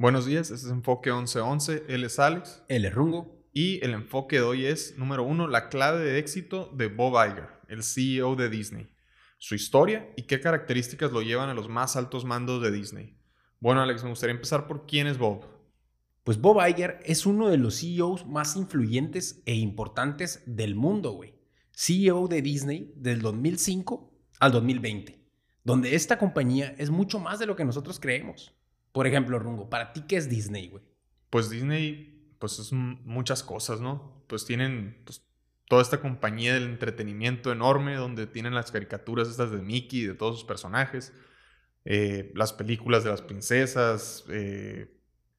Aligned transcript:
Buenos 0.00 0.24
días, 0.24 0.50
este 0.50 0.66
es 0.66 0.72
Enfoque 0.72 1.10
1111. 1.12 1.84
Él 1.88 2.04
es 2.04 2.18
Alex. 2.18 2.62
Él 2.68 2.86
es 2.86 2.94
Rungo. 2.94 3.38
Y 3.52 3.84
el 3.84 3.92
enfoque 3.92 4.36
de 4.36 4.42
hoy 4.42 4.64
es, 4.64 4.96
número 4.96 5.24
uno, 5.24 5.46
la 5.46 5.68
clave 5.68 6.02
de 6.02 6.18
éxito 6.18 6.72
de 6.74 6.86
Bob 6.86 7.22
Iger, 7.22 7.48
el 7.68 7.82
CEO 7.82 8.34
de 8.34 8.48
Disney. 8.48 8.88
Su 9.36 9.54
historia 9.54 10.10
y 10.16 10.22
qué 10.22 10.40
características 10.40 11.12
lo 11.12 11.20
llevan 11.20 11.50
a 11.50 11.54
los 11.54 11.68
más 11.68 11.96
altos 11.96 12.24
mandos 12.24 12.62
de 12.62 12.70
Disney. 12.70 13.18
Bueno, 13.60 13.82
Alex, 13.82 14.02
me 14.02 14.08
gustaría 14.08 14.34
empezar 14.34 14.66
por 14.66 14.86
quién 14.86 15.06
es 15.06 15.18
Bob. 15.18 15.44
Pues 16.24 16.40
Bob 16.40 16.66
Iger 16.66 17.00
es 17.04 17.26
uno 17.26 17.50
de 17.50 17.58
los 17.58 17.78
CEOs 17.78 18.26
más 18.26 18.56
influyentes 18.56 19.42
e 19.44 19.54
importantes 19.54 20.42
del 20.46 20.76
mundo, 20.76 21.10
güey. 21.10 21.34
CEO 21.72 22.26
de 22.26 22.40
Disney 22.40 22.90
del 22.96 23.20
2005 23.20 24.10
al 24.38 24.50
2020, 24.50 25.22
donde 25.62 25.94
esta 25.94 26.16
compañía 26.16 26.74
es 26.78 26.88
mucho 26.88 27.20
más 27.20 27.38
de 27.38 27.44
lo 27.44 27.54
que 27.54 27.66
nosotros 27.66 28.00
creemos. 28.00 28.56
Por 28.92 29.06
ejemplo, 29.06 29.38
Rungo, 29.38 29.70
¿para 29.70 29.92
ti 29.92 30.02
qué 30.08 30.16
es 30.16 30.28
Disney, 30.28 30.68
güey? 30.68 30.82
Pues 31.30 31.48
Disney, 31.50 32.34
pues 32.38 32.58
es 32.58 32.72
muchas 32.72 33.42
cosas, 33.42 33.80
¿no? 33.80 34.24
Pues 34.26 34.44
tienen 34.46 35.00
pues, 35.04 35.22
toda 35.68 35.82
esta 35.82 36.00
compañía 36.00 36.54
del 36.54 36.64
entretenimiento 36.64 37.52
enorme, 37.52 37.94
donde 37.94 38.26
tienen 38.26 38.54
las 38.54 38.72
caricaturas 38.72 39.28
estas 39.28 39.52
de 39.52 39.58
Mickey, 39.58 40.04
de 40.04 40.14
todos 40.14 40.40
sus 40.40 40.44
personajes, 40.44 41.12
eh, 41.84 42.32
las 42.34 42.52
películas 42.52 43.04
de 43.04 43.10
las 43.10 43.22
princesas, 43.22 44.24
eh, 44.28 44.92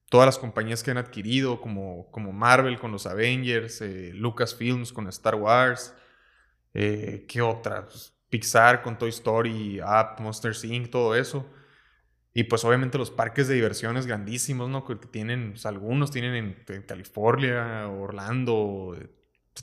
todas 0.08 0.26
las 0.26 0.38
compañías 0.38 0.82
que 0.82 0.90
han 0.90 0.98
adquirido, 0.98 1.60
como, 1.60 2.10
como 2.10 2.32
Marvel 2.32 2.78
con 2.78 2.92
los 2.92 3.06
Avengers, 3.06 3.82
eh, 3.82 4.12
Lucasfilms 4.14 4.92
con 4.92 5.06
Star 5.08 5.34
Wars, 5.34 5.94
¿qué 6.72 7.42
otras? 7.42 7.84
Pues, 7.84 8.12
Pixar 8.30 8.80
con 8.80 8.96
Toy 8.96 9.10
Story, 9.10 9.80
App, 9.84 10.18
Monster 10.20 10.54
Inc., 10.64 10.88
todo 10.88 11.14
eso. 11.14 11.46
Y 12.34 12.44
pues 12.44 12.64
obviamente 12.64 12.96
los 12.98 13.10
parques 13.10 13.46
de 13.48 13.54
diversiones 13.54 14.06
grandísimos, 14.06 14.68
¿no? 14.70 14.84
Que 14.86 14.96
tienen, 14.96 15.52
pues, 15.52 15.66
algunos 15.66 16.10
tienen 16.10 16.56
en, 16.66 16.82
California, 16.82 17.88
Orlando, 17.88 18.96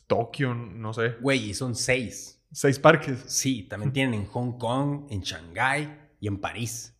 Tokio, 0.08 0.54
no 0.54 0.94
sé. 0.94 1.16
Güey, 1.20 1.50
y 1.50 1.54
son 1.54 1.76
seis. 1.76 2.44
Seis 2.52 2.78
parques. 2.78 3.24
Sí, 3.28 3.64
también 3.64 3.92
tienen 3.92 4.14
en 4.14 4.26
Hong 4.28 4.58
Kong, 4.58 5.08
en 5.10 5.22
Shanghái 5.22 5.98
y 6.20 6.28
en 6.28 6.40
París. 6.40 6.96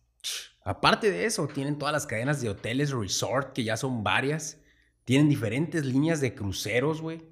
Aparte 0.64 1.10
de 1.10 1.24
eso, 1.24 1.46
tienen 1.48 1.78
todas 1.78 1.92
las 1.92 2.06
cadenas 2.06 2.40
de 2.40 2.50
hoteles 2.50 2.90
resort, 2.90 3.52
que 3.52 3.64
ya 3.64 3.76
son 3.76 4.02
varias. 4.02 4.60
Tienen 5.04 5.28
diferentes 5.28 5.84
líneas 5.84 6.20
de 6.20 6.34
cruceros, 6.34 7.00
güey. 7.00 7.22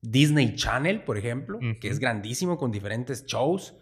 Disney 0.00 0.56
Channel, 0.56 1.04
por 1.04 1.16
ejemplo, 1.16 1.60
que 1.80 1.88
es 1.88 1.98
grandísimo 1.98 2.58
con 2.58 2.72
diferentes 2.72 3.24
shows. 3.26 3.74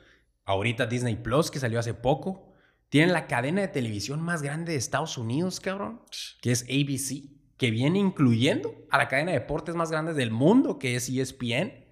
Ahorita 0.45 0.87
Disney 0.87 1.17
Plus, 1.17 1.51
que 1.51 1.59
salió 1.59 1.79
hace 1.79 1.95
poco. 1.95 2.50
Tienen 2.91 3.13
la 3.13 3.29
cadena 3.29 3.61
de 3.63 3.69
televisión 3.69 4.21
más 4.21 4.43
grande 4.43 4.73
de 4.73 4.79
Estados 4.79 5.17
Unidos, 5.17 5.61
cabrón, 5.61 6.03
que 6.43 6.51
es 6.51 6.65
ABC, 6.65 7.31
que 7.57 7.71
viene 7.71 8.01
incluyendo 8.01 8.75
a 8.91 8.99
la 8.99 9.07
cadena 9.07 9.31
de 9.31 9.39
deportes 9.39 9.77
más 9.77 9.93
grande 9.93 10.13
del 10.13 10.33
mundo, 10.33 10.79
que 10.79 10.97
es 10.97 11.09
ESPN. 11.09 11.85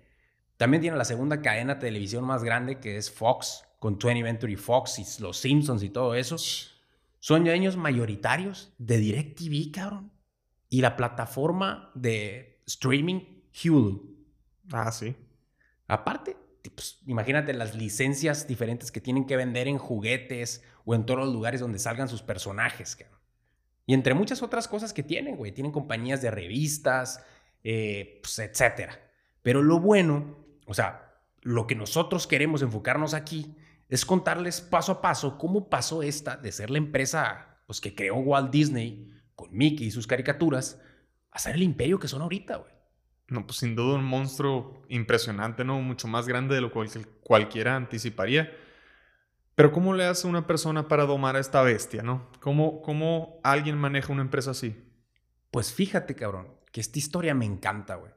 También 0.56 0.80
tiene 0.80 0.96
la 0.96 1.04
segunda 1.04 1.40
cadena 1.40 1.76
de 1.76 1.80
televisión 1.82 2.24
más 2.24 2.42
grande, 2.42 2.80
que 2.80 2.96
es 2.96 3.12
Fox, 3.12 3.64
con 3.78 3.96
20 3.96 4.24
Century 4.24 4.56
Fox 4.56 4.98
y 4.98 5.22
los 5.22 5.38
Simpsons 5.38 5.84
y 5.84 5.90
todo 5.90 6.16
eso. 6.16 6.36
Son 7.20 7.44
dueños 7.44 7.76
mayoritarios 7.76 8.72
de 8.78 8.98
DirecTV, 8.98 9.70
cabrón. 9.72 10.10
Y 10.68 10.80
la 10.80 10.96
plataforma 10.96 11.92
de 11.94 12.60
streaming 12.66 13.20
Hulu. 13.64 14.16
Ah, 14.72 14.90
sí. 14.90 15.14
Aparte, 15.86 16.36
pues, 16.70 17.00
imagínate 17.06 17.52
las 17.54 17.74
licencias 17.74 18.46
diferentes 18.46 18.90
que 18.92 19.00
tienen 19.00 19.26
que 19.26 19.36
vender 19.36 19.68
en 19.68 19.78
juguetes 19.78 20.62
o 20.84 20.94
en 20.94 21.06
todos 21.06 21.20
los 21.20 21.32
lugares 21.32 21.60
donde 21.60 21.78
salgan 21.78 22.08
sus 22.08 22.22
personajes. 22.22 22.96
Y 23.86 23.94
entre 23.94 24.14
muchas 24.14 24.42
otras 24.42 24.68
cosas 24.68 24.92
que 24.92 25.02
tienen, 25.02 25.36
güey. 25.36 25.52
Tienen 25.52 25.72
compañías 25.72 26.20
de 26.20 26.30
revistas, 26.30 27.24
eh, 27.64 28.20
pues, 28.22 28.38
etcétera. 28.38 28.98
Pero 29.42 29.62
lo 29.62 29.80
bueno, 29.80 30.36
o 30.66 30.74
sea, 30.74 31.22
lo 31.42 31.66
que 31.66 31.74
nosotros 31.74 32.26
queremos 32.26 32.62
enfocarnos 32.62 33.14
aquí 33.14 33.54
es 33.88 34.04
contarles 34.04 34.60
paso 34.60 34.92
a 34.92 35.00
paso 35.00 35.38
cómo 35.38 35.70
pasó 35.70 36.02
esta 36.02 36.36
de 36.36 36.52
ser 36.52 36.70
la 36.70 36.78
empresa 36.78 37.58
pues, 37.66 37.80
que 37.80 37.94
creó 37.94 38.16
Walt 38.16 38.50
Disney 38.50 39.10
con 39.34 39.56
Mickey 39.56 39.86
y 39.86 39.90
sus 39.90 40.06
caricaturas 40.06 40.80
a 41.30 41.38
ser 41.38 41.54
el 41.54 41.62
imperio 41.62 41.98
que 41.98 42.08
son 42.08 42.22
ahorita, 42.22 42.56
güey. 42.56 42.77
No, 43.28 43.46
pues 43.46 43.58
sin 43.58 43.76
duda 43.76 43.96
un 43.96 44.04
monstruo 44.04 44.82
impresionante, 44.88 45.64
¿no? 45.64 45.80
Mucho 45.80 46.08
más 46.08 46.26
grande 46.26 46.54
de 46.54 46.62
lo 46.62 46.72
que 46.72 47.06
cualquiera 47.22 47.76
anticiparía. 47.76 48.50
Pero 49.54 49.70
¿cómo 49.72 49.92
le 49.92 50.04
hace 50.04 50.26
una 50.26 50.46
persona 50.46 50.88
para 50.88 51.04
domar 51.04 51.36
a 51.36 51.40
esta 51.40 51.62
bestia, 51.62 52.02
no? 52.02 52.28
¿Cómo, 52.40 52.80
¿Cómo 52.80 53.40
alguien 53.42 53.76
maneja 53.76 54.12
una 54.12 54.22
empresa 54.22 54.52
así? 54.52 54.76
Pues 55.50 55.72
fíjate, 55.74 56.14
cabrón, 56.14 56.48
que 56.72 56.80
esta 56.80 56.98
historia 56.98 57.34
me 57.34 57.44
encanta, 57.44 57.96
güey. 57.96 58.12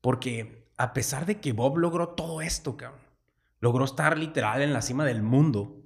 Porque 0.00 0.70
a 0.78 0.92
pesar 0.92 1.26
de 1.26 1.40
que 1.40 1.52
Bob 1.52 1.78
logró 1.78 2.10
todo 2.10 2.40
esto, 2.40 2.76
cabrón, 2.76 3.00
logró 3.60 3.84
estar 3.84 4.16
literal 4.16 4.62
en 4.62 4.72
la 4.72 4.82
cima 4.82 5.04
del 5.04 5.22
mundo, 5.22 5.82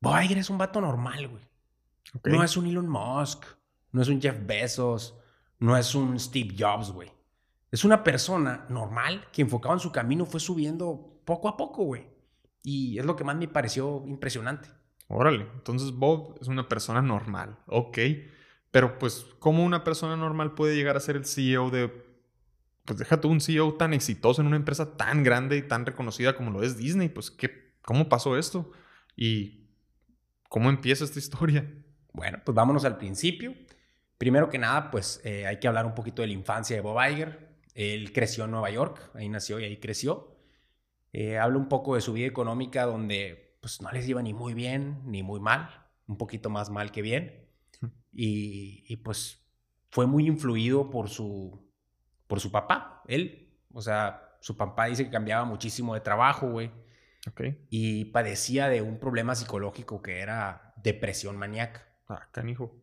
Bob 0.00 0.20
Iger 0.20 0.38
es 0.38 0.50
un 0.50 0.58
vato 0.58 0.80
normal, 0.80 1.28
güey. 1.28 1.44
No 2.24 2.42
es 2.42 2.56
un 2.56 2.66
Elon 2.66 2.88
Musk, 2.88 3.44
no 3.92 4.02
es 4.02 4.08
un 4.08 4.20
Jeff 4.20 4.36
Bezos, 4.44 5.16
no 5.58 5.76
es 5.76 5.94
un 5.94 6.18
Steve 6.18 6.54
Jobs, 6.58 6.90
güey. 6.90 7.12
Es 7.70 7.84
una 7.84 8.02
persona 8.02 8.66
normal 8.68 9.26
que 9.32 9.42
enfocado 9.42 9.74
en 9.74 9.80
su 9.80 9.92
camino 9.92 10.26
fue 10.26 10.40
subiendo 10.40 11.20
poco 11.24 11.48
a 11.48 11.56
poco, 11.56 11.84
güey. 11.84 12.06
Y 12.62 12.98
es 12.98 13.04
lo 13.04 13.16
que 13.16 13.24
más 13.24 13.36
me 13.36 13.48
pareció 13.48 14.02
impresionante. 14.06 14.68
Órale, 15.08 15.46
entonces 15.54 15.92
Bob 15.92 16.36
es 16.40 16.48
una 16.48 16.68
persona 16.68 17.02
normal, 17.02 17.58
ok. 17.66 17.98
Pero 18.70 18.98
pues, 18.98 19.26
¿cómo 19.38 19.64
una 19.64 19.82
persona 19.82 20.16
normal 20.16 20.54
puede 20.54 20.76
llegar 20.76 20.96
a 20.96 21.00
ser 21.00 21.16
el 21.16 21.26
CEO 21.26 21.70
de... 21.70 22.08
Pues 22.84 22.98
déjate 22.98 23.26
un 23.26 23.40
CEO 23.40 23.74
tan 23.74 23.92
exitoso 23.92 24.40
en 24.40 24.46
una 24.46 24.56
empresa 24.56 24.96
tan 24.96 25.22
grande 25.22 25.56
y 25.56 25.62
tan 25.62 25.86
reconocida 25.86 26.36
como 26.36 26.50
lo 26.50 26.62
es 26.62 26.76
Disney. 26.76 27.08
Pues, 27.08 27.30
¿qué, 27.30 27.74
¿cómo 27.82 28.08
pasó 28.08 28.36
esto? 28.36 28.70
¿Y 29.16 29.68
cómo 30.48 30.70
empieza 30.70 31.04
esta 31.04 31.18
historia? 31.18 31.68
Bueno, 32.12 32.38
pues 32.44 32.54
vámonos 32.54 32.84
al 32.84 32.96
principio. 32.96 33.54
Primero 34.18 34.48
que 34.48 34.58
nada, 34.58 34.90
pues 34.90 35.20
eh, 35.24 35.46
hay 35.46 35.58
que 35.58 35.68
hablar 35.68 35.86
un 35.86 35.94
poquito 35.94 36.22
de 36.22 36.28
la 36.28 36.34
infancia 36.34 36.76
de 36.76 36.82
Bob 36.82 36.98
Iger. 37.00 37.49
Él 37.74 38.12
creció 38.12 38.44
en 38.44 38.52
Nueva 38.52 38.70
York, 38.70 39.10
ahí 39.14 39.28
nació 39.28 39.60
y 39.60 39.64
ahí 39.64 39.76
creció. 39.78 40.36
Eh, 41.12 41.38
habla 41.38 41.58
un 41.58 41.68
poco 41.68 41.94
de 41.94 42.00
su 42.00 42.12
vida 42.12 42.26
económica 42.26 42.84
donde 42.84 43.56
pues 43.60 43.82
no 43.82 43.90
les 43.90 44.08
iba 44.08 44.22
ni 44.22 44.32
muy 44.32 44.54
bien 44.54 45.02
ni 45.04 45.22
muy 45.22 45.40
mal, 45.40 45.88
un 46.06 46.16
poquito 46.16 46.50
más 46.50 46.70
mal 46.70 46.92
que 46.92 47.02
bien. 47.02 47.46
Y, 48.12 48.96
pues 48.98 49.46
fue 49.90 50.06
muy 50.06 50.26
influido 50.26 50.90
por 50.90 51.08
su, 51.08 51.70
por 52.26 52.40
su 52.40 52.50
papá, 52.50 53.02
él. 53.06 53.56
O 53.72 53.80
sea, 53.80 54.36
su 54.40 54.56
papá 54.56 54.86
dice 54.86 55.04
que 55.04 55.10
cambiaba 55.10 55.44
muchísimo 55.44 55.94
de 55.94 56.00
trabajo, 56.00 56.50
güey. 56.50 56.72
Okay. 57.30 57.66
Y 57.70 58.06
padecía 58.06 58.68
de 58.68 58.82
un 58.82 58.98
problema 58.98 59.34
psicológico 59.34 60.02
que 60.02 60.18
era 60.18 60.74
depresión 60.82 61.36
maníaca. 61.36 61.86
Ah, 62.08 62.28
canijo 62.32 62.80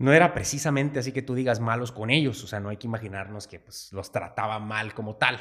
no 0.00 0.14
era 0.14 0.32
precisamente 0.32 0.98
así 0.98 1.12
que 1.12 1.20
tú 1.20 1.34
digas 1.34 1.60
malos 1.60 1.92
con 1.92 2.08
ellos, 2.08 2.42
o 2.42 2.46
sea, 2.46 2.58
no 2.58 2.70
hay 2.70 2.78
que 2.78 2.86
imaginarnos 2.86 3.46
que 3.46 3.60
pues, 3.60 3.92
los 3.92 4.10
trataba 4.10 4.58
mal 4.58 4.94
como 4.94 5.16
tal, 5.16 5.38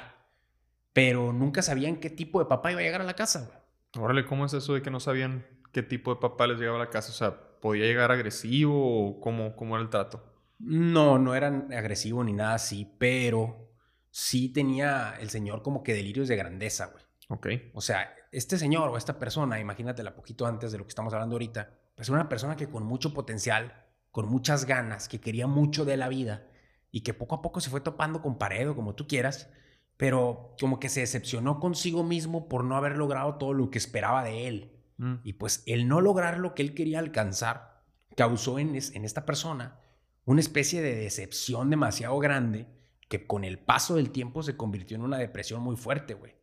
pero 0.91 1.31
nunca 1.31 1.61
sabían 1.61 1.95
qué 1.95 2.09
tipo 2.09 2.39
de 2.39 2.45
papá 2.45 2.69
iba 2.73 2.81
a 2.81 2.83
llegar 2.83 2.99
a 2.99 3.05
la 3.05 3.13
casa. 3.13 3.45
Güey. 3.45 4.03
Órale, 4.03 4.25
¿cómo 4.25 4.45
es 4.45 4.53
eso 4.53 4.73
de 4.73 4.81
que 4.81 4.91
no 4.91 4.99
sabían 4.99 5.47
qué 5.71 5.81
tipo 5.81 6.13
de 6.13 6.19
papá 6.19 6.45
les 6.45 6.59
llegaba 6.59 6.75
a 6.75 6.81
la 6.81 6.89
casa? 6.89 7.09
O 7.09 7.15
sea, 7.15 7.59
¿podía 7.61 7.85
llegar 7.85 8.11
agresivo 8.11 9.07
o 9.07 9.21
cómo, 9.21 9.55
cómo 9.55 9.75
era 9.75 9.83
el 9.83 9.89
trato? 9.89 10.21
No, 10.59 11.17
no 11.17 11.35
era 11.35 11.47
agresivo 11.47 12.21
ni 12.25 12.33
nada 12.33 12.55
así, 12.55 12.93
pero 12.97 13.71
sí 14.11 14.49
tenía 14.49 15.15
el 15.21 15.29
señor 15.29 15.61
como 15.61 15.83
que 15.83 15.93
delirios 15.93 16.27
de 16.27 16.35
grandeza, 16.35 16.87
güey. 16.87 17.05
Ok. 17.29 17.47
O 17.75 17.79
sea, 17.79 18.13
este 18.33 18.57
señor 18.57 18.89
o 18.89 18.97
esta 18.97 19.19
persona, 19.19 19.57
imagínatela 19.57 20.15
poquito 20.15 20.45
antes 20.45 20.73
de 20.73 20.79
lo 20.79 20.83
que 20.83 20.89
estamos 20.89 21.13
hablando 21.13 21.35
ahorita, 21.35 21.79
pues 21.95 22.09
una 22.09 22.27
persona 22.27 22.57
que 22.57 22.67
con 22.67 22.83
mucho 22.83 23.13
potencial 23.13 23.85
con 24.19 24.27
muchas 24.27 24.65
ganas, 24.65 25.07
que 25.07 25.21
quería 25.21 25.47
mucho 25.47 25.85
de 25.85 25.95
la 25.95 26.09
vida 26.09 26.45
y 26.91 27.03
que 27.03 27.13
poco 27.13 27.35
a 27.35 27.41
poco 27.41 27.61
se 27.61 27.69
fue 27.69 27.79
topando 27.79 28.21
con 28.21 28.37
pared 28.37 28.69
o 28.69 28.75
como 28.75 28.93
tú 28.93 29.07
quieras, 29.07 29.49
pero 29.95 30.57
como 30.59 30.77
que 30.77 30.89
se 30.89 30.99
decepcionó 30.99 31.61
consigo 31.61 32.03
mismo 32.03 32.49
por 32.49 32.65
no 32.65 32.75
haber 32.75 32.97
logrado 32.97 33.35
todo 33.35 33.53
lo 33.53 33.71
que 33.71 33.77
esperaba 33.77 34.25
de 34.25 34.49
él. 34.49 34.73
Mm. 34.97 35.13
Y 35.23 35.33
pues 35.33 35.63
el 35.67 35.87
no 35.87 36.01
lograr 36.01 36.37
lo 36.37 36.53
que 36.53 36.63
él 36.63 36.73
quería 36.73 36.99
alcanzar 36.99 37.81
causó 38.17 38.59
en, 38.59 38.75
en 38.75 39.05
esta 39.05 39.25
persona 39.25 39.79
una 40.25 40.41
especie 40.41 40.81
de 40.81 40.95
decepción 40.95 41.69
demasiado 41.69 42.19
grande 42.19 42.67
que 43.07 43.25
con 43.25 43.45
el 43.45 43.57
paso 43.57 43.95
del 43.95 44.11
tiempo 44.11 44.43
se 44.43 44.57
convirtió 44.57 44.97
en 44.97 45.03
una 45.03 45.17
depresión 45.17 45.61
muy 45.61 45.77
fuerte, 45.77 46.13
güey. 46.13 46.35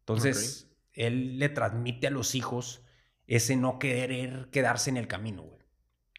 Entonces, 0.00 0.68
él 0.94 1.38
le 1.38 1.48
transmite 1.48 2.08
a 2.08 2.10
los 2.10 2.34
hijos 2.34 2.82
ese 3.28 3.54
no 3.54 3.78
querer 3.78 4.48
quedarse 4.50 4.90
en 4.90 4.96
el 4.96 5.06
camino, 5.06 5.44
güey 5.44 5.59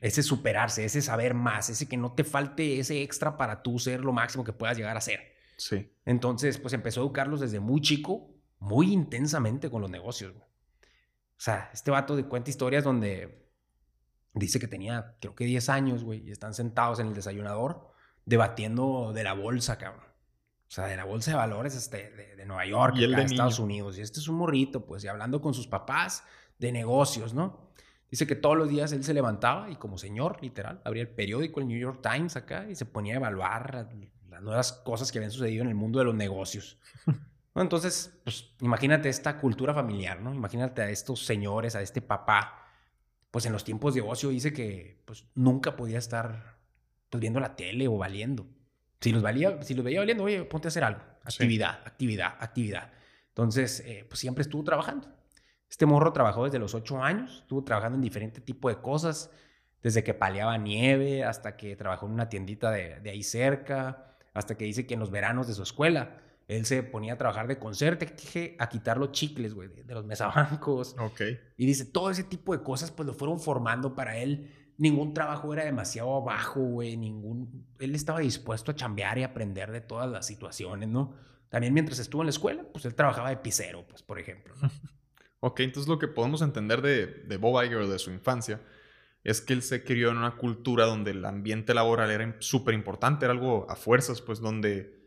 ese 0.01 0.23
superarse, 0.23 0.83
ese 0.83 1.01
saber 1.01 1.35
más, 1.35 1.69
ese 1.69 1.87
que 1.87 1.95
no 1.95 2.13
te 2.13 2.23
falte 2.23 2.79
ese 2.79 3.03
extra 3.03 3.37
para 3.37 3.61
tú 3.61 3.79
ser 3.79 4.01
lo 4.01 4.11
máximo 4.11 4.43
que 4.43 4.51
puedas 4.51 4.75
llegar 4.75 4.97
a 4.97 5.01
ser. 5.01 5.19
Sí. 5.57 5.95
Entonces, 6.05 6.57
pues 6.57 6.73
empezó 6.73 6.99
a 6.99 7.03
educarlos 7.03 7.39
desde 7.39 7.59
muy 7.59 7.81
chico, 7.81 8.33
muy 8.57 8.91
intensamente 8.91 9.69
con 9.69 9.81
los 9.81 9.91
negocios. 9.91 10.33
O 10.35 11.43
sea, 11.43 11.69
este 11.71 11.91
vato 11.91 12.15
de 12.15 12.25
cuenta 12.25 12.49
historias 12.49 12.83
donde 12.83 13.47
dice 14.33 14.59
que 14.59 14.67
tenía, 14.67 15.17
creo 15.21 15.35
que 15.35 15.45
10 15.45 15.69
años, 15.69 16.03
güey, 16.03 16.27
y 16.27 16.31
están 16.31 16.55
sentados 16.55 16.99
en 16.99 17.07
el 17.07 17.13
desayunador 17.13 17.91
debatiendo 18.25 19.13
de 19.13 19.23
la 19.23 19.33
bolsa, 19.33 19.77
cabrón. 19.77 20.05
O 20.05 20.73
sea, 20.73 20.85
de 20.85 20.95
la 20.95 21.03
bolsa 21.03 21.31
de 21.31 21.37
valores 21.37 21.75
este, 21.75 22.11
de, 22.37 22.45
Nueva 22.45 22.65
York, 22.65 22.95
y 22.97 23.05
de 23.05 23.23
Estados 23.23 23.59
Unidos. 23.59 23.97
Y 23.97 24.01
este 24.01 24.19
es 24.19 24.27
un 24.27 24.37
morrito, 24.37 24.85
pues, 24.85 25.03
y 25.03 25.07
hablando 25.07 25.41
con 25.41 25.53
sus 25.53 25.67
papás 25.67 26.23
de 26.57 26.71
negocios, 26.71 27.33
¿no? 27.33 27.70
Dice 28.11 28.27
que 28.27 28.35
todos 28.35 28.57
los 28.57 28.67
días 28.67 28.91
él 28.91 29.05
se 29.05 29.13
levantaba 29.13 29.69
y 29.69 29.77
como 29.77 29.97
señor, 29.97 30.37
literal, 30.41 30.81
abría 30.83 31.01
el 31.01 31.07
periódico, 31.07 31.61
el 31.61 31.67
New 31.69 31.79
York 31.79 32.01
Times 32.03 32.35
acá, 32.35 32.67
y 32.69 32.75
se 32.75 32.85
ponía 32.85 33.13
a 33.13 33.17
evaluar 33.17 33.87
las 34.29 34.41
nuevas 34.41 34.73
cosas 34.73 35.09
que 35.09 35.17
habían 35.17 35.31
sucedido 35.31 35.63
en 35.63 35.69
el 35.69 35.75
mundo 35.75 35.99
de 35.99 36.05
los 36.05 36.13
negocios. 36.13 36.77
entonces, 37.55 38.13
pues 38.25 38.49
imagínate 38.59 39.07
esta 39.07 39.37
cultura 39.37 39.73
familiar, 39.73 40.19
¿no? 40.19 40.33
Imagínate 40.33 40.81
a 40.81 40.89
estos 40.89 41.25
señores, 41.25 41.73
a 41.77 41.81
este 41.81 42.01
papá, 42.01 42.67
pues 43.31 43.45
en 43.45 43.53
los 43.53 43.63
tiempos 43.63 43.93
de 43.93 44.01
ocio 44.01 44.27
dice 44.27 44.51
que 44.51 45.01
pues 45.05 45.23
nunca 45.33 45.77
podía 45.77 45.97
estar 45.97 46.57
pues, 47.09 47.21
viendo 47.21 47.39
la 47.39 47.55
tele 47.55 47.87
o 47.87 47.97
valiendo. 47.97 48.45
Si 48.99 49.13
los, 49.13 49.23
valía, 49.23 49.63
si 49.63 49.73
los 49.73 49.85
veía 49.85 49.99
valiendo, 49.99 50.25
oye, 50.25 50.43
ponte 50.43 50.67
a 50.67 50.69
hacer 50.69 50.83
algo. 50.83 51.01
Actividad, 51.23 51.79
actividad, 51.85 52.35
actividad. 52.39 52.91
Entonces, 53.29 53.79
eh, 53.85 54.05
pues 54.07 54.19
siempre 54.19 54.41
estuvo 54.41 54.65
trabajando. 54.65 55.07
Este 55.71 55.87
morro 55.87 56.13
trabajó 56.13 56.43
desde 56.43 56.59
los 56.59 56.75
ocho 56.75 57.01
años, 57.01 57.39
estuvo 57.39 57.63
trabajando 57.63 57.95
en 57.95 58.01
diferentes 58.03 58.45
tipos 58.45 58.75
de 58.75 58.79
cosas, 58.81 59.31
desde 59.81 60.03
que 60.03 60.13
paleaba 60.13 60.59
nieve 60.59 61.23
hasta 61.23 61.57
que 61.57 61.75
trabajó 61.75 62.05
en 62.05 62.11
una 62.11 62.29
tiendita 62.29 62.69
de, 62.69 62.99
de 62.99 63.09
ahí 63.09 63.23
cerca, 63.23 64.17
hasta 64.35 64.55
que 64.55 64.65
dice 64.65 64.85
que 64.85 64.93
en 64.93 64.99
los 64.99 65.09
veranos 65.09 65.47
de 65.47 65.53
su 65.55 65.63
escuela 65.63 66.21
él 66.51 66.65
se 66.65 66.83
ponía 66.83 67.13
a 67.13 67.17
trabajar 67.17 67.47
de 67.47 67.57
conserje 67.57 68.57
a 68.59 68.67
quitar 68.67 68.97
los 68.97 69.13
chicles, 69.13 69.53
güey, 69.53 69.69
de, 69.69 69.93
los 69.93 70.05
mesabancos. 70.05 70.95
Ok. 70.99 71.21
Y 71.55 71.65
dice, 71.65 71.85
todo 71.85 72.11
ese 72.11 72.25
tipo 72.25 72.55
de 72.55 72.61
cosas, 72.61 72.91
pues 72.91 73.07
lo 73.07 73.13
fueron 73.13 73.39
formando 73.39 73.95
para 73.95 74.17
él. 74.17 74.51
Ningún 74.77 75.13
trabajo 75.13 75.53
era 75.53 75.63
demasiado 75.63 76.21
bajo, 76.21 76.59
güey, 76.59 76.97
ningún... 76.97 77.65
Él 77.79 77.95
estaba 77.95 78.19
dispuesto 78.19 78.71
a 78.71 78.75
chambear 78.75 79.17
y 79.17 79.23
aprender 79.23 79.71
de 79.71 79.79
todas 79.79 80.09
las 80.09 80.25
situaciones, 80.25 80.89
¿no? 80.89 81.13
También 81.47 81.73
mientras 81.73 81.99
estuvo 81.99 82.21
en 82.21 82.27
la 82.27 82.31
escuela, 82.31 82.65
pues 82.71 82.83
él 82.83 82.95
trabajaba 82.95 83.29
de 83.29 83.37
pisero, 83.37 83.87
pues, 83.87 84.03
por 84.03 84.19
ejemplo. 84.19 84.53
ok, 85.41 85.59
entonces 85.59 85.89
lo 85.89 85.99
que 85.99 86.07
podemos 86.07 86.41
entender 86.41 86.81
de, 86.81 87.07
de 87.07 87.37
Bob 87.37 87.61
Iger 87.63 87.85
de 87.87 87.99
su 87.99 88.11
infancia 88.11 88.61
es 89.23 89.41
que 89.41 89.53
él 89.53 89.61
se 89.61 89.83
crió 89.83 90.09
en 90.09 90.17
una 90.17 90.37
cultura 90.37 90.85
donde 90.85 91.11
el 91.11 91.23
ambiente 91.25 91.73
laboral 91.73 92.09
era 92.09 92.35
súper 92.39 92.73
importante, 92.73 93.25
era 93.25 93.33
algo 93.33 93.69
a 93.69 93.75
fuerzas, 93.75 94.21
pues 94.21 94.39
donde 94.39 94.99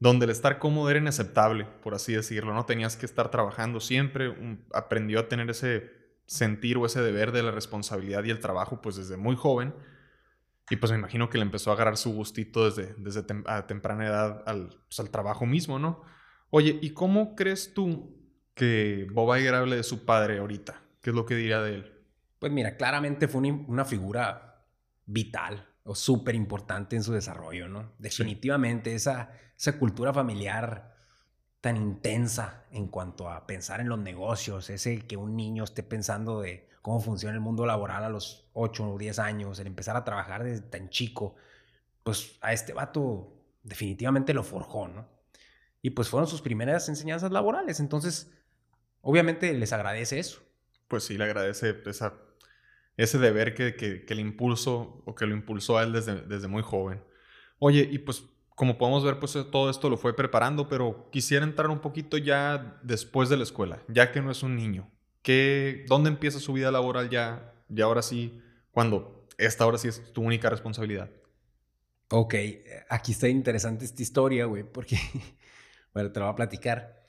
donde 0.00 0.26
el 0.26 0.30
estar 0.30 0.58
cómodo 0.58 0.90
era 0.90 1.00
inaceptable, 1.00 1.66
por 1.82 1.94
así 1.94 2.12
decirlo, 2.12 2.54
¿no? 2.54 2.64
Tenías 2.64 2.96
que 2.96 3.04
estar 3.04 3.30
trabajando 3.30 3.80
siempre, 3.80 4.32
aprendió 4.72 5.18
a 5.18 5.28
tener 5.28 5.50
ese 5.50 5.90
sentir 6.26 6.76
o 6.76 6.86
ese 6.86 7.02
deber 7.02 7.32
de 7.32 7.42
la 7.42 7.50
responsabilidad 7.50 8.22
y 8.22 8.30
el 8.30 8.38
trabajo 8.38 8.80
pues 8.80 8.96
desde 8.96 9.16
muy 9.16 9.34
joven 9.34 9.74
y 10.70 10.76
pues 10.76 10.92
me 10.92 10.98
imagino 10.98 11.30
que 11.30 11.38
le 11.38 11.42
empezó 11.42 11.70
a 11.70 11.74
agarrar 11.74 11.96
su 11.96 12.12
gustito 12.12 12.66
desde, 12.66 12.94
desde 12.98 13.24
a 13.46 13.66
temprana 13.66 14.06
edad 14.06 14.42
al, 14.46 14.68
pues, 14.86 15.00
al 15.00 15.10
trabajo 15.10 15.46
mismo, 15.46 15.78
¿no? 15.78 16.02
Oye, 16.50 16.78
¿y 16.82 16.90
cómo 16.90 17.34
crees 17.34 17.72
tú 17.72 18.17
que 18.58 19.06
Bob 19.10 19.34
Iger 19.36 19.54
hable 19.54 19.76
de 19.76 19.82
su 19.82 20.04
padre 20.04 20.38
ahorita? 20.38 20.82
¿Qué 21.00 21.10
es 21.10 21.16
lo 21.16 21.24
que 21.24 21.34
diría 21.34 21.62
de 21.62 21.76
él? 21.76 21.92
Pues 22.38 22.52
mira, 22.52 22.76
claramente 22.76 23.28
fue 23.28 23.40
una, 23.40 23.84
figura 23.86 24.66
vital 25.06 25.66
o 25.84 25.94
súper 25.94 26.34
importante 26.34 26.96
en 26.96 27.02
su 27.02 27.12
desarrollo, 27.12 27.68
¿no? 27.68 27.92
Definitivamente 27.98 28.94
esa 28.94 29.30
esa 29.58 29.78
cultura 29.78 30.14
familiar 30.14 30.94
tan 31.60 31.76
intensa 31.76 32.64
en 32.70 32.86
cuanto 32.86 33.28
a 33.28 33.46
pensar 33.46 33.80
en 33.80 33.88
los 33.88 33.98
negocios, 33.98 34.70
ese 34.70 35.00
que 35.06 35.16
un 35.16 35.34
niño 35.36 35.64
esté 35.64 35.82
pensando 35.82 36.40
de 36.40 36.68
cómo 36.80 37.00
funciona 37.00 37.34
el 37.34 37.40
mundo 37.40 37.66
laboral 37.66 38.04
a 38.04 38.08
los 38.08 38.48
8 38.52 38.92
o 38.92 38.96
10 38.96 39.18
años, 39.18 39.58
el 39.58 39.66
empezar 39.66 39.96
a 39.96 40.04
trabajar 40.04 40.44
desde 40.44 40.62
tan 40.62 40.88
chico, 40.90 41.34
pues 42.04 42.38
a 42.40 42.52
este 42.52 42.72
vato 42.72 43.32
definitivamente 43.64 44.32
lo 44.32 44.44
forjó, 44.44 44.86
¿no? 44.86 45.08
Y 45.82 45.90
pues 45.90 46.08
fueron 46.08 46.28
sus 46.28 46.40
primeras 46.40 46.88
enseñanzas 46.88 47.32
laborales, 47.32 47.80
entonces 47.80 48.30
obviamente 49.00 49.52
les 49.52 49.72
agradece 49.72 50.18
eso. 50.18 50.42
Pues 50.88 51.04
sí, 51.04 51.18
le 51.18 51.24
agradece 51.24 51.76
esa, 51.86 52.14
ese 52.96 53.18
deber 53.18 53.54
que, 53.54 53.74
que, 53.74 54.14
le 54.14 54.20
impulsó 54.20 55.02
o 55.04 55.14
que 55.14 55.26
lo 55.26 55.34
impulsó 55.34 55.78
a 55.78 55.82
él 55.82 55.92
desde, 55.92 56.22
desde 56.22 56.48
muy 56.48 56.62
joven. 56.62 57.02
Oye, 57.58 57.88
y 57.90 57.98
pues 57.98 58.24
como 58.58 58.76
podemos 58.76 59.04
ver, 59.04 59.20
pues 59.20 59.34
todo 59.52 59.70
esto 59.70 59.88
lo 59.88 59.96
fue 59.96 60.16
preparando, 60.16 60.68
pero 60.68 61.08
quisiera 61.12 61.44
entrar 61.44 61.70
un 61.70 61.78
poquito 61.78 62.18
ya 62.18 62.80
después 62.82 63.28
de 63.28 63.36
la 63.36 63.44
escuela, 63.44 63.80
ya 63.86 64.10
que 64.10 64.20
no 64.20 64.32
es 64.32 64.42
un 64.42 64.56
niño. 64.56 64.90
¿Qué, 65.22 65.84
¿Dónde 65.86 66.10
empieza 66.10 66.40
su 66.40 66.52
vida 66.52 66.72
laboral 66.72 67.08
ya, 67.08 67.54
ya 67.68 67.84
ahora 67.84 68.02
sí, 68.02 68.42
cuando 68.72 69.28
esta 69.38 69.62
ahora 69.62 69.78
sí 69.78 69.86
es 69.86 70.12
tu 70.12 70.22
única 70.22 70.50
responsabilidad? 70.50 71.08
Ok, 72.10 72.34
aquí 72.88 73.12
está 73.12 73.28
interesante 73.28 73.84
esta 73.84 74.02
historia, 74.02 74.46
güey, 74.46 74.64
porque, 74.64 74.98
bueno, 75.94 76.10
te 76.10 76.18
lo 76.18 76.26
voy 76.26 76.32
a 76.32 76.36
platicar. 76.36 77.04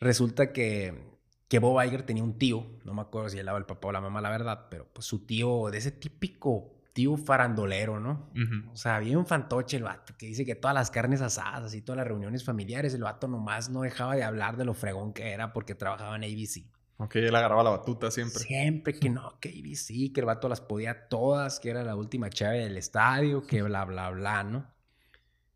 Resulta 0.00 0.52
que, 0.52 1.18
que 1.50 1.58
Bob 1.58 1.82
Iger 1.82 2.04
tenía 2.04 2.22
un 2.22 2.38
tío, 2.38 2.64
no 2.84 2.94
me 2.94 3.02
acuerdo 3.02 3.28
si 3.28 3.36
él 3.36 3.48
era 3.48 3.58
el 3.58 3.66
papá 3.66 3.88
o 3.88 3.92
la 3.92 4.00
mamá, 4.00 4.20
la 4.20 4.30
verdad, 4.30 4.68
pero 4.70 4.86
pues 4.92 5.04
su 5.04 5.26
tío 5.26 5.68
de 5.68 5.78
ese 5.78 5.90
típico 5.90 6.76
tío 6.92 7.16
farandolero, 7.16 7.98
¿no? 7.98 8.30
O 8.72 8.76
sea, 8.76 8.94
había 8.94 9.18
un 9.18 9.26
fantoche 9.26 9.76
el 9.76 9.82
vato 9.82 10.14
que 10.16 10.26
dice 10.26 10.46
que 10.46 10.54
todas 10.54 10.76
las 10.76 10.92
carnes 10.92 11.20
asadas 11.20 11.74
y 11.74 11.82
todas 11.82 11.96
las 11.96 12.06
reuniones 12.06 12.44
familiares, 12.44 12.94
el 12.94 13.02
vato 13.02 13.26
nomás 13.26 13.68
no 13.68 13.82
dejaba 13.82 14.14
de 14.14 14.22
hablar 14.22 14.56
de 14.56 14.64
lo 14.64 14.74
fregón 14.74 15.12
que 15.12 15.32
era 15.32 15.52
porque 15.52 15.74
trabajaba 15.74 16.14
en 16.14 16.22
ABC. 16.22 16.66
Ok, 16.98 17.16
él 17.16 17.34
agarraba 17.34 17.64
la 17.64 17.70
batuta 17.70 18.12
siempre. 18.12 18.38
Siempre 18.38 18.94
que 18.96 19.10
no, 19.10 19.40
que 19.40 19.48
ABC, 19.48 20.12
que 20.14 20.20
el 20.20 20.26
vato 20.26 20.48
las 20.48 20.60
podía 20.60 21.08
todas, 21.08 21.58
que 21.58 21.70
era 21.70 21.82
la 21.82 21.96
última 21.96 22.30
chave 22.30 22.58
del 22.58 22.76
estadio, 22.76 23.42
que 23.42 23.60
bla, 23.62 23.84
bla, 23.84 24.10
bla, 24.10 24.44
¿no? 24.44 24.68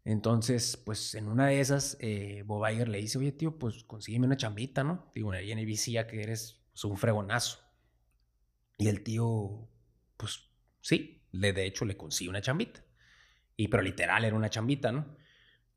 Entonces, 0.04 0.76
pues 0.76 1.14
en 1.14 1.28
una 1.28 1.46
de 1.46 1.60
esas, 1.60 1.96
eh, 2.00 2.42
Bob 2.44 2.68
Iger 2.68 2.88
le 2.88 2.98
dice, 2.98 3.18
oye, 3.18 3.32
tío, 3.32 3.58
pues 3.58 3.84
consígueme 3.84 4.26
una 4.26 4.36
chambita, 4.36 4.84
¿no? 4.84 5.10
Digo, 5.14 5.32
ahí 5.32 5.50
en 5.50 5.58
ABC 5.58 5.92
ya 5.92 6.06
que 6.06 6.22
eres 6.22 6.62
pues, 6.72 6.84
un 6.84 6.98
fregonazo. 6.98 7.58
Y 8.76 8.88
el 8.88 9.02
tío, 9.02 9.68
pues 10.18 10.50
sí, 10.82 11.22
le, 11.32 11.52
de 11.54 11.64
hecho, 11.64 11.86
le 11.86 11.96
consigue 11.96 12.28
una 12.28 12.42
chambita. 12.42 12.84
Y, 13.56 13.68
pero 13.68 13.82
literal, 13.82 14.24
era 14.24 14.36
una 14.36 14.50
chambita, 14.50 14.92
¿no? 14.92 15.16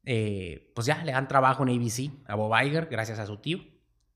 Eh, 0.03 0.71
pues 0.75 0.87
ya 0.87 1.03
le 1.03 1.11
dan 1.13 1.27
trabajo 1.27 1.63
en 1.63 1.69
ABC 1.69 2.11
a 2.27 2.35
Bob 2.35 2.53
Iger, 2.61 2.87
gracias 2.87 3.19
a 3.19 3.25
su 3.25 3.37
tío. 3.37 3.59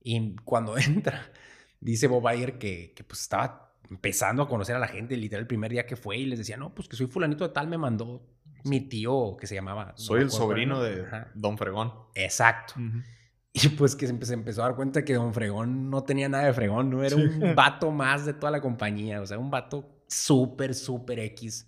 Y 0.04 0.36
cuando 0.44 0.78
entra, 0.78 1.32
dice 1.80 2.08
Bob 2.08 2.30
Iger 2.34 2.58
que, 2.58 2.94
que, 2.94 3.04
pues 3.06 3.22
estaba 3.22 3.78
empezando 3.90 4.44
a 4.44 4.50
conocer 4.50 4.76
a 4.76 4.80
la 4.80 4.88
gente, 4.88 5.16
literal, 5.16 5.42
el 5.42 5.48
primer 5.48 5.72
día 5.72 5.86
que 5.86 5.96
fue 5.96 6.18
y 6.18 6.26
les 6.26 6.40
decía, 6.40 6.58
no, 6.58 6.74
pues 6.76 6.90
que 6.90 6.98
soy 6.98 7.08
fulanito 7.08 7.48
de 7.48 7.54
tal, 7.54 7.68
me 7.68 7.78
mandó 7.78 8.26
mi 8.64 8.82
tío 8.82 9.38
que 9.38 9.48
se 9.48 9.56
llamaba. 9.56 9.94
Soy 9.96 10.22
el 10.22 10.32
sobrino 10.32 10.82
de 10.82 11.06
Don 11.34 11.58
Fregón. 11.58 11.94
Exacto. 12.16 12.76
Y 13.54 13.70
pues 13.70 13.96
que 13.96 14.08
se 14.08 14.34
empezó 14.34 14.64
a 14.64 14.68
dar 14.68 14.76
cuenta 14.76 15.04
que 15.04 15.14
Don 15.14 15.34
Fregón 15.34 15.90
no 15.90 16.04
tenía 16.04 16.30
nada 16.30 16.46
de 16.46 16.54
Fregón, 16.54 16.90
no 16.90 17.04
era 17.04 17.16
un 17.16 17.54
vato 17.56 17.92
más 17.92 18.26
de 18.26 18.34
toda 18.34 18.52
la 18.52 18.62
compañía, 18.62 19.22
o 19.22 19.26
sea, 19.26 19.38
un 19.38 19.52
vato 19.52 20.04
súper, 20.08 20.74
súper 20.74 21.20
X 21.20 21.68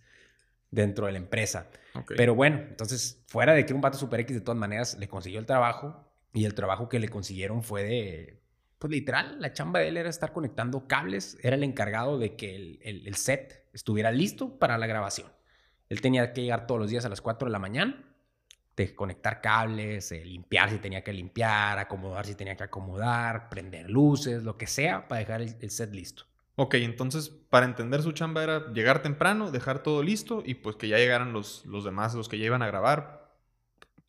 dentro 0.72 1.06
de 1.06 1.14
la 1.14 1.18
empresa. 1.18 1.70
Pero 2.08 2.36
bueno, 2.36 2.58
entonces, 2.58 3.24
fuera 3.28 3.54
de 3.54 3.66
que 3.66 3.74
un 3.74 3.82
vato 3.82 3.98
super 3.98 4.20
X, 4.22 4.36
de 4.36 4.42
todas 4.42 4.58
maneras, 4.58 4.98
le 4.98 5.08
consiguió 5.08 5.40
el 5.40 5.46
trabajo 5.46 6.10
y 6.34 6.46
el 6.46 6.56
trabajo 6.56 6.90
que 6.90 7.00
le 7.00 7.10
consiguieron 7.10 7.64
fue 7.64 7.84
de, 7.84 8.44
pues 8.80 8.92
literal, 8.92 9.40
la 9.40 9.54
chamba 9.54 9.80
de 9.80 9.90
él 9.90 9.98
era 9.98 10.10
estar 10.10 10.34
conectando 10.34 10.88
cables, 10.88 11.38
era 11.42 11.56
el 11.56 11.64
encargado 11.64 12.18
de 12.18 12.36
que 12.36 12.56
el, 12.56 12.80
el, 12.82 13.16
set 13.16 13.66
estuviera 13.72 14.12
listo 14.12 14.58
para 14.58 14.78
la 14.78 14.88
grabación. 14.88 15.28
Él 15.94 16.02
tenía 16.02 16.34
que 16.34 16.42
llegar 16.42 16.68
todos 16.68 16.82
los 16.82 16.90
días 16.90 17.06
a 17.06 17.10
las 17.10 17.22
4 17.22 17.48
de 17.48 17.52
la 17.52 17.60
mañana, 17.60 18.04
de 18.76 18.96
conectar 18.96 19.40
cables, 19.40 20.12
eh, 20.12 20.26
limpiar 20.26 20.70
si 20.70 20.80
tenía 20.80 21.04
que 21.04 21.14
limpiar, 21.14 21.78
acomodar 21.80 22.26
si 22.26 22.36
tenía 22.36 22.58
que 22.58 22.64
acomodar, 22.64 23.50
prender 23.50 23.90
luces, 23.90 24.44
lo 24.44 24.58
que 24.58 24.68
sea, 24.68 25.08
para 25.08 25.20
dejar 25.20 25.42
el 25.42 25.70
set 25.70 25.94
listo. 25.94 26.26
Ok, 26.56 26.76
entonces 26.76 27.30
para 27.30 27.66
entender 27.66 28.04
su 28.04 28.12
chamba 28.12 28.44
era 28.44 28.72
llegar 28.74 29.02
temprano, 29.02 29.50
dejar 29.50 29.82
todo 29.82 30.04
listo 30.04 30.44
y 30.46 30.56
pues 30.56 30.76
que 30.76 30.88
ya 30.88 30.98
llegaran 30.98 31.34
los, 31.34 31.66
los 31.66 31.84
demás, 31.84 32.14
los 32.14 32.30
que 32.30 32.38
ya 32.38 32.46
iban 32.46 32.62
a 32.62 32.68
grabar, 32.68 33.34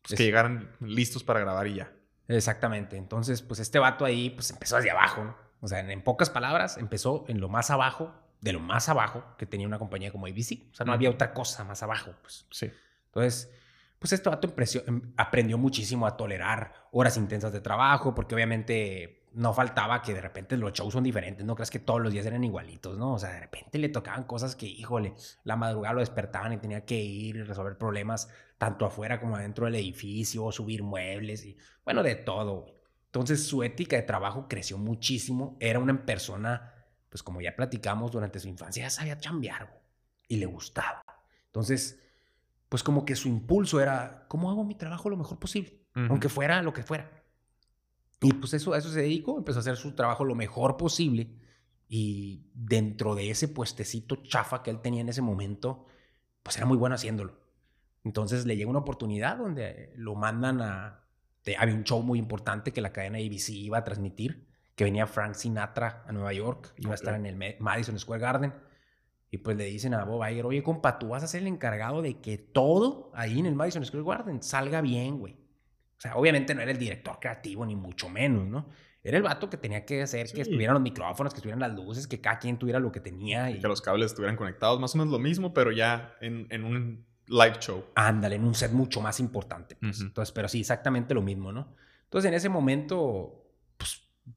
pues 0.03 0.15
que 0.15 0.23
llegaran 0.23 0.71
listos 0.79 1.23
para 1.23 1.39
grabar 1.39 1.65
y 1.67 1.75
ya. 1.75 1.91
Exactamente, 2.27 2.97
entonces 2.97 3.41
pues 3.41 3.59
este 3.59 3.79
vato 3.79 4.05
ahí 4.05 4.29
pues 4.29 4.51
empezó 4.51 4.75
desde 4.75 4.91
abajo, 4.91 5.35
o 5.59 5.67
sea, 5.67 5.79
en, 5.79 6.03
pocas 6.03 6.29
palabras 6.29 6.77
empezó 6.77 7.25
en 7.27 7.39
lo 7.39 7.49
más 7.49 7.71
abajo, 7.71 8.13
de 8.45 8.53
lo 8.53 8.59
más 8.59 8.89
abajo 8.89 9.23
que 9.39 9.47
tenía 9.47 9.65
una 9.65 9.79
compañía 9.79 10.11
como 10.11 10.27
ABC, 10.27 10.69
o 10.71 10.75
sea, 10.75 10.85
no 10.85 10.93
había 10.93 11.09
otra 11.09 11.33
cosa 11.33 11.63
más 11.63 11.81
abajo, 11.81 12.13
pues. 12.21 12.45
Sí. 12.51 12.71
Entonces, 13.07 13.51
pues 13.97 14.13
este 14.13 14.29
vato 14.29 14.53
em, 14.85 15.01
aprendió 15.17 15.57
muchísimo 15.57 16.05
a 16.05 16.15
tolerar 16.15 16.71
horas 16.91 17.17
intensas 17.17 17.51
de 17.51 17.59
trabajo, 17.59 18.13
porque 18.13 18.35
obviamente 18.35 19.23
no 19.33 19.51
faltaba 19.51 20.03
que 20.03 20.13
de 20.13 20.21
repente 20.21 20.57
los 20.57 20.73
shows 20.73 20.93
son 20.93 21.03
diferentes, 21.03 21.43
no 21.43 21.55
creas 21.55 21.71
que 21.71 21.79
todos 21.79 21.99
los 21.99 22.13
días 22.13 22.23
eran 22.27 22.43
igualitos, 22.43 22.99
¿no? 22.99 23.13
O 23.15 23.19
sea, 23.19 23.31
de 23.31 23.39
repente 23.39 23.79
le 23.79 23.89
tocaban 23.89 24.25
cosas 24.25 24.55
que, 24.55 24.67
híjole, 24.67 25.15
la 25.43 25.55
madrugada 25.55 25.95
lo 25.95 26.01
despertaban 26.01 26.53
y 26.53 26.57
tenía 26.57 26.85
que 26.85 27.01
ir 27.01 27.37
y 27.37 27.41
resolver 27.41 27.79
problemas 27.79 28.29
tanto 28.59 28.85
afuera 28.85 29.19
como 29.19 29.37
adentro 29.37 29.65
del 29.65 29.73
edificio, 29.73 30.51
subir 30.51 30.83
muebles 30.83 31.43
y, 31.45 31.57
bueno, 31.83 32.03
de 32.03 32.13
todo. 32.13 32.67
Entonces 33.07 33.47
su 33.47 33.63
ética 33.63 33.95
de 33.95 34.03
trabajo 34.03 34.45
creció 34.47 34.77
muchísimo, 34.77 35.57
era 35.59 35.79
una 35.79 36.05
persona 36.05 36.74
pues 37.15 37.23
como 37.23 37.39
ya 37.39 37.55
platicamos, 37.55 38.11
durante 38.11 38.41
su 38.41 38.49
infancia 38.49 38.83
ya 38.83 38.89
sabía 38.89 39.17
chambear, 39.17 39.69
güey, 39.69 39.81
y 40.27 40.35
le 40.35 40.47
gustaba. 40.47 41.01
Entonces, 41.45 41.97
pues 42.67 42.83
como 42.83 43.05
que 43.05 43.15
su 43.15 43.29
impulso 43.29 43.79
era, 43.79 44.25
¿cómo 44.27 44.51
hago 44.51 44.65
mi 44.65 44.75
trabajo 44.75 45.09
lo 45.09 45.15
mejor 45.15 45.39
posible? 45.39 45.79
Aunque 45.93 46.27
fuera 46.27 46.61
lo 46.61 46.73
que 46.73 46.83
fuera. 46.83 47.09
Y 48.19 48.33
pues 48.33 48.53
eso, 48.53 48.73
a 48.73 48.79
eso 48.79 48.89
se 48.89 48.99
dedicó, 48.99 49.37
empezó 49.37 49.59
a 49.59 49.61
hacer 49.61 49.77
su 49.77 49.95
trabajo 49.95 50.25
lo 50.25 50.35
mejor 50.35 50.75
posible. 50.75 51.39
Y 51.87 52.49
dentro 52.53 53.15
de 53.15 53.29
ese 53.29 53.47
puestecito 53.47 54.17
chafa 54.17 54.61
que 54.61 54.71
él 54.71 54.81
tenía 54.81 54.99
en 54.99 55.07
ese 55.07 55.21
momento, 55.21 55.85
pues 56.43 56.57
era 56.57 56.65
muy 56.65 56.75
bueno 56.75 56.95
haciéndolo. 56.95 57.39
Entonces 58.03 58.45
le 58.45 58.57
llega 58.57 58.69
una 58.69 58.79
oportunidad 58.79 59.37
donde 59.37 59.93
lo 59.95 60.15
mandan 60.15 60.61
a... 60.61 61.07
había 61.57 61.75
un 61.75 61.85
show 61.85 62.03
muy 62.03 62.19
importante 62.19 62.73
que 62.73 62.81
la 62.81 62.91
cadena 62.91 63.19
ABC 63.19 63.51
iba 63.51 63.77
a 63.77 63.85
transmitir, 63.85 64.44
que 64.75 64.83
venía 64.83 65.07
Frank 65.07 65.33
Sinatra 65.35 66.03
a 66.07 66.11
Nueva 66.11 66.33
York, 66.33 66.73
iba 66.77 66.91
a 66.91 66.95
estar 66.95 67.15
en 67.15 67.25
el 67.25 67.55
Madison 67.59 67.97
Square 67.97 68.21
Garden. 68.21 68.53
Y 69.31 69.39
pues 69.39 69.57
le 69.57 69.65
dicen 69.65 69.93
a 69.93 70.03
Bob 70.05 70.25
Iger, 70.29 70.45
oye, 70.45 70.63
compa, 70.63 70.99
tú 70.99 71.09
vas 71.09 71.23
a 71.23 71.27
ser 71.27 71.41
el 71.41 71.47
encargado 71.47 72.01
de 72.01 72.21
que 72.21 72.37
todo 72.37 73.11
ahí 73.13 73.39
en 73.39 73.45
el 73.45 73.55
Madison 73.55 73.83
Square 73.85 74.05
Garden 74.05 74.43
salga 74.43 74.81
bien, 74.81 75.17
güey. 75.17 75.33
O 75.97 76.01
sea, 76.01 76.15
obviamente 76.15 76.53
no 76.53 76.61
era 76.61 76.71
el 76.71 76.77
director 76.77 77.19
creativo, 77.19 77.65
ni 77.65 77.75
mucho 77.75 78.09
menos, 78.09 78.45
¿no? 78.45 78.67
Era 79.03 79.17
el 79.17 79.23
vato 79.23 79.49
que 79.49 79.57
tenía 79.57 79.85
que 79.85 80.01
hacer 80.01 80.31
que 80.31 80.41
estuvieran 80.41 80.73
los 80.73 80.81
micrófonos, 80.81 81.31
que 81.31 81.37
estuvieran 81.37 81.59
las 81.59 81.73
luces, 81.73 82.07
que 82.07 82.19
cada 82.21 82.39
quien 82.39 82.57
tuviera 82.57 82.79
lo 82.79 82.91
que 82.91 82.99
tenía. 82.99 83.51
Y... 83.51 83.59
Que 83.59 83.67
los 83.67 83.81
cables 83.81 84.07
estuvieran 84.07 84.35
conectados, 84.35 84.79
más 84.79 84.95
o 84.95 84.97
menos 84.97 85.11
lo 85.11 85.19
mismo, 85.19 85.53
pero 85.53 85.71
ya 85.71 86.15
en, 86.21 86.47
en 86.49 86.63
un 86.63 87.05
live 87.27 87.57
show. 87.59 87.85
Ándale, 87.93 88.37
en 88.37 88.43
un 88.43 88.55
set 88.55 88.71
mucho 88.71 89.01
más 89.01 89.19
importante. 89.19 89.75
Pues. 89.75 90.01
Entonces, 90.01 90.31
pero 90.31 90.47
sí, 90.47 90.61
exactamente 90.61 91.13
lo 91.13 91.21
mismo, 91.21 91.51
¿no? 91.51 91.75
Entonces, 92.05 92.29
en 92.29 92.33
ese 92.33 92.49
momento, 92.49 93.44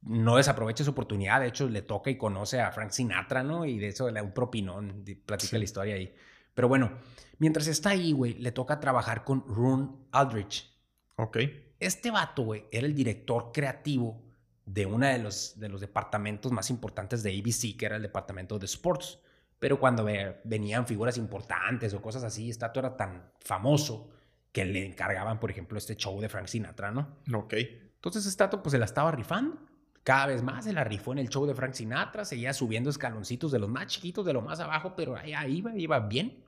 no 0.03 0.37
desaprovecha 0.37 0.85
su 0.85 0.91
oportunidad. 0.91 1.41
De 1.41 1.49
hecho, 1.49 1.69
le 1.69 1.83
toca 1.83 2.11
y 2.11 2.17
conoce 2.17 2.61
a 2.61 2.71
Frank 2.73 2.91
Sinatra, 2.91 3.43
¿no? 3.43 3.65
Y 3.65 3.79
de 3.79 3.89
eso 3.89 4.09
le 4.09 4.15
da 4.15 4.23
un 4.23 4.33
propinón, 4.33 5.05
platica 5.25 5.59
la 5.59 5.65
historia 5.65 5.95
ahí. 5.95 6.15
Pero 6.55 6.69
bueno, 6.69 6.99
mientras 7.39 7.67
está 7.67 7.91
ahí, 7.91 8.13
güey, 8.13 8.35
le 8.35 8.53
toca 8.53 8.81
trabajar 8.81 9.25
con 9.25 9.45
Rune 9.47 9.89
Aldrich. 10.13 10.71
Ok. 11.17 11.39
Este 11.81 12.11
vato, 12.11 12.43
güey, 12.43 12.65
era 12.73 12.87
el 12.87 12.95
director 12.95 13.51
creativo 13.53 14.25
de 14.67 14.85
uno 14.85 15.07
de 15.07 15.19
los, 15.19 15.59
de 15.59 15.69
los 15.69 15.81
departamentos 15.81 16.53
más 16.53 16.69
importantes 16.71 17.23
de 17.23 17.31
ABC, 17.39 17.77
que 17.79 17.87
era 17.87 17.97
el 17.97 18.03
departamento 18.03 18.59
de 18.59 18.67
sports. 18.67 19.19
Pero 19.59 19.81
cuando 19.81 20.07
venían 20.45 20.87
figuras 20.87 21.17
importantes 21.17 21.95
o 21.95 22.03
cosas 22.03 22.23
así, 22.23 22.51
este 22.51 22.67
era 22.75 22.97
tan 22.97 23.33
famoso 23.41 24.11
que 24.53 24.65
le 24.65 24.87
encargaban, 24.87 25.41
por 25.41 25.51
ejemplo, 25.51 25.79
este 25.79 25.97
show 25.97 26.21
de 26.21 26.29
Frank 26.29 26.47
Sinatra, 26.47 26.91
¿no? 26.91 27.19
Ok. 27.35 27.55
Entonces 27.95 28.25
Stato 28.25 28.63
pues 28.63 28.73
se 28.73 28.79
la 28.79 28.85
estaba 28.85 29.11
rifando. 29.11 29.59
Cada 30.09 30.25
vez 30.25 30.43
más 30.43 30.65
se 30.65 30.73
la 30.73 30.85
rifó 30.85 31.13
en 31.13 31.19
el 31.19 31.29
show 31.29 31.45
de 31.45 31.55
Frank 31.55 31.75
Sinatra, 31.75 32.25
seguía 32.25 32.55
subiendo 32.55 32.89
escaloncitos 32.89 33.53
de 33.53 33.59
los 33.59 33.69
más 33.69 33.89
chiquitos, 33.89 34.25
de 34.25 34.33
lo 34.33 34.41
más 34.41 34.59
abajo, 34.59 34.95
pero 34.97 35.15
ahí 35.15 35.35
iba, 35.59 35.77
iba 35.77 36.01
bien. 36.01 36.43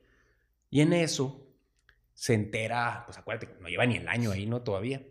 Y 0.71 0.81
en 0.81 0.95
eso 0.95 1.47
se 2.15 2.33
entera, 2.33 3.03
pues 3.05 3.19
acuérdate, 3.19 3.55
no 3.61 3.69
lleva 3.69 3.85
ni 3.85 3.97
el 3.97 4.09
año 4.09 4.31
ahí, 4.31 4.47
¿no? 4.47 4.63
Todavía. 4.63 5.07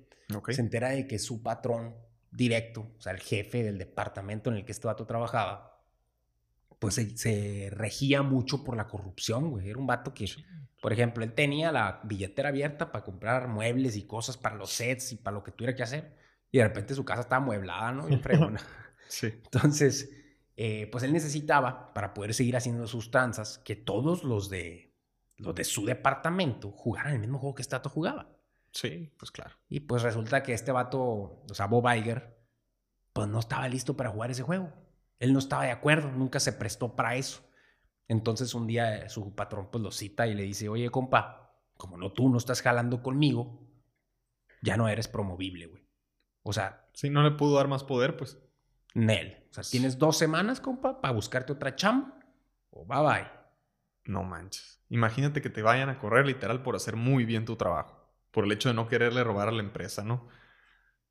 Se 0.48 0.62
entera 0.62 0.90
de 0.90 1.06
que 1.06 1.20
su 1.20 1.44
patrón 1.44 1.94
directo, 2.32 2.92
o 2.98 3.00
sea, 3.00 3.14
el 3.14 3.20
jefe 3.20 3.62
del 3.62 3.78
departamento 3.78 4.50
en 4.50 4.56
el 4.56 4.66
que 4.66 4.72
este 4.72 4.88
vato 4.88 5.06
trabajaba, 5.06 5.84
pues 6.80 6.96
se, 6.96 7.70
regía 7.72 8.24
mucho 8.24 8.64
por 8.64 8.76
la 8.76 8.88
corrupción, 8.88 9.52
güey. 9.52 9.70
Era 9.70 9.78
un 9.78 9.86
vato 9.86 10.12
que, 10.16 10.26
por 10.82 10.92
ejemplo, 10.92 11.24
él 11.24 11.34
tenía 11.34 11.72
la 11.72 12.02
billetera 12.04 12.50
abierta 12.50 12.92
para 12.92 13.06
comprar 13.06 13.48
muebles 13.48 13.96
y 13.96 14.08
cosas 14.08 14.38
para 14.38 14.56
los 14.56 14.72
sets 14.72 15.12
y 15.12 15.18
para 15.18 15.36
lo 15.36 15.44
que 15.44 15.52
tuviera 15.52 15.76
que 15.76 15.84
hacer. 15.84 16.29
Y 16.52 16.58
de 16.58 16.64
repente 16.64 16.96
su 16.96 17.06
casa 17.06 17.22
estaba 17.22 17.42
amueblada, 17.42 17.92
¿no? 17.92 18.06
Bien 18.08 18.22
fregona. 18.22 18.60
sí. 19.08 19.28
Entonces, 19.28 20.12
eh, 20.56 20.88
pues 20.92 21.04
él 21.04 21.14
necesitaba, 21.14 21.94
para 21.94 22.14
poder 22.14 22.34
seguir 22.34 22.58
haciendo 22.58 22.88
sus 22.88 23.12
tranzas, 23.12 23.60
que 23.60 23.76
todos 23.76 24.24
los 24.24 24.50
de, 24.50 24.96
los 25.38 25.56
de 25.56 25.64
su 25.64 25.86
departamento 25.86 26.72
jugaran 26.72 27.14
el 27.14 27.20
mismo 27.20 27.40
juego 27.40 27.56
que 27.56 27.62
este 27.62 27.76
vato 27.76 27.90
jugaba. 27.90 28.30
Sí, 28.72 29.14
pues 29.18 29.32
claro. 29.32 29.56
Y 29.68 29.82
pues 29.82 30.04
resulta 30.04 30.44
que 30.44 30.54
este 30.54 30.72
vato, 30.72 31.00
o 31.02 31.54
sea, 31.54 31.68
Bob 31.68 31.88
Iger, 31.96 32.38
pues 33.14 33.28
no 33.28 33.40
estaba 33.40 33.68
listo 33.68 33.96
para 33.96 34.10
jugar 34.10 34.32
ese 34.32 34.44
juego. 34.44 34.72
Él 35.20 35.34
no 35.34 35.40
estaba 35.40 35.64
de 35.64 35.72
acuerdo, 35.72 36.12
nunca 36.12 36.40
se 36.40 36.54
prestó 36.54 36.96
para 36.96 37.16
eso. 37.16 37.42
Entonces 38.08 38.54
un 38.54 38.68
día 38.68 39.08
su 39.10 39.36
patrón 39.36 39.70
pues 39.72 39.84
lo 39.84 39.92
cita 39.92 40.28
y 40.28 40.34
le 40.34 40.44
dice, 40.44 40.70
oye 40.70 40.90
compa, 40.90 41.54
como 41.78 41.98
no 41.98 42.12
tú 42.12 42.30
no 42.30 42.38
estás 42.38 42.62
jalando 42.62 43.04
conmigo, 43.04 43.68
ya 44.62 44.78
no 44.78 44.90
eres 44.90 45.08
promovible, 45.08 45.68
güey. 45.68 45.89
O 46.44 46.54
sea... 46.54 46.86
Si 46.94 47.10
no 47.10 47.24
le 47.24 47.32
pudo 47.32 47.56
dar 47.56 47.68
más 47.68 47.84
poder, 47.84 48.18
pues... 48.18 48.38
Nel. 48.94 49.48
O 49.52 49.54
sea, 49.54 49.64
tienes 49.64 49.98
dos 49.98 50.18
semanas, 50.18 50.60
compa, 50.60 51.00
para 51.00 51.14
buscarte 51.14 51.54
otra 51.54 51.76
chamba 51.76 52.20
o 52.72 52.86
bye 52.86 53.02
bye. 53.02 53.32
No 54.06 54.24
manches. 54.24 54.84
Imagínate 54.90 55.42
que 55.42 55.50
te 55.50 55.62
vayan 55.62 55.90
a 55.90 56.00
correr 56.00 56.26
literal 56.26 56.62
por 56.62 56.76
hacer 56.76 56.96
muy 56.96 57.26
bien 57.26 57.46
tu 57.46 57.56
trabajo 57.56 58.00
por 58.32 58.46
el 58.46 58.52
hecho 58.52 58.70
de 58.70 58.76
no 58.76 58.88
quererle 58.88 59.24
robar 59.24 59.48
a 59.48 59.52
la 59.52 59.62
empresa, 59.62 60.04
¿no? 60.04 60.28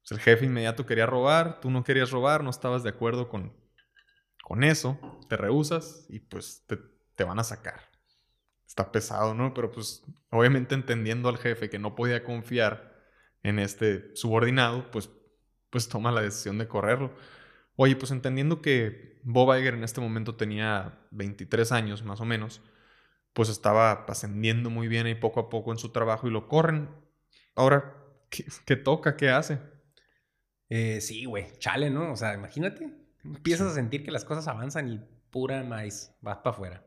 Pues 0.00 0.12
el 0.12 0.20
jefe 0.20 0.47
inmediato 0.47 0.87
quería 0.87 1.06
robar, 1.06 1.61
tú 1.61 1.70
no 1.70 1.85
querías 1.85 2.11
robar, 2.11 2.44
no 2.44 2.50
estabas 2.50 2.82
de 2.82 2.90
acuerdo 2.90 3.28
con, 3.28 3.52
con 4.42 4.64
eso, 4.64 4.99
te 5.28 5.37
rehusas 5.37 6.06
y 6.08 6.20
pues 6.20 6.64
te, 7.16 7.25
van 7.25 7.38
a 7.38 7.44
sacar. 7.44 7.80
Está 8.66 8.92
pesado, 8.92 9.35
¿no? 9.35 9.54
Pero 9.54 9.73
pues 9.73 10.04
obviamente 10.30 10.75
entendiendo 10.75 11.28
al 11.28 11.38
jefe 11.38 11.68
que 11.68 11.78
no 11.78 11.94
podía 11.94 12.25
confiar 12.25 12.97
en 13.42 13.58
este 13.58 14.14
subordinado, 14.14 14.90
pues, 14.90 15.11
pues 15.70 15.88
toma 15.88 16.12
la 16.12 16.22
decisión 16.22 16.58
de 16.58 16.68
correrlo. 16.68 17.12
Oye, 17.76 17.96
pues 17.96 18.10
entendiendo 18.10 18.62
que 18.62 19.20
Bob 19.25 19.54
Iger 19.56 19.75
en 19.75 19.84
este 19.84 20.00
momento 20.00 20.34
tenía 20.37 20.98
23 21.12 21.72
años 21.72 22.04
más 22.04 22.20
o 22.20 22.25
menos, 22.25 22.60
pues 23.32 23.48
estaba 23.48 23.92
ascendiendo 24.08 24.70
muy 24.70 24.88
bien 24.88 25.06
y 25.06 25.14
poco 25.14 25.40
a 25.40 25.48
poco 25.48 25.72
en 25.72 25.78
su 25.78 25.90
trabajo 25.90 26.28
y 26.28 26.30
lo 26.30 26.48
corren 26.48 26.88
Ahora, 27.58 27.92
¿qué, 28.30 28.76
toca? 28.76 29.16
¿Qué 29.16 29.30
hace? 29.30 29.58
Eh, 30.68 31.00
sí, 31.00 31.25
güey, 31.25 31.58
chale, 31.58 31.90
¿no? 31.90 32.12
O 32.12 32.16
sea, 32.16 32.32
imagínate, 32.34 32.88
empiezas 33.25 33.72
a 33.72 33.75
sentir 33.75 34.04
que 34.04 34.12
las 34.12 34.25
cosas 34.25 34.46
avanzan 34.46 34.88
y 34.88 35.00
pura 35.30 35.64
maíz, 35.64 36.12
vas 36.20 36.37
para 36.37 36.50
afuera. 36.50 36.87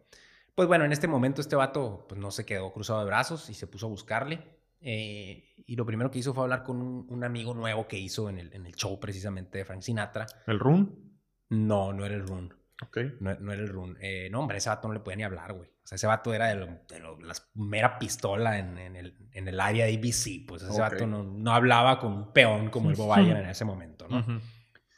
Pues 0.55 0.69
bueno, 0.69 0.85
en 0.85 0.93
este 0.93 1.09
momento 1.09 1.41
este 1.41 1.57
vato 1.57 2.05
pues, 2.07 2.21
no 2.21 2.31
se 2.31 2.45
quedó 2.45 2.71
cruzado 2.71 3.01
de 3.01 3.05
brazos 3.07 3.49
y 3.49 3.53
se 3.53 3.67
puso 3.67 3.87
a 3.87 3.89
buscarle. 3.89 4.60
Eh, 4.81 5.53
y 5.65 5.75
lo 5.75 5.85
primero 5.85 6.09
que 6.09 6.19
hizo 6.19 6.33
fue 6.33 6.43
hablar 6.43 6.63
con 6.63 6.81
un, 6.81 7.23
amigo 7.23 7.53
nuevo 7.53 7.87
que 7.87 7.97
hizo 7.97 8.29
en 8.29 8.39
el, 8.39 8.53
en 8.53 8.65
el, 8.65 8.73
show 8.73 8.99
precisamente 8.99 9.59
de 9.59 9.65
Frank 9.65 9.81
Sinatra. 9.81 10.25
¿El 10.47 10.59
Run? 10.59 11.19
No, 11.49 11.93
no 11.93 12.05
era 12.05 12.15
el 12.15 12.27
Run. 12.27 12.53
Ok. 12.83 12.97
No, 13.19 13.35
no 13.35 13.53
era 13.53 13.61
el 13.61 13.69
Run. 13.69 13.97
Eh, 14.01 14.29
no, 14.31 14.39
hombre, 14.39 14.57
ese 14.57 14.69
vato 14.69 14.87
no 14.87 14.93
le 14.93 14.99
podía 14.99 15.17
ni 15.17 15.23
hablar, 15.23 15.53
güey. 15.53 15.69
O 15.69 15.87
sea, 15.87 15.95
ese 15.95 16.07
vato 16.07 16.33
era 16.33 16.47
de, 16.47 16.55
la 16.55 17.33
mera 17.53 17.99
pistola 17.99 18.57
en, 18.57 18.77
el, 18.77 19.15
en, 19.31 19.47
el, 19.47 19.59
área 19.59 19.85
de 19.85 19.97
ABC. 19.97 20.45
Pues 20.47 20.63
ese 20.63 20.79
vato 20.79 21.05
no, 21.05 21.23
no, 21.23 21.53
hablaba 21.53 21.99
con 21.99 22.13
un 22.13 22.33
peón 22.33 22.69
como 22.69 22.89
el 22.89 22.95
Bob 22.95 23.17
en 23.19 23.37
ese 23.49 23.65
momento, 23.65 24.07
¿no? 24.07 24.41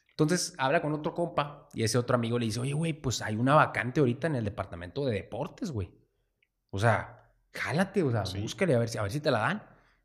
Entonces 0.09 0.53
habla 0.59 0.81
con 0.81 0.93
otro 0.93 1.13
compa 1.15 1.67
y 1.73 1.83
ese 1.83 1.97
otro 1.97 2.15
amigo 2.15 2.37
le 2.37 2.45
dice, 2.45 2.59
oye, 2.59 2.73
güey, 2.73 2.93
pues 2.93 3.21
hay 3.21 3.35
una 3.35 3.55
vacante 3.55 3.99
ahorita 3.99 4.27
en 4.27 4.35
el 4.35 4.45
departamento 4.45 5.05
de 5.05 5.13
deportes, 5.13 5.71
güey. 5.71 5.91
O 6.69 6.77
sea, 6.77 7.31
jálate, 7.51 8.03
o 8.03 8.11
sea, 8.11 8.23
búscale 8.39 8.75
a 8.75 8.79
ver, 8.79 8.89
si, 8.89 8.97
a 8.99 9.01
ver 9.01 9.11
si 9.11 9.19
te 9.19 9.31
la 9.31 9.39
dan. 9.39 9.63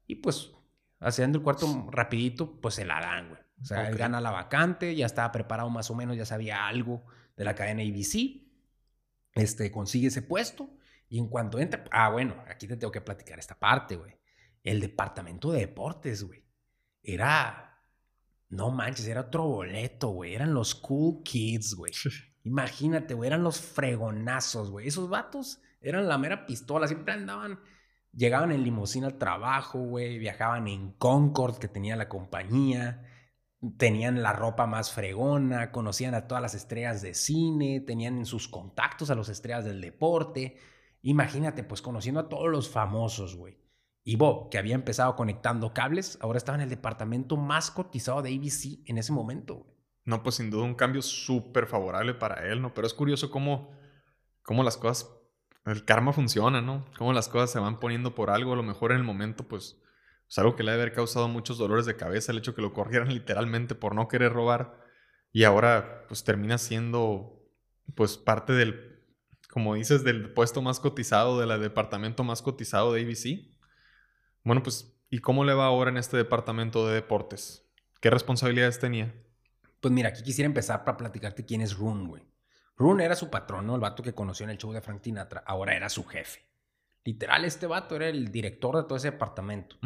Y 0.09 0.17
pues, 0.17 0.50
haciendo 0.99 1.38
el 1.38 1.45
cuarto 1.45 1.88
rapidito, 1.93 2.61
pues 2.61 2.75
se 2.75 2.85
la 2.85 3.00
dan, 3.00 3.29
güey. 3.29 3.41
O 3.62 3.65
sea, 3.65 3.88
él 3.88 3.97
gana 3.97 4.21
la 4.21 4.33
vacante, 4.33 4.97
ya 4.97 5.07
estaba 5.07 5.31
preparado 5.31 5.71
más 5.71 5.91
o 5.91 5.95
menos, 5.95 6.17
ya 6.17 6.25
sabía 6.25 6.67
algo 6.67 7.05
de 7.37 7.45
la 7.45 7.55
cadena 7.55 7.83
ABC 7.83 8.49
este, 9.38 9.71
consigue 9.71 10.09
ese 10.09 10.23
puesto 10.23 10.71
y 11.09 11.19
en 11.19 11.29
cuanto 11.29 11.59
entra, 11.59 11.85
ah, 11.91 12.11
bueno, 12.11 12.43
aquí 12.49 12.67
te 12.67 12.77
tengo 12.77 12.91
que 12.91 13.00
platicar 13.00 13.38
esta 13.38 13.59
parte, 13.59 13.97
güey. 13.97 14.17
El 14.62 14.81
departamento 14.81 15.53
de 15.53 15.61
deportes, 15.61 16.25
güey. 16.25 16.45
Era, 17.03 17.81
no 18.49 18.71
manches, 18.71 19.07
era 19.07 19.23
otro 19.23 19.45
boleto, 19.45 20.09
güey. 20.09 20.35
Eran 20.35 20.53
los 20.53 20.75
cool 20.75 21.23
kids, 21.23 21.75
güey. 21.75 21.93
Imagínate, 22.43 23.15
güey, 23.15 23.29
eran 23.29 23.43
los 23.43 23.61
fregonazos, 23.61 24.71
güey. 24.71 24.88
Esos 24.88 25.09
vatos 25.09 25.62
eran 25.81 26.09
la 26.09 26.19
mera 26.19 26.45
pistola, 26.45 26.88
siempre 26.88 27.15
andaban, 27.15 27.61
llegaban 28.12 28.53
en 28.53 28.65
limusina 28.65 29.07
al 29.07 29.19
trabajo, 29.19 29.79
güey, 29.79 30.19
viajaban 30.19 30.69
en 30.69 30.93
Concord 30.93 31.59
que 31.59 31.69
tenía 31.69 31.97
la 31.97 32.09
compañía 32.09 33.05
tenían 33.77 34.23
la 34.23 34.33
ropa 34.33 34.67
más 34.67 34.93
fregona, 34.93 35.73
conocían 35.73 36.15
a 36.15 36.29
todas 36.29 36.43
las 36.43 36.55
estrellas 36.55 37.03
de 37.03 37.15
cine, 37.15 37.81
tenían 37.81 38.19
en 38.19 38.27
sus 38.27 38.49
contactos 38.49 39.11
a 39.11 39.15
las 39.15 39.29
estrellas 39.29 39.65
del 39.65 39.81
deporte. 39.81 40.57
Imagínate, 41.03 41.65
pues 41.65 41.83
conociendo 41.83 42.21
a 42.21 42.29
todos 42.29 42.49
los 42.49 42.69
famosos, 42.69 43.37
güey. 43.37 43.59
Y 44.05 44.17
Bob, 44.17 44.49
que 44.49 44.59
había 44.59 44.75
empezado 44.75 45.17
conectando 45.17 45.75
cables, 45.75 46.19
ahora 46.21 46.38
estaba 46.38 46.57
en 46.57 46.62
el 46.62 46.71
departamento 46.71 47.37
más 47.37 47.71
cotizado 47.71 48.23
de 48.23 48.35
ABC 48.35 48.88
en 48.88 48.99
ese 48.99 49.12
momento, 49.12 49.57
güey. 49.57 49.77
No, 50.05 50.23
pues 50.23 50.37
sin 50.37 50.49
duda 50.49 50.65
un 50.65 50.75
cambio 50.75 51.03
súper 51.03 51.67
favorable 51.67 52.15
para 52.15 52.47
él, 52.50 52.62
¿no? 52.62 52.73
Pero 52.73 52.87
es 52.87 52.95
curioso 52.95 53.31
cómo, 53.31 53.73
cómo 54.43 54.62
las 54.62 54.79
cosas, 54.79 55.11
el 55.65 55.85
karma 55.85 56.12
funciona, 56.12 56.61
¿no? 56.61 56.87
Cómo 56.97 57.12
las 57.12 57.29
cosas 57.29 57.50
se 57.50 57.59
van 57.59 57.81
poniendo 57.81 58.15
por 58.15 58.31
algo, 58.31 58.53
a 58.53 58.57
lo 58.57 58.62
mejor 58.62 58.93
en 58.93 58.99
el 58.99 59.05
momento, 59.05 59.47
pues 59.47 59.81
es 60.29 60.38
algo 60.38 60.57
que 60.57 60.62
le 60.62 60.73
debe 60.73 60.83
haber 60.83 60.95
causado 60.95 61.29
muchos 61.29 61.59
dolores 61.59 61.87
de 61.87 61.97
cabeza 61.97 62.33
el 62.33 62.38
hecho 62.38 62.55
que 62.55 62.62
lo 62.62 62.73
corrieran 62.73 63.09
literalmente 63.12 63.75
por 63.75 63.95
no 63.95 64.09
querer 64.09 64.33
robar. 64.33 64.79
Y 65.33 65.45
ahora 65.45 66.07
pues 66.09 66.25
termina 66.25 66.59
siendo 66.59 67.38
pues 67.95 68.17
parte 68.19 68.53
del, 68.53 69.03
como 69.50 69.75
dices, 69.75 70.05
del 70.05 70.33
puesto 70.33 70.62
más 70.62 70.81
cotizado, 70.81 71.38
del 71.38 71.61
departamento 71.61 72.25
más 72.25 72.43
cotizado 72.43 72.93
de 72.93 73.03
ABC. 73.03 73.55
Bueno, 74.45 74.62
pues, 74.62 74.99
¿y 75.11 75.19
cómo 75.19 75.45
le 75.45 75.55
va 75.55 75.67
ahora 75.67 75.91
en 75.91 75.97
este 75.97 76.17
departamento 76.17 76.87
de 76.87 76.95
deportes? 76.95 77.67
¿Qué 78.00 78.11
responsabilidades 78.11 78.79
tenía? 78.79 79.15
Pues 79.81 79.93
mira, 79.93 80.11
aquí 80.11 80.23
quisiera 80.23 80.47
empezar 80.47 80.85
para 80.85 80.97
platicarte 80.97 81.45
quién 81.45 81.61
es 81.61 81.77
Rune, 81.77 82.09
güey. 82.09 82.27
Rune 82.78 83.04
era 83.04 83.16
su 83.16 83.28
patrón, 83.28 83.66
¿no? 83.66 83.75
El 83.75 83.80
vato 83.80 84.02
que 84.02 84.14
conoció 84.14 84.44
en 84.44 84.50
el 84.50 84.58
show 84.58 84.73
de 84.73 84.80
Frank 84.80 85.02
Tinatra. 85.02 85.42
Ahora 85.44 85.75
era 85.75 85.88
su 85.88 86.04
jefe. 86.04 86.47
Literal, 87.04 87.44
este 87.44 87.66
vato 87.66 87.97
era 87.97 88.08
el 88.08 88.30
director 88.30 88.76
de 88.76 88.85
todo 88.85 88.97
ese 88.97 89.11
departamento. 89.11 89.76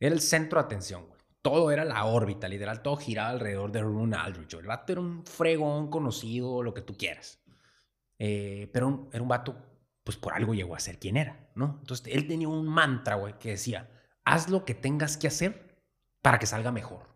Era 0.00 0.14
el 0.14 0.20
centro 0.20 0.58
de 0.58 0.64
atención, 0.64 1.06
güey. 1.06 1.18
Todo 1.42 1.70
era 1.70 1.84
la 1.84 2.04
órbita, 2.04 2.48
literal, 2.48 2.82
todo 2.82 2.96
giraba 2.96 3.30
alrededor 3.30 3.70
de 3.70 3.82
Rune 3.82 4.16
Aldrich. 4.16 4.54
El 4.54 4.66
vato 4.66 4.92
era 4.92 5.00
un 5.00 5.24
fregón 5.24 5.88
conocido, 5.88 6.62
lo 6.62 6.74
que 6.74 6.82
tú 6.82 6.96
quieras. 6.96 7.42
Eh, 8.18 8.68
pero 8.72 9.08
era 9.12 9.22
un 9.22 9.28
vato, 9.28 9.56
pues 10.02 10.16
por 10.16 10.32
algo 10.32 10.54
llegó 10.54 10.74
a 10.74 10.80
ser 10.80 10.98
quien 10.98 11.16
era, 11.16 11.50
¿no? 11.54 11.76
Entonces 11.80 12.06
él 12.14 12.26
tenía 12.26 12.48
un 12.48 12.66
mantra, 12.66 13.14
güey, 13.14 13.38
que 13.38 13.50
decía: 13.50 13.88
haz 14.24 14.48
lo 14.48 14.64
que 14.64 14.74
tengas 14.74 15.16
que 15.16 15.28
hacer 15.28 15.80
para 16.22 16.38
que 16.38 16.46
salga 16.46 16.72
mejor. 16.72 17.06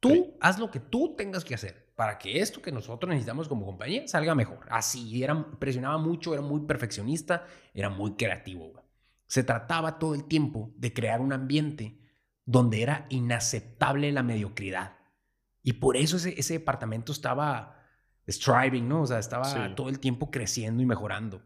Tú 0.00 0.36
haz 0.40 0.58
lo 0.58 0.70
que 0.70 0.80
tú 0.80 1.16
tengas 1.16 1.44
que 1.44 1.54
hacer 1.54 1.85
para 1.96 2.18
que 2.18 2.40
esto 2.40 2.60
que 2.60 2.70
nosotros 2.70 3.08
necesitamos 3.08 3.48
como 3.48 3.64
compañía 3.64 4.06
salga 4.06 4.34
mejor. 4.34 4.66
Así, 4.70 5.24
era, 5.24 5.50
presionaba 5.58 5.96
mucho, 5.96 6.34
era 6.34 6.42
muy 6.42 6.60
perfeccionista, 6.60 7.46
era 7.72 7.88
muy 7.88 8.12
creativo. 8.12 8.84
Se 9.26 9.42
trataba 9.42 9.98
todo 9.98 10.14
el 10.14 10.24
tiempo 10.24 10.70
de 10.76 10.92
crear 10.92 11.20
un 11.20 11.32
ambiente 11.32 11.98
donde 12.44 12.82
era 12.82 13.06
inaceptable 13.08 14.12
la 14.12 14.22
mediocridad. 14.22 14.98
Y 15.62 15.74
por 15.74 15.96
eso 15.96 16.18
ese, 16.18 16.38
ese 16.38 16.54
departamento 16.54 17.12
estaba 17.12 17.82
striving, 18.28 18.86
¿no? 18.86 19.02
O 19.02 19.06
sea, 19.06 19.18
estaba 19.18 19.74
todo 19.74 19.88
el 19.88 19.98
tiempo 19.98 20.30
creciendo 20.30 20.82
y 20.82 20.86
mejorando. 20.86 21.42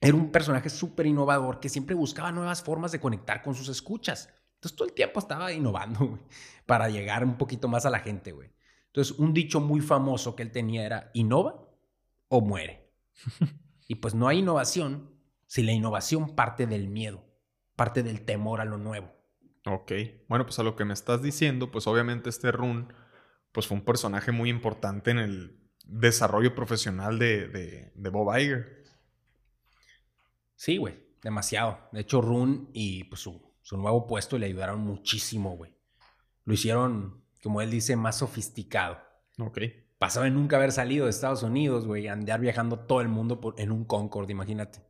Era 0.00 0.16
un 0.16 0.30
personaje 0.30 0.70
súper 0.70 1.06
innovador 1.06 1.60
que 1.60 1.68
siempre 1.68 1.94
buscaba 1.94 2.32
nuevas 2.32 2.62
formas 2.62 2.92
de 2.92 3.00
conectar 3.00 3.42
con 3.42 3.54
sus 3.54 3.68
escuchas. 3.68 4.28
Entonces 4.54 4.76
todo 4.76 4.88
el 4.88 4.94
tiempo 4.94 5.18
estaba 5.18 5.52
innovando, 5.52 6.20
para 6.66 6.88
llegar 6.88 7.24
un 7.24 7.36
poquito 7.36 7.66
más 7.68 7.84
a 7.86 7.90
la 7.90 7.98
gente, 7.98 8.30
güey. 8.30 8.50
Entonces, 8.92 9.18
un 9.18 9.32
dicho 9.32 9.58
muy 9.58 9.80
famoso 9.80 10.36
que 10.36 10.42
él 10.42 10.52
tenía 10.52 10.84
era, 10.84 11.10
innova 11.14 11.66
o 12.28 12.42
muere. 12.42 12.92
y 13.88 13.94
pues 13.94 14.14
no 14.14 14.28
hay 14.28 14.40
innovación 14.40 15.18
si 15.46 15.62
la 15.62 15.72
innovación 15.72 16.34
parte 16.34 16.66
del 16.66 16.88
miedo, 16.88 17.24
parte 17.74 18.02
del 18.02 18.26
temor 18.26 18.60
a 18.60 18.66
lo 18.66 18.76
nuevo. 18.76 19.10
Ok, 19.64 19.92
bueno, 20.28 20.44
pues 20.44 20.58
a 20.58 20.62
lo 20.62 20.76
que 20.76 20.84
me 20.84 20.92
estás 20.92 21.22
diciendo, 21.22 21.70
pues 21.70 21.86
obviamente 21.86 22.28
este 22.28 22.52
Run, 22.52 22.92
pues 23.50 23.66
fue 23.66 23.78
un 23.78 23.84
personaje 23.84 24.30
muy 24.30 24.50
importante 24.50 25.10
en 25.10 25.18
el 25.18 25.58
desarrollo 25.86 26.54
profesional 26.54 27.18
de, 27.18 27.48
de, 27.94 28.10
Bob 28.10 28.36
Iger. 28.36 28.84
Sí, 30.54 30.76
güey, 30.76 31.02
demasiado. 31.22 31.88
De 31.92 32.00
hecho, 32.00 32.20
Run 32.20 32.68
y 32.74 33.04
pues, 33.04 33.22
su, 33.22 33.54
su 33.62 33.78
nuevo 33.78 34.06
puesto 34.06 34.36
le 34.38 34.46
ayudaron 34.46 34.80
muchísimo, 34.80 35.56
güey. 35.56 35.74
Lo 36.44 36.52
hicieron 36.52 37.21
como 37.42 37.60
él 37.60 37.70
dice, 37.70 37.96
más 37.96 38.18
sofisticado. 38.18 38.98
Ok. 39.38 39.58
Pasaba 39.98 40.26
en 40.26 40.34
nunca 40.34 40.56
haber 40.56 40.72
salido 40.72 41.04
de 41.04 41.10
Estados 41.10 41.42
Unidos, 41.42 41.86
güey, 41.86 42.08
andar 42.08 42.40
viajando 42.40 42.78
todo 42.80 43.00
el 43.00 43.08
mundo 43.08 43.54
en 43.56 43.72
un 43.72 43.84
Concorde, 43.84 44.32
imagínate. 44.32 44.80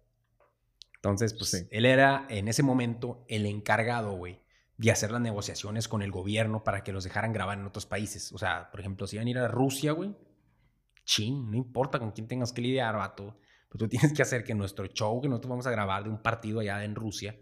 Entonces, 0.96 1.34
pues 1.34 1.66
él 1.70 1.84
era 1.84 2.26
en 2.30 2.48
ese 2.48 2.62
momento 2.62 3.24
el 3.28 3.46
encargado, 3.46 4.12
güey, 4.12 4.40
de 4.76 4.90
hacer 4.90 5.10
las 5.10 5.20
negociaciones 5.20 5.88
con 5.88 6.02
el 6.02 6.10
gobierno 6.10 6.62
para 6.62 6.82
que 6.82 6.92
los 6.92 7.04
dejaran 7.04 7.32
grabar 7.32 7.58
en 7.58 7.66
otros 7.66 7.86
países. 7.86 8.32
O 8.32 8.38
sea, 8.38 8.70
por 8.70 8.80
ejemplo, 8.80 9.06
si 9.06 9.16
iban 9.16 9.26
a 9.26 9.30
ir 9.30 9.38
a 9.38 9.48
Rusia, 9.48 9.92
güey, 9.92 10.14
chin, 11.04 11.50
no 11.50 11.56
importa 11.56 11.98
con 11.98 12.12
quién 12.12 12.28
tengas 12.28 12.52
que 12.52 12.62
lidiar, 12.62 12.96
vato. 12.96 13.36
Pero 13.68 13.84
tú 13.84 13.88
tienes 13.88 14.12
que 14.12 14.22
hacer 14.22 14.44
que 14.44 14.54
nuestro 14.54 14.86
show 14.86 15.20
que 15.20 15.28
nosotros 15.28 15.50
vamos 15.50 15.66
a 15.66 15.70
grabar 15.70 16.04
de 16.04 16.10
un 16.10 16.22
partido 16.22 16.60
allá 16.60 16.84
en 16.84 16.94
Rusia 16.94 17.36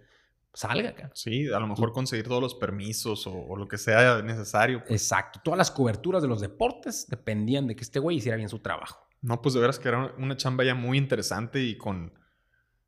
salga. 0.52 1.11
Sí, 1.14 1.49
a 1.52 1.59
lo 1.59 1.66
mejor 1.66 1.92
conseguir 1.92 2.27
todos 2.27 2.42
los 2.42 2.55
permisos 2.55 3.27
o, 3.27 3.57
lo 3.57 3.68
que 3.68 3.79
sea 3.79 4.22
necesario. 4.22 4.81
Pues. 4.81 5.03
Exacto. 5.03 5.40
Todas 5.42 5.59
las 5.59 5.70
coberturas 5.70 6.22
de 6.22 6.29
los 6.29 6.40
deportes 6.40 7.07
dependían 7.09 7.66
de 7.66 7.77
que 7.77 7.83
este 7.83 7.98
güey 7.98 8.18
hiciera 8.18 8.37
bien 8.37 8.48
su 8.48 8.59
trabajo. 8.59 9.07
No, 9.22 9.42
pues 9.42 9.55
de 9.55 9.61
veras 9.61 9.79
que 9.79 9.88
era 9.88 10.14
una 10.18 10.37
chamba 10.37 10.64
ya 10.64 10.74
muy 10.74 10.98
interesante 10.98 11.62
y 11.62 11.77
con 11.77 12.12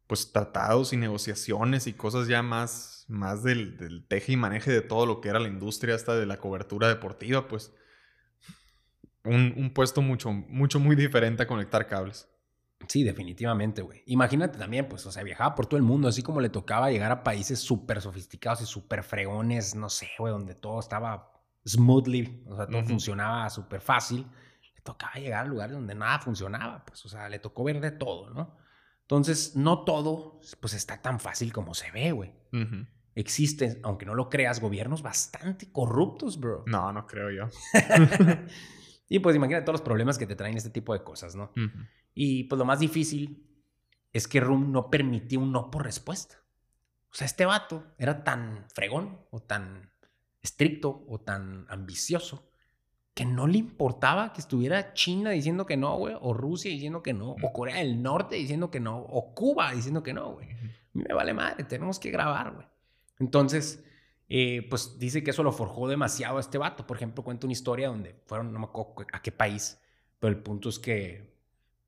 pues 0.06 0.32
tratados 0.32 0.92
y 0.92 0.96
negociaciones 0.96 1.86
y 1.86 1.94
cosas 1.94 2.28
ya 2.28 2.42
más, 2.42 3.06
más 3.08 3.42
del, 3.42 3.76
del 3.76 4.06
teje 4.06 4.32
y 4.32 4.36
maneje 4.36 4.70
de 4.70 4.82
todo 4.82 5.06
lo 5.06 5.20
que 5.20 5.28
era 5.28 5.38
la 5.38 5.48
industria 5.48 5.94
hasta 5.94 6.14
de 6.14 6.26
la 6.26 6.38
cobertura 6.38 6.88
deportiva, 6.88 7.48
pues 7.48 7.72
un, 9.24 9.54
un 9.56 9.72
puesto 9.72 10.02
mucho, 10.02 10.32
mucho, 10.32 10.80
muy 10.80 10.96
diferente 10.96 11.44
a 11.44 11.46
conectar 11.46 11.86
cables. 11.86 12.28
Sí, 12.88 13.02
definitivamente, 13.02 13.82
güey. 13.82 14.02
Imagínate 14.06 14.58
también, 14.58 14.88
pues, 14.88 15.06
o 15.06 15.12
sea, 15.12 15.22
viajaba 15.22 15.54
por 15.54 15.66
todo 15.66 15.76
el 15.76 15.82
mundo, 15.82 16.08
así 16.08 16.22
como 16.22 16.40
le 16.40 16.48
tocaba 16.48 16.90
llegar 16.90 17.12
a 17.12 17.22
países 17.22 17.58
súper 17.58 18.00
sofisticados 18.00 18.62
y 18.62 18.66
súper 18.66 19.02
fregones, 19.02 19.74
no 19.74 19.88
sé, 19.88 20.08
güey, 20.18 20.32
donde 20.32 20.54
todo 20.54 20.80
estaba 20.80 21.32
smoothly, 21.66 22.44
o 22.48 22.56
sea, 22.56 22.66
todo 22.66 22.82
funcionaba 22.84 23.48
súper 23.50 23.80
fácil. 23.80 24.26
Le 24.74 24.80
tocaba 24.82 25.14
llegar 25.14 25.44
a 25.44 25.48
lugares 25.48 25.74
donde 25.74 25.94
nada 25.94 26.18
funcionaba, 26.18 26.84
pues, 26.84 27.04
o 27.06 27.08
sea, 27.08 27.28
le 27.28 27.38
tocó 27.38 27.64
ver 27.64 27.80
de 27.80 27.90
todo, 27.90 28.30
¿no? 28.30 28.56
Entonces, 29.02 29.56
no 29.56 29.84
todo, 29.84 30.40
pues, 30.60 30.74
está 30.74 31.00
tan 31.00 31.20
fácil 31.20 31.52
como 31.52 31.74
se 31.74 31.90
ve, 31.90 32.12
güey. 32.12 32.32
Existen, 33.14 33.78
aunque 33.82 34.06
no 34.06 34.14
lo 34.14 34.30
creas, 34.30 34.60
gobiernos 34.60 35.02
bastante 35.02 35.70
corruptos, 35.70 36.40
bro. 36.40 36.64
No, 36.66 36.92
no 36.92 37.06
creo 37.06 37.30
yo. 37.30 37.48
y 39.08 39.18
pues 39.18 39.36
imagínate 39.36 39.64
todos 39.66 39.80
los 39.80 39.84
problemas 39.84 40.16
que 40.16 40.26
te 40.26 40.34
traen 40.34 40.56
este 40.56 40.70
tipo 40.70 40.94
de 40.94 41.02
cosas, 41.02 41.34
¿no? 41.34 41.52
Y 42.14 42.44
pues 42.44 42.58
lo 42.58 42.64
más 42.64 42.80
difícil 42.80 43.46
es 44.12 44.28
que 44.28 44.40
Room 44.40 44.72
no 44.72 44.90
permitía 44.90 45.38
un 45.38 45.52
no 45.52 45.70
por 45.70 45.84
respuesta. 45.84 46.36
O 47.10 47.14
sea, 47.14 47.26
este 47.26 47.44
vato 47.44 47.84
era 47.98 48.24
tan 48.24 48.66
fregón 48.74 49.18
o 49.30 49.40
tan 49.40 49.90
estricto 50.42 51.04
o 51.08 51.20
tan 51.20 51.66
ambicioso 51.68 52.48
que 53.14 53.24
no 53.24 53.46
le 53.46 53.58
importaba 53.58 54.32
que 54.32 54.40
estuviera 54.40 54.94
China 54.94 55.30
diciendo 55.30 55.66
que 55.66 55.76
no, 55.76 55.96
güey, 55.96 56.16
o 56.18 56.32
Rusia 56.32 56.70
diciendo 56.70 57.02
que 57.02 57.12
no, 57.12 57.36
o 57.42 57.52
Corea 57.52 57.76
del 57.76 58.02
Norte 58.02 58.36
diciendo 58.36 58.70
que 58.70 58.80
no, 58.80 58.98
o 58.98 59.34
Cuba 59.34 59.72
diciendo 59.72 60.02
que 60.02 60.14
no, 60.14 60.32
güey. 60.32 60.50
A 60.50 60.54
mí 60.94 61.04
me 61.06 61.14
vale 61.14 61.34
madre, 61.34 61.64
tenemos 61.64 61.98
que 61.98 62.10
grabar, 62.10 62.54
güey. 62.54 62.66
Entonces, 63.18 63.84
eh, 64.28 64.66
pues 64.70 64.98
dice 64.98 65.22
que 65.22 65.30
eso 65.30 65.42
lo 65.42 65.52
forjó 65.52 65.88
demasiado 65.88 66.38
a 66.38 66.40
este 66.40 66.56
vato. 66.56 66.86
Por 66.86 66.96
ejemplo, 66.96 67.22
cuenta 67.22 67.46
una 67.46 67.52
historia 67.52 67.88
donde 67.88 68.14
fueron, 68.26 68.50
no 68.52 68.58
me 68.58 68.64
acuerdo 68.64 69.06
a 69.12 69.20
qué 69.20 69.30
país, 69.30 69.78
pero 70.18 70.32
el 70.32 70.42
punto 70.42 70.70
es 70.70 70.78
que 70.78 71.31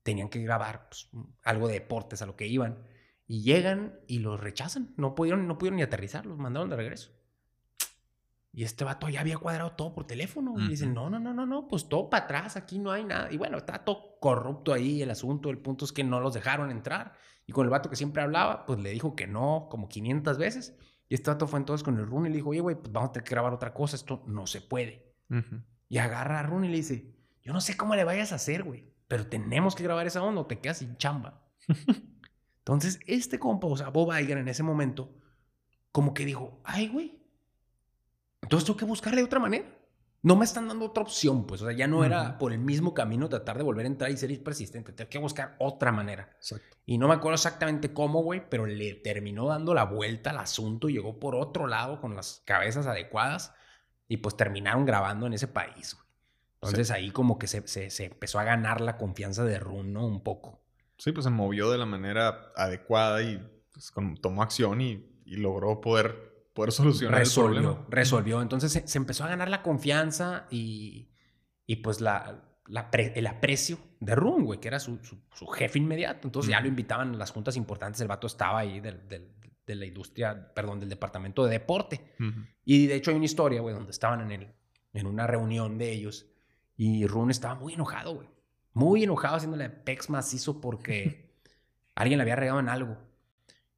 tenían 0.05 0.29
que 0.29 0.39
grabar 0.39 0.87
pues, 0.87 1.09
algo 1.43 1.67
de 1.67 1.73
deportes 1.73 2.21
a 2.21 2.27
lo 2.27 2.35
que 2.35 2.45
iban. 2.47 2.77
Y 3.27 3.41
llegan 3.41 3.99
y 4.07 4.19
los 4.19 4.39
rechazan. 4.39 4.93
No 4.97 5.15
pudieron, 5.15 5.47
no 5.47 5.57
pudieron 5.57 5.77
ni 5.77 5.81
aterrizar, 5.81 6.27
los 6.27 6.37
mandaron 6.37 6.69
de 6.69 6.75
regreso. 6.75 7.11
Y 8.53 8.63
este 8.63 8.85
vato 8.85 9.09
ya 9.09 9.21
había 9.21 9.39
cuadrado 9.39 9.71
todo 9.71 9.95
por 9.95 10.05
teléfono. 10.05 10.53
Y 10.59 10.69
dicen, 10.69 10.93
no, 10.93 11.09
no, 11.09 11.19
no, 11.19 11.33
no, 11.33 11.47
no, 11.47 11.67
pues 11.67 11.89
todo 11.89 12.09
para 12.09 12.25
atrás, 12.25 12.55
aquí 12.55 12.77
no 12.77 12.91
hay 12.91 13.03
nada. 13.03 13.31
Y 13.31 13.37
bueno, 13.37 13.57
está 13.57 13.83
todo 13.83 14.19
corrupto 14.21 14.73
ahí 14.73 15.01
el 15.01 15.09
asunto. 15.09 15.49
El 15.49 15.57
punto 15.57 15.85
es 15.85 15.91
que 15.91 16.03
no 16.03 16.19
los 16.19 16.35
dejaron 16.35 16.69
entrar. 16.69 17.13
Y 17.47 17.51
con 17.51 17.65
el 17.65 17.71
vato 17.71 17.89
que 17.89 17.95
siempre 17.95 18.21
hablaba, 18.21 18.65
pues 18.67 18.79
le 18.79 18.91
dijo 18.91 19.15
que 19.15 19.25
no 19.25 19.67
como 19.71 19.89
500 19.89 20.37
veces. 20.37 20.77
Y 21.09 21.15
este 21.15 21.31
vato 21.31 21.47
fue 21.47 21.59
entonces 21.59 21.83
con 21.83 21.97
el 21.97 22.05
Rune 22.05 22.29
y 22.29 22.31
le 22.31 22.37
dijo, 22.37 22.49
oye, 22.51 22.61
güey, 22.61 22.75
pues 22.75 22.93
vamos 22.93 23.09
a 23.09 23.13
tener 23.13 23.23
que 23.23 23.31
grabar 23.31 23.53
otra 23.53 23.73
cosa. 23.73 23.95
Esto 23.95 24.23
no 24.27 24.45
se 24.45 24.61
puede. 24.61 25.15
Y 25.89 25.97
agarra 25.97 26.39
a 26.39 26.43
Rune 26.43 26.67
y 26.67 26.69
le 26.69 26.77
dice, 26.77 27.11
yo 27.41 27.51
no 27.51 27.59
sé 27.59 27.75
cómo 27.75 27.95
le 27.95 28.03
vayas 28.03 28.31
a 28.31 28.35
hacer, 28.35 28.63
güey 28.63 28.94
pero 29.07 29.27
tenemos 29.27 29.75
que 29.75 29.83
grabar 29.83 30.07
esa 30.07 30.23
onda 30.23 30.41
o 30.41 30.45
te 30.45 30.59
quedas 30.59 30.79
sin 30.79 30.97
chamba. 30.97 31.43
Entonces, 32.59 32.99
este 33.05 33.37
compa, 33.37 33.67
o 33.67 33.77
sea, 33.77 33.89
Bob 33.89 34.11
Iger 34.17 34.39
en 34.39 34.47
ese 34.47 34.63
momento, 34.63 35.13
como 35.91 36.13
que 36.13 36.25
dijo, 36.25 36.59
ay, 36.63 36.87
güey, 36.87 37.21
entonces 38.41 38.65
tengo 38.65 38.77
que 38.77 38.85
buscarle 38.85 39.21
de 39.21 39.25
otra 39.25 39.39
manera. 39.39 39.65
No 40.21 40.35
me 40.35 40.45
están 40.45 40.67
dando 40.67 40.85
otra 40.85 41.03
opción, 41.03 41.45
pues, 41.45 41.61
o 41.61 41.65
sea, 41.65 41.75
ya 41.75 41.87
no 41.87 42.03
era 42.03 42.39
por 42.39 42.51
el 42.51 42.57
mismo 42.57 42.95
camino 42.95 43.29
tratar 43.29 43.57
de 43.57 43.63
volver 43.63 43.85
a 43.85 43.89
entrar 43.89 44.09
y 44.09 44.17
ser 44.17 44.43
persistente, 44.43 44.91
tengo 44.91 45.09
que 45.09 45.19
buscar 45.19 45.55
otra 45.59 45.91
manera. 45.91 46.31
Exacto. 46.37 46.77
Y 46.85 46.97
no 46.97 47.07
me 47.07 47.13
acuerdo 47.13 47.35
exactamente 47.35 47.93
cómo, 47.93 48.23
güey, 48.23 48.49
pero 48.49 48.65
le 48.65 48.95
terminó 48.95 49.47
dando 49.47 49.75
la 49.75 49.85
vuelta 49.85 50.31
al 50.31 50.39
asunto, 50.39 50.89
llegó 50.89 51.19
por 51.19 51.35
otro 51.35 51.67
lado 51.67 52.01
con 52.01 52.15
las 52.15 52.41
cabezas 52.45 52.87
adecuadas 52.87 53.53
y 54.07 54.17
pues 54.17 54.35
terminaron 54.35 54.85
grabando 54.85 55.27
en 55.27 55.33
ese 55.33 55.47
país, 55.47 55.93
güey. 55.93 56.04
Entonces 56.69 56.91
ahí 56.91 57.11
como 57.11 57.37
que 57.37 57.47
se, 57.47 57.67
se, 57.67 58.05
empezó 58.05 58.39
a 58.39 58.43
ganar 58.43 58.81
la 58.81 58.97
confianza 58.97 59.43
de 59.43 59.59
Rune, 59.59 59.91
¿no? 59.91 60.05
Un 60.05 60.21
poco. 60.23 60.61
Sí, 60.97 61.11
pues 61.11 61.25
se 61.25 61.29
movió 61.29 61.69
de 61.69 61.77
la 61.77 61.85
manera 61.85 62.51
adecuada 62.55 63.21
y 63.21 63.41
pues, 63.71 63.91
tomó 64.21 64.43
acción 64.43 64.81
y, 64.81 65.11
logró 65.25 65.81
poder, 65.81 66.49
poder 66.53 66.71
solucionar 66.71 67.19
resolvió, 67.19 67.57
el 67.57 67.63
problema. 67.63 67.87
Resolvió. 67.89 68.41
Entonces 68.41 68.83
se, 68.85 68.97
empezó 68.97 69.23
a 69.23 69.27
ganar 69.27 69.49
la 69.49 69.61
confianza 69.61 70.47
y, 70.49 71.09
y 71.65 71.77
pues 71.77 71.99
la, 71.99 72.43
la 72.67 72.89
el 72.93 73.27
aprecio 73.27 73.77
de 73.99 74.15
Rune, 74.15 74.45
güey, 74.45 74.59
que 74.59 74.67
era 74.67 74.79
su, 74.79 74.99
su, 75.03 75.47
jefe 75.47 75.79
inmediato. 75.79 76.27
Entonces 76.27 76.51
ya 76.51 76.61
lo 76.61 76.67
invitaban 76.67 77.15
a 77.15 77.17
las 77.17 77.31
juntas 77.31 77.57
importantes. 77.57 78.01
El 78.01 78.07
vato 78.07 78.27
estaba 78.27 78.59
ahí 78.59 78.79
del, 78.79 79.07
del, 79.07 79.35
de 79.65 79.75
la 79.75 79.85
industria, 79.85 80.53
perdón, 80.53 80.79
del 80.79 80.89
departamento 80.89 81.43
de 81.43 81.51
deporte. 81.51 82.13
Y 82.63 82.87
de 82.87 82.95
hecho 82.95 83.11
hay 83.11 83.17
una 83.17 83.25
historia, 83.25 83.61
güey, 83.61 83.73
donde 83.73 83.91
estaban 83.91 84.21
en, 84.21 84.31
el, 84.31 84.53
en 84.93 85.07
una 85.07 85.27
reunión 85.27 85.77
de 85.77 85.91
ellos 85.91 86.27
y 86.77 87.07
Rune 87.07 87.31
estaba 87.31 87.55
muy 87.55 87.73
enojado, 87.73 88.15
güey. 88.15 88.29
Muy 88.73 89.03
enojado 89.03 89.37
haciéndole 89.37 89.69
pex 89.69 90.09
macizo 90.09 90.59
porque 90.59 91.31
alguien 91.95 92.17
le 92.17 92.23
había 92.23 92.35
regado 92.35 92.59
en 92.59 92.69
algo. 92.69 92.97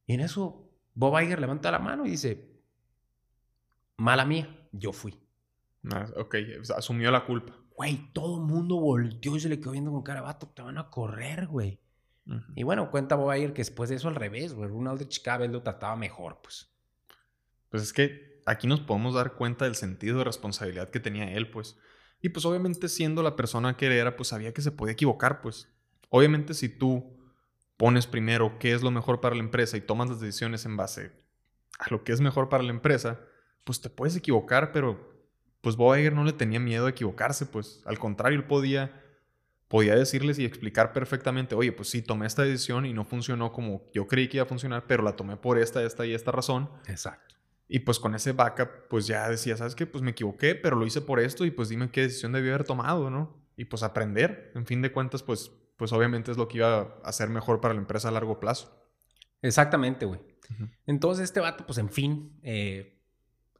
Y 0.06 0.14
en 0.14 0.20
eso, 0.20 0.70
Bob 0.94 1.20
Iger 1.20 1.40
levanta 1.40 1.70
la 1.70 1.78
mano 1.78 2.06
y 2.06 2.10
dice, 2.10 2.48
mala 3.96 4.24
mía, 4.24 4.68
yo 4.72 4.92
fui. 4.92 5.18
Ah, 5.90 6.06
ok, 6.16 6.36
asumió 6.76 7.10
la 7.10 7.24
culpa. 7.24 7.54
Güey, 7.76 8.10
todo 8.12 8.38
el 8.38 8.44
mundo 8.44 8.80
volteó 8.80 9.36
y 9.36 9.40
se 9.40 9.48
le 9.48 9.60
quedó 9.60 9.70
viendo 9.70 9.92
con 9.92 10.02
cara, 10.02 10.20
vato, 10.20 10.48
te 10.48 10.62
van 10.62 10.78
a 10.78 10.90
correr, 10.90 11.46
güey. 11.46 11.78
Y 12.54 12.62
bueno, 12.62 12.90
cuenta 12.90 13.14
Bob 13.14 13.34
Iger 13.34 13.54
que 13.54 13.62
después 13.62 13.88
de 13.88 13.96
eso 13.96 14.08
al 14.08 14.14
revés, 14.14 14.52
güey. 14.52 14.68
Ronald 14.68 14.98
de 14.98 15.08
cada 15.22 15.38
vez 15.38 15.50
lo 15.50 15.62
trataba 15.62 15.96
mejor, 15.96 16.40
pues. 16.42 16.70
Pues 17.70 17.82
es 17.82 17.92
que 17.92 18.42
aquí 18.44 18.66
nos 18.66 18.80
podemos 18.80 19.14
dar 19.14 19.34
cuenta 19.34 19.64
del 19.64 19.76
sentido 19.76 20.18
de 20.18 20.24
responsabilidad 20.24 20.90
que 20.90 21.00
tenía 21.00 21.32
él, 21.32 21.50
pues. 21.50 21.78
Y 22.20 22.30
pues 22.30 22.44
obviamente 22.44 22.88
siendo 22.88 23.22
la 23.22 23.36
persona 23.36 23.76
que 23.76 23.86
era, 23.86 24.16
pues 24.16 24.28
sabía 24.28 24.52
que 24.52 24.62
se 24.62 24.72
podía 24.72 24.92
equivocar, 24.92 25.40
pues. 25.40 25.68
Obviamente 26.10 26.54
si 26.54 26.68
tú 26.68 27.16
pones 27.76 28.06
primero 28.06 28.58
qué 28.58 28.72
es 28.72 28.82
lo 28.82 28.90
mejor 28.90 29.20
para 29.20 29.36
la 29.36 29.42
empresa 29.42 29.76
y 29.76 29.80
tomas 29.80 30.08
las 30.08 30.20
decisiones 30.20 30.64
en 30.66 30.76
base 30.76 31.12
a 31.78 31.86
lo 31.90 32.02
que 32.02 32.12
es 32.12 32.20
mejor 32.20 32.48
para 32.48 32.64
la 32.64 32.70
empresa, 32.70 33.20
pues 33.64 33.80
te 33.80 33.88
puedes 33.88 34.16
equivocar, 34.16 34.72
pero 34.72 35.16
pues 35.60 35.76
Bob 35.76 35.96
no 36.12 36.24
le 36.24 36.32
tenía 36.32 36.60
miedo 36.60 36.86
a 36.86 36.90
equivocarse, 36.90 37.46
pues 37.46 37.82
al 37.86 37.98
contrario, 37.98 38.38
él 38.38 38.46
podía, 38.46 39.02
podía 39.68 39.94
decirles 39.94 40.38
y 40.38 40.44
explicar 40.44 40.92
perfectamente, 40.92 41.54
oye, 41.54 41.72
pues 41.72 41.88
sí, 41.88 42.02
tomé 42.02 42.26
esta 42.26 42.42
decisión 42.42 42.86
y 42.86 42.92
no 42.92 43.04
funcionó 43.04 43.52
como 43.52 43.82
yo 43.92 44.06
creí 44.06 44.28
que 44.28 44.38
iba 44.38 44.44
a 44.44 44.48
funcionar, 44.48 44.86
pero 44.86 45.02
la 45.02 45.14
tomé 45.14 45.36
por 45.36 45.58
esta, 45.58 45.82
esta 45.84 46.04
y 46.06 46.14
esta 46.14 46.32
razón. 46.32 46.70
Exacto. 46.86 47.37
Y 47.68 47.80
pues 47.80 47.98
con 47.98 48.14
ese 48.14 48.32
backup, 48.32 48.88
pues 48.88 49.06
ya 49.06 49.28
decía, 49.28 49.56
¿sabes 49.56 49.74
qué? 49.74 49.86
Pues 49.86 50.02
me 50.02 50.12
equivoqué, 50.12 50.54
pero 50.54 50.76
lo 50.76 50.86
hice 50.86 51.02
por 51.02 51.20
esto 51.20 51.44
y 51.44 51.50
pues 51.50 51.68
dime 51.68 51.90
qué 51.90 52.02
decisión 52.02 52.32
debí 52.32 52.48
haber 52.48 52.64
tomado, 52.64 53.10
¿no? 53.10 53.36
Y 53.56 53.66
pues 53.66 53.82
aprender, 53.82 54.52
en 54.54 54.64
fin 54.64 54.80
de 54.80 54.90
cuentas, 54.90 55.22
pues, 55.22 55.52
pues 55.76 55.92
obviamente 55.92 56.30
es 56.30 56.38
lo 56.38 56.48
que 56.48 56.58
iba 56.58 56.78
a 56.78 56.84
hacer 57.04 57.28
mejor 57.28 57.60
para 57.60 57.74
la 57.74 57.80
empresa 57.80 58.08
a 58.08 58.12
largo 58.12 58.40
plazo. 58.40 58.74
Exactamente, 59.42 60.06
güey. 60.06 60.20
Entonces 60.86 61.24
este 61.24 61.40
vato, 61.40 61.66
pues 61.66 61.76
en 61.76 61.90
fin, 61.90 62.40
eh, 62.42 63.02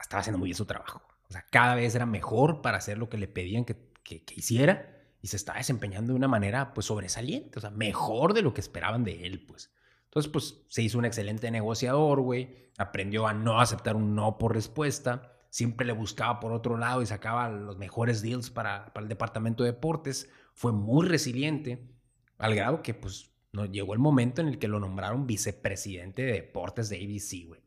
estaba 0.01 0.21
haciendo 0.21 0.38
muy 0.38 0.47
bien 0.47 0.57
su 0.57 0.64
trabajo. 0.64 1.03
O 1.29 1.33
sea, 1.33 1.44
cada 1.51 1.75
vez 1.75 1.94
era 1.94 2.07
mejor 2.07 2.62
para 2.62 2.79
hacer 2.79 2.97
lo 2.97 3.11
que 3.11 3.18
le 3.18 3.29
pedían 3.29 3.66
que, 3.66 3.77
que, 4.03 4.25
que 4.25 4.35
hiciera 4.35 4.99
y 5.21 5.29
se 5.29 5.37
estaba 5.37 5.59
desempeñando 5.59 6.14
de 6.14 6.16
una 6.16 6.29
manera, 6.29 6.73
pues, 6.73 6.87
sobresaliente. 6.87 7.59
O 7.59 7.61
sea, 7.61 7.71
mejor 7.71 8.33
de 8.33 8.40
lo 8.40 8.55
que 8.55 8.62
esperaban 8.62 9.05
de 9.05 9.27
él, 9.27 9.44
pues. 9.47 9.71
Entonces, 10.09 10.33
pues 10.33 10.64
se 10.68 10.83
hizo 10.83 10.99
un 10.99 11.05
excelente 11.05 11.51
negociador, 11.51 12.21
güey. 12.21 12.71
Aprendió 12.79 13.27
a 13.27 13.35
no 13.35 13.61
aceptar 13.61 13.94
un 13.94 14.14
no 14.14 14.38
por 14.38 14.55
respuesta. 14.55 15.35
Siempre 15.51 15.87
le 15.87 15.92
buscaba 15.92 16.40
por 16.40 16.53
otro 16.53 16.79
lado 16.79 17.03
y 17.03 17.07
sacaba 17.07 17.51
los 17.51 17.77
mejores 17.77 18.23
deals 18.23 18.51
para, 18.51 18.90
el 18.94 19.09
departamento 19.09 19.64
de 19.64 19.73
deportes. 19.73 20.31
Fue 20.55 20.73
muy 20.73 21.07
resiliente, 21.07 21.90
al 22.38 22.55
grado 22.55 22.83
que, 22.83 22.94
pues, 22.94 23.33
no, 23.53 23.66
llegó 23.66 23.92
el 23.92 23.99
momento 23.99 24.40
en 24.40 24.49
el 24.49 24.59
que 24.59 24.68
lo 24.68 24.81
nombraron 24.81 25.27
vicepresidente 25.27 26.23
de 26.23 26.33
deportes 26.33 26.88
de 26.88 26.97
ABC, 26.97 27.47
güey. 27.47 27.61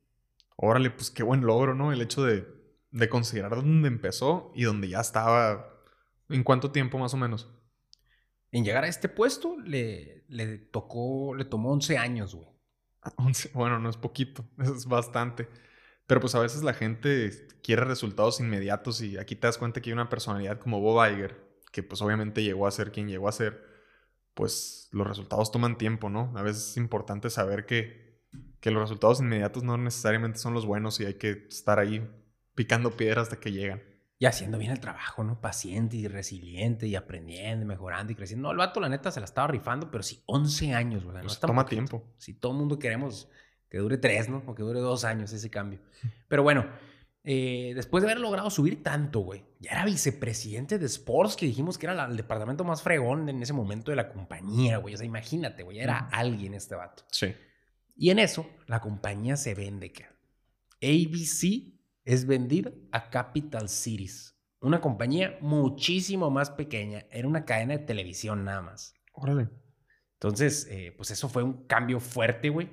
Órale, 0.55 0.89
pues 0.89 1.11
qué 1.11 1.23
buen 1.23 1.41
logro, 1.41 1.75
¿no? 1.75 1.91
El 1.91 2.01
hecho 2.01 2.23
de, 2.23 2.47
de 2.91 3.09
considerar 3.09 3.55
dónde 3.55 3.87
empezó 3.87 4.51
y 4.55 4.63
dónde 4.63 4.89
ya 4.89 4.99
estaba. 5.01 5.67
¿En 6.29 6.43
cuánto 6.43 6.71
tiempo 6.71 6.97
más 6.97 7.13
o 7.13 7.17
menos? 7.17 7.49
En 8.51 8.65
llegar 8.65 8.83
a 8.83 8.87
este 8.87 9.07
puesto 9.07 9.57
le, 9.59 10.23
tocó, 10.71 11.33
le 11.35 11.45
tomó 11.45 11.71
11 11.71 11.97
años, 11.97 12.35
güey. 12.35 12.49
Bueno, 13.53 13.79
no 13.79 13.89
es 13.89 13.97
poquito, 13.97 14.45
es 14.59 14.85
bastante. 14.85 15.47
Pero 16.05 16.19
pues 16.19 16.35
a 16.35 16.39
veces 16.39 16.61
la 16.63 16.73
gente 16.73 17.31
quiere 17.63 17.85
resultados 17.85 18.39
inmediatos 18.39 19.01
y 19.01 19.17
aquí 19.17 19.35
te 19.35 19.47
das 19.47 19.57
cuenta 19.57 19.81
que 19.81 19.89
hay 19.89 19.93
una 19.93 20.09
personalidad 20.09 20.59
como 20.59 20.81
Bob 20.81 21.05
Iger, 21.09 21.41
que 21.71 21.83
pues 21.83 22.01
obviamente 22.01 22.43
llegó 22.43 22.67
a 22.67 22.71
ser 22.71 22.91
quien 22.91 23.07
llegó 23.07 23.29
a 23.29 23.31
ser, 23.31 23.63
pues 24.33 24.89
los 24.91 25.07
resultados 25.07 25.51
toman 25.51 25.77
tiempo, 25.77 26.09
¿no? 26.09 26.33
A 26.35 26.41
veces 26.41 26.71
es 26.71 26.77
importante 26.77 27.29
saber 27.29 27.65
que, 27.65 28.21
que 28.59 28.71
los 28.71 28.81
resultados 28.81 29.21
inmediatos 29.21 29.63
no 29.63 29.77
necesariamente 29.77 30.39
son 30.39 30.53
los 30.53 30.65
buenos 30.65 30.99
y 30.99 31.05
hay 31.05 31.13
que 31.13 31.47
estar 31.49 31.79
ahí 31.79 32.05
picando 32.55 32.91
piedras 32.91 33.23
hasta 33.23 33.39
que 33.39 33.53
llegan 33.53 33.90
y 34.21 34.27
haciendo 34.27 34.59
bien 34.59 34.71
el 34.71 34.79
trabajo, 34.79 35.23
¿no? 35.23 35.41
Paciente 35.41 35.97
y 35.97 36.07
resiliente 36.07 36.85
y 36.85 36.95
aprendiendo, 36.95 37.65
y 37.65 37.67
mejorando 37.67 38.11
y 38.11 38.15
creciendo. 38.15 38.43
No, 38.43 38.51
el 38.51 38.57
vato, 38.59 38.79
la 38.79 38.87
neta, 38.87 39.09
se 39.09 39.19
la 39.19 39.25
estaba 39.25 39.47
rifando, 39.47 39.89
pero 39.89 40.03
sí, 40.03 40.21
11 40.27 40.75
años, 40.75 41.03
güey. 41.03 41.19
Pues 41.23 41.39
toma 41.39 41.65
tiempo. 41.65 42.03
Si 42.19 42.35
todo 42.35 42.51
el 42.51 42.59
mundo 42.59 42.77
queremos 42.77 43.31
que 43.67 43.79
dure 43.79 43.97
3, 43.97 44.29
¿no? 44.29 44.43
O 44.45 44.53
que 44.53 44.61
dure 44.61 44.79
2 44.79 45.05
años 45.05 45.33
ese 45.33 45.49
cambio. 45.49 45.79
Pero 46.27 46.43
bueno, 46.43 46.67
eh, 47.23 47.71
después 47.73 48.03
de 48.03 48.11
haber 48.11 48.21
logrado 48.21 48.51
subir 48.51 48.83
tanto, 48.83 49.21
güey, 49.21 49.43
ya 49.59 49.71
era 49.71 49.85
vicepresidente 49.85 50.77
de 50.77 50.85
Sports, 50.85 51.35
que 51.35 51.47
dijimos 51.47 51.79
que 51.79 51.87
era 51.87 52.05
el 52.05 52.15
departamento 52.15 52.63
más 52.63 52.83
fregón 52.83 53.27
en 53.27 53.41
ese 53.41 53.53
momento 53.53 53.89
de 53.89 53.95
la 53.95 54.07
compañía, 54.07 54.77
güey. 54.77 54.93
O 54.93 54.97
sea, 54.99 55.07
imagínate, 55.07 55.63
güey, 55.63 55.79
era 55.79 55.97
alguien 56.11 56.53
este 56.53 56.75
vato. 56.75 57.05
Sí. 57.09 57.33
Y 57.95 58.11
en 58.11 58.19
eso, 58.19 58.47
la 58.67 58.81
compañía 58.81 59.35
se 59.35 59.55
vende, 59.55 59.91
que 59.91 60.05
ABC 60.83 61.80
es 62.11 62.27
vendida 62.27 62.71
a 62.91 63.09
Capital 63.09 63.69
Cities, 63.69 64.37
una 64.59 64.81
compañía 64.81 65.37
muchísimo 65.39 66.29
más 66.29 66.51
pequeña. 66.51 67.05
Era 67.09 67.25
una 67.25 67.45
cadena 67.45 67.77
de 67.77 67.85
televisión 67.85 68.43
nada 68.43 68.61
más. 68.61 68.93
Órale. 69.13 69.47
Entonces, 70.15 70.67
eh, 70.69 70.93
pues 70.97 71.09
eso 71.11 71.29
fue 71.29 71.41
un 71.41 71.65
cambio 71.67 72.01
fuerte, 72.01 72.49
güey. 72.49 72.69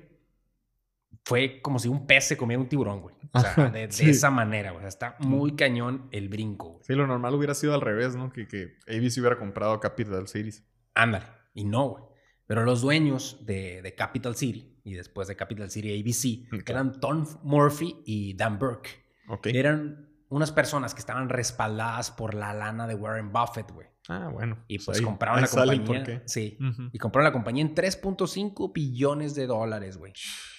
Fue 1.23 1.61
como 1.61 1.79
si 1.79 1.87
un 1.87 2.05
pez 2.05 2.25
se 2.25 2.35
comiera 2.35 2.61
un 2.61 2.67
tiburón, 2.67 2.99
güey. 2.99 3.15
O 3.31 3.39
sea, 3.39 3.69
de, 3.69 3.85
esa 3.85 4.29
manera, 4.29 4.71
güey. 4.71 4.85
está 4.85 5.15
muy 5.19 5.55
cañón 5.55 6.09
el 6.11 6.27
brinco. 6.27 6.81
Sí, 6.83 6.93
lo 6.93 7.07
normal 7.07 7.33
hubiera 7.33 7.53
sido 7.53 7.73
al 7.73 7.81
revés, 7.81 8.17
¿no? 8.17 8.33
Que, 8.33 8.45
que 8.45 8.75
ABC 8.87 9.19
hubiera 9.19 9.39
comprado 9.39 9.79
Capital 9.79 10.27
Cities. 10.27 10.65
Ándale. 10.95 11.27
Y 11.53 11.63
no, 11.63 11.89
güey. 11.91 12.03
Pero 12.45 12.65
los 12.65 12.81
dueños 12.81 13.45
de, 13.45 13.81
de, 13.83 13.95
Capital 13.95 14.35
City 14.35 14.81
y 14.83 14.95
después 14.95 15.29
de 15.29 15.37
Capital 15.37 15.71
City 15.71 15.97
ABC 15.97 16.67
eran 16.67 16.99
Tom 16.99 17.25
Murphy 17.43 18.01
y 18.05 18.33
Dan 18.35 18.59
Burke. 18.59 19.08
Eran 19.43 20.09
unas 20.29 20.51
personas 20.51 20.93
que 20.93 20.99
estaban 20.99 21.29
respaldadas 21.29 22.11
por 22.11 22.33
la 22.33 22.53
lana 22.53 22.87
de 22.87 22.95
Warren 22.95 23.31
Buffett, 23.31 23.71
güey. 23.71 23.87
Ah, 24.07 24.29
bueno. 24.31 24.63
Y 24.67 24.77
pues, 24.77 24.85
pues 24.85 25.01
compraron 25.01 25.41
la 25.41 25.47
compañía. 25.47 26.23
Sí. 26.25 26.57
Y 26.91 26.97
compraron 26.97 27.25
la 27.25 27.31
compañía 27.31 27.63
en 27.63 27.75
3.5 27.75 28.73
billones 28.73 29.35
de 29.35 29.47
dólares, 29.47 29.97
güey. 29.97 30.13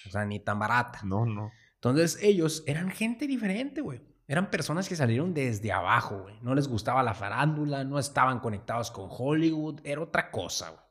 O 0.06 0.10
sea, 0.10 0.24
ni 0.24 0.40
tan 0.40 0.58
barata. 0.58 1.00
No, 1.04 1.26
no. 1.26 1.50
Entonces, 1.74 2.18
ellos 2.22 2.62
eran 2.66 2.90
gente 2.90 3.26
diferente, 3.26 3.80
güey. 3.80 4.00
Eran 4.28 4.50
personas 4.50 4.88
que 4.88 4.94
salieron 4.94 5.34
desde 5.34 5.72
abajo, 5.72 6.22
güey. 6.22 6.38
No 6.42 6.54
les 6.54 6.68
gustaba 6.68 7.02
la 7.02 7.14
farándula, 7.14 7.82
no 7.82 7.98
estaban 7.98 8.38
conectados 8.38 8.92
con 8.92 9.08
Hollywood. 9.08 9.80
Era 9.82 10.02
otra 10.02 10.30
cosa, 10.30 10.70
güey. 10.70 10.82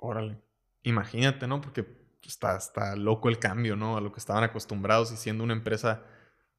Órale. 0.00 0.42
Imagínate, 0.82 1.46
¿no? 1.46 1.60
Porque 1.62 1.86
está, 2.22 2.56
está 2.56 2.96
loco 2.96 3.30
el 3.30 3.38
cambio, 3.38 3.76
¿no? 3.76 3.96
A 3.96 4.00
lo 4.00 4.12
que 4.12 4.18
estaban 4.18 4.44
acostumbrados 4.44 5.12
y 5.12 5.16
siendo 5.16 5.44
una 5.44 5.54
empresa 5.54 6.02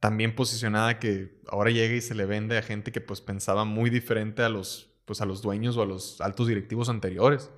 tan 0.03 0.17
bien 0.17 0.35
posicionada 0.35 0.99
que 0.99 1.39
ahora 1.47 1.71
llega 1.71 1.95
y 1.95 2.01
se 2.01 2.13
le 2.13 2.25
vende 2.25 2.57
a 2.57 2.61
gente 2.61 2.91
que 2.91 2.99
pues 2.99 3.21
pensaba 3.21 3.63
muy 3.63 3.89
diferente 3.89 4.43
a 4.43 4.49
los, 4.49 4.91
pues, 5.05 5.21
a 5.21 5.25
los 5.25 5.41
dueños 5.41 5.77
o 5.77 5.81
a 5.81 5.85
los 5.85 6.19
altos 6.19 6.49
directivos 6.49 6.89
anteriores. 6.89 7.49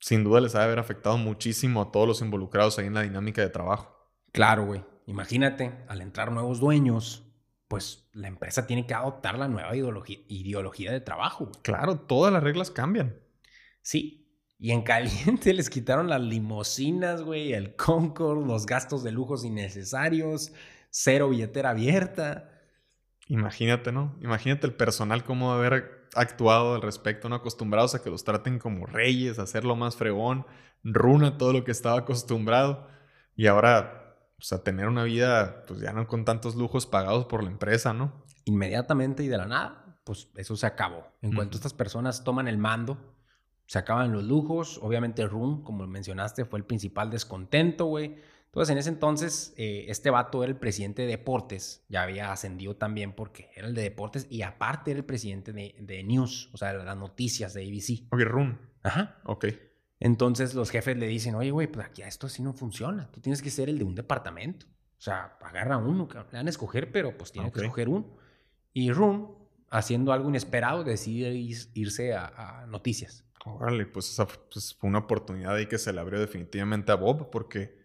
Sin 0.00 0.24
duda 0.24 0.40
les 0.40 0.56
ha 0.56 0.58
de 0.58 0.64
haber 0.64 0.80
afectado 0.80 1.18
muchísimo 1.18 1.80
a 1.80 1.92
todos 1.92 2.08
los 2.08 2.22
involucrados 2.22 2.76
ahí 2.80 2.86
en 2.86 2.94
la 2.94 3.02
dinámica 3.02 3.40
de 3.40 3.50
trabajo. 3.50 3.96
Claro, 4.32 4.66
güey. 4.66 4.84
Imagínate, 5.06 5.84
al 5.86 6.00
entrar 6.00 6.32
nuevos 6.32 6.58
dueños, 6.58 7.22
pues 7.68 8.08
la 8.14 8.26
empresa 8.26 8.66
tiene 8.66 8.84
que 8.84 8.94
adoptar 8.94 9.38
la 9.38 9.46
nueva 9.46 9.76
ideología, 9.76 10.18
ideología 10.26 10.90
de 10.90 11.02
trabajo. 11.02 11.52
Claro, 11.62 12.00
todas 12.00 12.32
las 12.32 12.42
reglas 12.42 12.72
cambian. 12.72 13.14
Sí, 13.80 14.22
y 14.58 14.72
en 14.72 14.82
caliente 14.82 15.54
les 15.54 15.70
quitaron 15.70 16.08
las 16.08 16.20
limosinas, 16.20 17.22
güey, 17.22 17.52
el 17.52 17.76
Concord, 17.76 18.44
los 18.44 18.66
gastos 18.66 19.04
de 19.04 19.12
lujos 19.12 19.44
innecesarios, 19.44 20.52
cero 20.92 21.30
billetera 21.30 21.70
abierta. 21.70 22.50
Imagínate, 23.26 23.90
¿no? 23.90 24.16
Imagínate 24.20 24.66
el 24.66 24.74
personal 24.74 25.24
cómo 25.24 25.52
haber 25.52 26.08
actuado 26.14 26.74
al 26.74 26.82
respecto, 26.82 27.28
¿no? 27.28 27.36
Acostumbrados 27.36 27.94
a 27.94 28.02
que 28.02 28.10
los 28.10 28.24
traten 28.24 28.58
como 28.58 28.86
reyes, 28.86 29.38
a 29.38 29.42
hacerlo 29.42 29.74
más 29.74 29.96
fregón, 29.96 30.46
runa 30.84 31.38
todo 31.38 31.52
lo 31.52 31.64
que 31.64 31.72
estaba 31.72 31.98
acostumbrado. 31.98 32.86
Y 33.34 33.46
ahora, 33.46 34.18
pues 34.36 34.52
a 34.52 34.62
tener 34.62 34.86
una 34.86 35.04
vida, 35.04 35.64
pues 35.66 35.80
ya 35.80 35.92
no 35.92 36.06
con 36.06 36.24
tantos 36.24 36.54
lujos 36.54 36.86
pagados 36.86 37.24
por 37.24 37.42
la 37.42 37.50
empresa, 37.50 37.94
¿no? 37.94 38.24
Inmediatamente 38.44 39.24
y 39.24 39.28
de 39.28 39.38
la 39.38 39.46
nada, 39.46 39.98
pues 40.04 40.28
eso 40.36 40.54
se 40.56 40.66
acabó. 40.66 41.06
En 41.22 41.34
cuanto 41.34 41.56
estas 41.56 41.72
personas 41.72 42.24
toman 42.24 42.48
el 42.48 42.58
mando, 42.58 43.16
se 43.66 43.78
acaban 43.78 44.12
los 44.12 44.24
lujos. 44.24 44.78
Obviamente 44.82 45.26
Run, 45.26 45.62
como 45.62 45.86
mencionaste, 45.86 46.44
fue 46.44 46.58
el 46.58 46.66
principal 46.66 47.10
descontento, 47.10 47.86
güey. 47.86 48.16
Entonces, 48.52 48.72
en 48.72 48.78
ese 48.78 48.90
entonces, 48.90 49.54
eh, 49.56 49.86
este 49.88 50.10
vato 50.10 50.42
era 50.44 50.52
el 50.52 50.58
presidente 50.58 51.00
de 51.00 51.08
deportes, 51.08 51.86
ya 51.88 52.02
había 52.02 52.32
ascendido 52.32 52.76
también 52.76 53.14
porque 53.14 53.50
era 53.56 53.66
el 53.66 53.74
de 53.74 53.80
deportes 53.80 54.26
y 54.28 54.42
aparte 54.42 54.90
era 54.90 54.98
el 54.98 55.06
presidente 55.06 55.54
de, 55.54 56.04
news, 56.04 56.50
o 56.52 56.58
sea, 56.58 56.74
las 56.74 56.96
noticias 56.98 57.54
de 57.54 57.62
ABC. 57.62 58.12
Ok, 58.12 58.20
Run. 58.26 58.60
Ajá. 58.82 59.16
Ok. 59.24 59.46
Entonces 60.00 60.52
los 60.54 60.68
jefes 60.68 60.98
le 60.98 61.06
dicen, 61.06 61.34
oye, 61.34 61.50
güey, 61.50 61.66
pues 61.66 61.86
aquí 61.86 62.02
esto 62.02 62.26
así 62.26 62.42
no 62.42 62.52
funciona, 62.52 63.10
tú 63.10 63.22
tienes 63.22 63.40
que 63.40 63.48
ser 63.48 63.70
el 63.70 63.78
de 63.78 63.84
un 63.84 63.94
departamento. 63.94 64.66
O 64.66 65.00
sea, 65.00 65.38
agarra 65.40 65.78
uno, 65.78 66.06
le 66.12 66.36
van 66.36 66.46
a 66.46 66.50
escoger, 66.50 66.92
pero 66.92 67.16
pues 67.16 67.32
tiene 67.32 67.50
que 67.50 67.60
escoger 67.60 67.88
uno. 67.88 68.18
Y 68.74 68.92
Run 68.92 69.34
haciendo 69.70 70.12
algo 70.12 70.28
inesperado, 70.28 70.84
decide 70.84 71.30
irse 71.32 72.12
a, 72.14 72.66
noticias. 72.68 73.24
Órale, 73.46 73.86
pues 73.86 74.10
esa 74.10 74.26
pues, 74.26 74.74
fue 74.74 74.90
una 74.90 74.98
oportunidad 74.98 75.54
ahí 75.54 75.66
que 75.66 75.78
se 75.78 75.90
le 75.90 76.00
abrió 76.00 76.20
definitivamente 76.20 76.92
a 76.92 76.96
Bob, 76.96 77.30
porque 77.30 77.81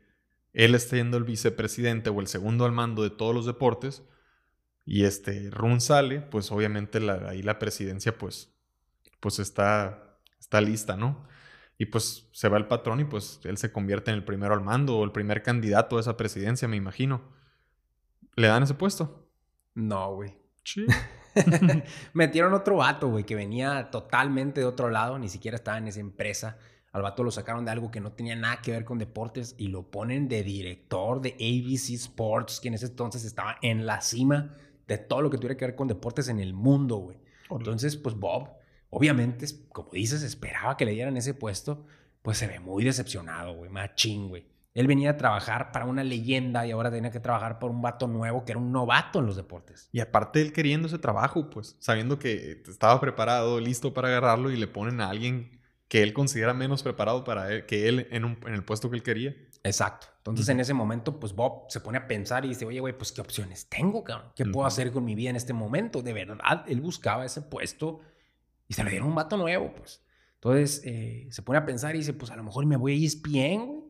él 0.57 0.73
está 0.73 0.95
yendo 0.95 1.17
el 1.17 1.23
vicepresidente 1.23 2.09
o 2.09 2.19
el 2.19 2.25
segundo 2.25 2.65
al 2.65 2.71
mando 2.71 3.03
de 3.03 3.11
todos 3.11 3.33
los 3.33 3.45
deportes, 3.45 4.03
y 4.85 5.03
este 5.03 5.51
Run 5.51 5.79
sale, 5.81 6.19
pues 6.19 6.51
obviamente 6.51 6.97
ahí 7.27 7.43
la 7.43 7.59
presidencia 7.59 8.17
pues, 8.17 8.55
pues 9.19 9.37
está, 9.37 10.17
está 10.39 10.59
lista, 10.59 10.97
¿no? 10.97 11.27
Y 11.77 11.85
pues 11.85 12.27
se 12.31 12.49
va 12.49 12.57
el 12.57 12.65
patrón 12.65 12.99
y 13.01 13.05
pues 13.05 13.39
él 13.43 13.57
se 13.57 13.71
convierte 13.71 14.09
en 14.09 14.17
el 14.17 14.25
primero 14.25 14.55
al 14.55 14.61
mando 14.61 14.97
o 14.97 15.03
el 15.03 15.11
primer 15.11 15.43
candidato 15.43 15.97
a 15.97 15.99
esa 15.99 16.17
presidencia, 16.17 16.67
me 16.67 16.77
imagino. 16.77 17.21
¿Le 18.35 18.47
dan 18.47 18.63
ese 18.63 18.73
puesto? 18.73 19.29
No, 19.75 20.15
güey. 20.15 20.37
Sí. 20.63 20.87
Metieron 22.13 22.55
otro 22.55 22.77
vato, 22.77 23.09
güey, 23.09 23.25
que 23.25 23.35
venía 23.35 23.91
totalmente 23.91 24.61
de 24.61 24.65
otro 24.65 24.89
lado, 24.89 25.19
ni 25.19 25.29
siquiera 25.29 25.55
estaba 25.55 25.77
en 25.77 25.87
esa 25.87 25.99
empresa. 25.99 26.57
Al 26.97 27.03
vato 27.03 27.23
lo 27.23 27.31
sacaron 27.31 27.63
de 27.63 27.71
algo 27.71 27.91
que 27.91 28.01
no 28.01 28.11
tenía 28.11 28.35
nada 28.35 28.61
que 28.61 28.71
ver 28.71 28.83
con 28.83 28.97
deportes 28.97 29.55
y 29.57 29.69
lo 29.69 29.89
ponen 29.89 30.27
de 30.27 30.43
director 30.43 31.21
de 31.21 31.33
ABC 31.35 31.95
Sports, 31.95 32.59
que 32.59 32.67
en 32.67 32.73
ese 32.73 32.87
entonces 32.87 33.23
estaba 33.23 33.57
en 33.61 33.85
la 33.85 34.01
cima 34.01 34.55
de 34.87 34.97
todo 34.97 35.21
lo 35.21 35.29
que 35.29 35.37
tuviera 35.37 35.55
que 35.55 35.65
ver 35.65 35.75
con 35.75 35.87
deportes 35.87 36.27
en 36.27 36.39
el 36.39 36.53
mundo, 36.53 36.97
güey. 36.97 37.17
Entonces, 37.49 37.95
pues 37.95 38.15
Bob 38.15 38.57
Obviamente, 38.89 39.45
como 39.69 39.89
dices, 39.91 40.23
esperaba 40.23 40.77
que 40.77 40.85
le 40.85 40.91
dieran 40.91 41.17
ese 41.17 41.33
puesto, 41.33 41.85
pues 42.21 42.37
se 42.37 42.47
ve 42.47 42.59
muy 42.59 42.83
decepcionado, 42.83 43.53
güey, 43.53 43.69
machín, 43.69 44.29
güey. 44.29 44.47
Él 44.73 44.85
venía 44.85 45.11
a 45.11 45.17
trabajar 45.17 45.71
para 45.71 45.85
una 45.85 46.03
leyenda 46.03 46.65
y 46.65 46.71
ahora 46.71 46.91
tenía 46.91 47.09
que 47.09 47.19
trabajar 47.19 47.57
por 47.57 47.71
un 47.71 47.81
vato 47.81 48.07
nuevo 48.07 48.45
que 48.45 48.51
era 48.51 48.59
un 48.59 48.71
novato 48.71 49.19
en 49.19 49.25
los 49.25 49.35
deportes. 49.35 49.89
Y 49.91 49.99
aparte 50.01 50.39
él 50.39 50.53
queriendo 50.53 50.87
ese 50.87 50.99
trabajo, 50.99 51.49
pues, 51.49 51.75
sabiendo 51.79 52.19
que 52.19 52.61
estaba 52.67 52.99
preparado, 53.01 53.59
listo 53.59 53.93
para 53.93 54.09
agarrarlo 54.09 54.51
y 54.51 54.55
le 54.55 54.67
ponen 54.67 55.01
a 55.01 55.09
alguien 55.09 55.56
que 55.87 56.03
él 56.03 56.13
considera 56.13 56.53
menos 56.53 56.83
preparado 56.83 57.23
para 57.23 57.51
él, 57.51 57.65
que 57.65 57.87
él 57.87 58.07
en, 58.11 58.37
en 58.45 58.53
el 58.53 58.63
puesto 58.63 58.89
que 58.89 58.97
él 58.97 59.03
quería. 59.03 59.35
Exacto. 59.63 60.07
Entonces 60.19 60.49
en 60.49 60.59
ese 60.59 60.73
momento, 60.73 61.19
pues 61.19 61.33
Bob 61.33 61.65
se 61.69 61.79
pone 61.79 61.97
a 61.97 62.07
pensar 62.07 62.43
y 62.45 62.49
dice, 62.49 62.65
oye, 62.65 62.79
güey, 62.79 62.97
pues 62.97 63.11
qué 63.11 63.21
opciones 63.21 63.67
tengo, 63.69 64.03
cabrón. 64.03 64.31
¿Qué 64.35 64.45
puedo 64.45 64.65
hacer 64.65 64.91
con 64.91 65.05
mi 65.05 65.15
vida 65.15 65.29
en 65.29 65.35
este 65.35 65.53
momento? 65.53 66.01
De 66.01 66.13
verdad, 66.13 66.65
él 66.67 66.81
buscaba 66.81 67.25
ese 67.25 67.41
puesto 67.41 68.01
y 68.67 68.73
se 68.73 68.83
le 68.83 68.89
dieron 68.89 69.07
un 69.07 69.15
vato 69.15 69.37
nuevo, 69.37 69.73
pues. 69.73 70.03
Entonces 70.35 70.81
eh, 70.85 71.27
se 71.31 71.41
pone 71.41 71.59
a 71.59 71.65
pensar 71.65 71.95
y 71.95 71.99
dice, 71.99 72.13
pues 72.13 72.31
a 72.31 72.35
lo 72.35 72.43
mejor 72.43 72.65
me 72.65 72.75
voy 72.75 72.93
a 72.93 73.05
ESPN, 73.05 73.65
güey. 73.65 73.83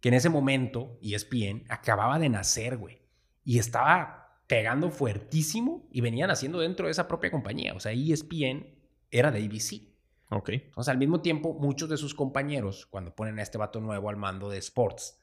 Que 0.00 0.08
en 0.08 0.14
ese 0.14 0.30
momento 0.30 0.98
ESPN 1.00 1.64
acababa 1.68 2.18
de 2.18 2.28
nacer, 2.28 2.76
güey. 2.76 3.02
Y 3.44 3.58
estaba 3.58 4.40
pegando 4.48 4.90
fuertísimo 4.90 5.86
y 5.92 6.00
venían 6.00 6.30
haciendo 6.30 6.58
dentro 6.58 6.86
de 6.86 6.92
esa 6.92 7.06
propia 7.06 7.30
compañía. 7.30 7.74
O 7.74 7.80
sea, 7.80 7.92
ESPN 7.92 8.66
era 9.10 9.30
de 9.30 9.44
ABC. 9.44 9.91
Ok. 10.32 10.48
Entonces, 10.50 10.90
al 10.90 10.98
mismo 10.98 11.20
tiempo, 11.20 11.54
muchos 11.54 11.88
de 11.88 11.96
sus 11.96 12.14
compañeros, 12.14 12.86
cuando 12.86 13.14
ponen 13.14 13.38
a 13.38 13.42
este 13.42 13.58
vato 13.58 13.80
nuevo 13.80 14.08
al 14.08 14.16
mando 14.16 14.48
de 14.48 14.58
Sports, 14.58 15.20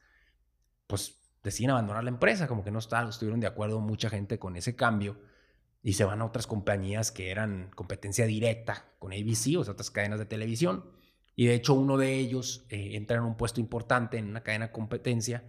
pues 0.86 1.20
deciden 1.42 1.70
abandonar 1.70 2.04
la 2.04 2.10
empresa, 2.10 2.46
como 2.46 2.62
que 2.62 2.70
no 2.70 2.78
estuvieron 2.78 3.40
de 3.40 3.46
acuerdo 3.46 3.80
mucha 3.80 4.08
gente 4.08 4.38
con 4.38 4.56
ese 4.56 4.76
cambio 4.76 5.20
y 5.82 5.94
se 5.94 6.04
van 6.04 6.20
a 6.20 6.26
otras 6.26 6.46
compañías 6.46 7.10
que 7.10 7.30
eran 7.30 7.70
competencia 7.74 8.26
directa 8.26 8.92
con 8.98 9.12
ABC, 9.12 9.58
o 9.58 9.64
sea, 9.64 9.72
otras 9.72 9.90
cadenas 9.90 10.18
de 10.18 10.26
televisión. 10.26 10.84
Y 11.34 11.46
de 11.46 11.54
hecho 11.54 11.74
uno 11.74 11.96
de 11.96 12.14
ellos 12.14 12.66
eh, 12.68 12.90
entra 12.96 13.16
en 13.16 13.22
un 13.24 13.36
puesto 13.36 13.60
importante 13.60 14.18
en 14.18 14.28
una 14.28 14.42
cadena 14.42 14.66
de 14.66 14.72
competencia 14.72 15.44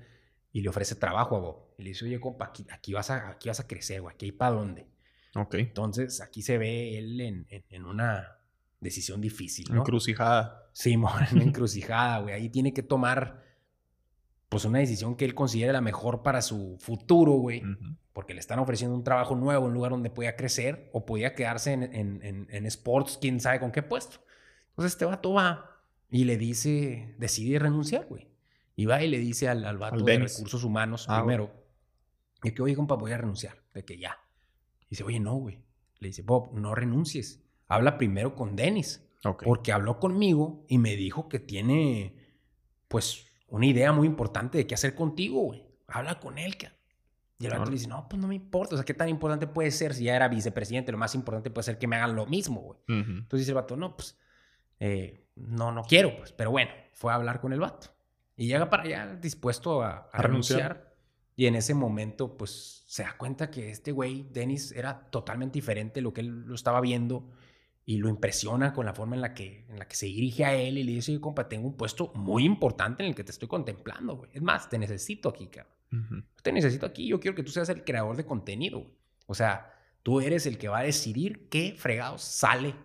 y 0.54 0.62
le 0.62 0.70
ofrece 0.70 0.96
trabajo 0.96 1.36
a 1.36 1.40
Bob. 1.40 1.74
Y 1.78 1.84
le 1.84 1.90
dice, 1.90 2.06
oye, 2.06 2.20
compa, 2.20 2.54
aquí, 2.72 2.94
vas, 2.94 3.10
a, 3.10 3.30
aquí 3.30 3.50
vas 3.50 3.60
a 3.60 3.68
crecer, 3.68 4.02
güey, 4.02 4.14
aquí 4.14 4.28
hay 4.28 4.32
para 4.32 4.56
dónde. 4.56 4.88
Ok. 5.36 5.56
Entonces 5.56 6.22
aquí 6.22 6.42
se 6.42 6.58
ve 6.58 6.98
él 6.98 7.20
en, 7.20 7.48
en, 7.50 7.86
una 7.86 8.41
decisión 8.82 9.22
difícil, 9.22 9.68
¿no? 9.72 9.82
Encrucijada. 9.82 10.68
Sí, 10.74 10.96
una 10.98 11.30
encrucijada, 11.32 12.20
güey. 12.20 12.34
Ahí 12.34 12.50
tiene 12.50 12.74
que 12.74 12.84
tomar 12.84 13.44
pues 14.50 14.66
una 14.66 14.80
decisión 14.80 15.16
que 15.16 15.24
él 15.24 15.34
considere 15.34 15.72
la 15.72 15.80
mejor 15.80 16.24
para 16.24 16.42
su 16.42 16.76
futuro, 16.80 17.34
güey. 17.34 17.64
Porque 18.12 18.34
le 18.34 18.42
están 18.42 18.60
ofreciendo 18.60 18.94
un 18.94 19.06
trabajo 19.06 19.34
nuevo, 19.36 19.68
un 19.68 19.74
lugar 19.74 19.92
donde 19.92 20.10
podía 20.10 20.36
crecer 20.36 20.90
o 20.92 21.06
podía 21.06 21.36
quedarse 21.36 21.72
en, 21.72 21.84
en, 21.84 22.48
en, 22.50 22.66
sports, 22.66 23.18
quién 23.22 23.40
sabe 23.40 23.62
con 23.62 23.72
qué 23.72 23.82
puesto. 23.82 24.18
Entonces 24.72 24.92
este 24.92 25.06
vato 25.06 25.32
va 25.32 25.80
y 26.10 26.26
le 26.26 26.38
dice, 26.38 27.16
decide 27.18 27.60
renunciar, 27.60 28.08
güey. 28.08 28.28
Y 28.76 28.86
va 28.86 29.02
y 29.02 29.08
le 29.08 29.20
dice 29.20 29.48
al, 29.48 29.64
al 29.64 29.78
vato 29.78 30.04
de 30.04 30.20
recursos 30.20 30.66
humanos 30.66 31.06
ah, 31.08 31.20
primero, 31.20 31.52
y 32.44 32.52
que, 32.52 32.62
oye, 32.62 32.76
compa, 32.76 32.96
voy 32.96 33.12
a 33.12 33.18
renunciar, 33.18 33.62
de 33.74 33.86
que 33.86 33.98
ya. 33.98 34.18
Y 34.88 34.92
dice, 34.92 35.04
oye, 35.04 35.20
no, 35.20 35.36
güey. 35.36 35.64
Le 36.00 36.08
dice, 36.08 36.24
Bob, 36.24 36.52
no 36.54 36.76
renuncies. 36.76 37.42
Habla 37.72 37.98
primero 37.98 38.36
con 38.36 38.58
Dennis. 38.58 39.02
Porque 39.44 39.72
habló 39.72 40.00
conmigo 40.00 40.66
y 40.68 40.78
me 40.78 40.96
dijo 40.98 41.30
que 41.30 41.40
tiene, 41.40 42.16
pues, 42.90 43.28
una 43.48 43.66
idea 43.66 43.94
muy 43.94 44.08
importante 44.08 44.58
de 44.58 44.68
qué 44.68 44.74
hacer 44.74 44.94
contigo, 44.94 45.42
güey. 45.42 45.64
Habla 45.88 46.20
con 46.20 46.38
él, 46.38 46.58
que 46.58 46.70
Y 47.40 47.46
el 47.46 47.52
vato 47.52 47.66
le 47.66 47.78
dice, 47.78 47.88
no, 47.88 48.10
pues 48.10 48.22
no 48.22 48.28
me 48.28 48.36
importa. 48.36 48.76
O 48.76 48.78
sea, 48.78 48.84
¿qué 48.84 48.94
tan 48.94 49.08
importante 49.08 49.48
puede 49.48 49.72
ser 49.72 49.94
si 49.94 50.06
ya 50.06 50.16
era 50.16 50.28
vicepresidente? 50.28 50.92
Lo 50.92 50.98
más 50.98 51.16
importante 51.16 51.50
puede 51.50 51.64
ser 51.64 51.78
que 51.78 51.88
me 51.88 51.96
hagan 51.96 52.16
lo 52.16 52.26
mismo, 52.26 52.62
güey. 52.62 52.80
Entonces 52.88 53.40
dice 53.40 53.52
el 53.52 53.56
vato, 53.56 53.78
no, 53.78 53.96
pues, 53.96 54.18
eh, 54.80 55.28
no, 55.36 55.72
no 55.72 55.84
quiero, 55.84 56.18
pues. 56.18 56.34
Pero 56.34 56.52
bueno, 56.52 56.72
fue 56.94 57.14
a 57.14 57.16
hablar 57.16 57.40
con 57.40 57.54
el 57.54 57.60
vato. 57.62 57.88
Y 58.36 58.48
llega 58.48 58.70
para 58.70 58.84
allá 58.84 59.16
dispuesto 59.16 59.82
a, 59.82 60.10
renunciar. 60.14 60.94
Y 61.38 61.46
en 61.46 61.56
ese 61.56 61.74
momento, 61.74 62.36
pues, 62.36 62.84
se 62.88 63.04
da 63.04 63.16
cuenta 63.18 63.50
que 63.50 63.70
este 63.70 63.92
güey, 63.94 64.28
Dennis, 64.32 64.72
era 64.74 65.06
totalmente 65.10 65.54
diferente 65.54 65.96
de 65.96 66.02
lo 66.02 66.14
que 66.14 66.22
él 66.22 66.42
lo 66.46 66.56
estaba 66.56 66.82
viendo 66.82 67.30
y 67.92 67.98
lo 67.98 68.08
impresiona 68.08 68.72
con 68.72 68.86
la 68.86 68.94
forma 68.94 69.18
en 69.18 69.22
la 69.22 69.34
que, 69.34 69.66
en 69.68 69.78
la 69.78 69.86
que 69.86 69.98
se 69.98 70.06
dirige 70.06 70.46
a 70.46 70.56
él 70.56 70.78
y 70.78 70.84
le 70.84 70.94
dice, 70.94 71.20
compa, 71.20 71.50
tengo 71.50 71.68
un 71.68 71.76
puesto 71.76 72.14
muy 72.16 72.46
importante 72.46 73.04
en 73.04 73.10
el 73.10 73.16
que 73.16 73.26
te 73.26 73.32
estoy 73.32 73.50
contemplando, 73.50 74.16
güey. 74.16 74.30
Es 74.34 74.42
más, 74.42 74.70
te 74.70 74.80
necesito 74.80 75.28
aquí, 75.28 75.48
cabrón. 75.48 76.26
Te 76.42 76.54
necesito 76.54 76.86
aquí, 76.86 77.06
yo 77.06 77.20
quiero 77.20 77.36
que 77.36 77.44
tú 77.44 77.52
seas 77.52 77.68
el 77.68 77.84
creador 77.84 78.16
de 78.16 78.26
contenido, 78.26 78.80
güey. 78.80 78.94
O 79.28 79.34
sea, 79.34 79.74
tú 80.04 80.22
eres 80.22 80.46
el 80.46 80.58
que 80.58 80.70
va 80.70 80.80
a 80.80 80.84
decidir 80.84 81.50
qué 81.50 81.76
fregados 81.78 82.22
sale 82.22 82.76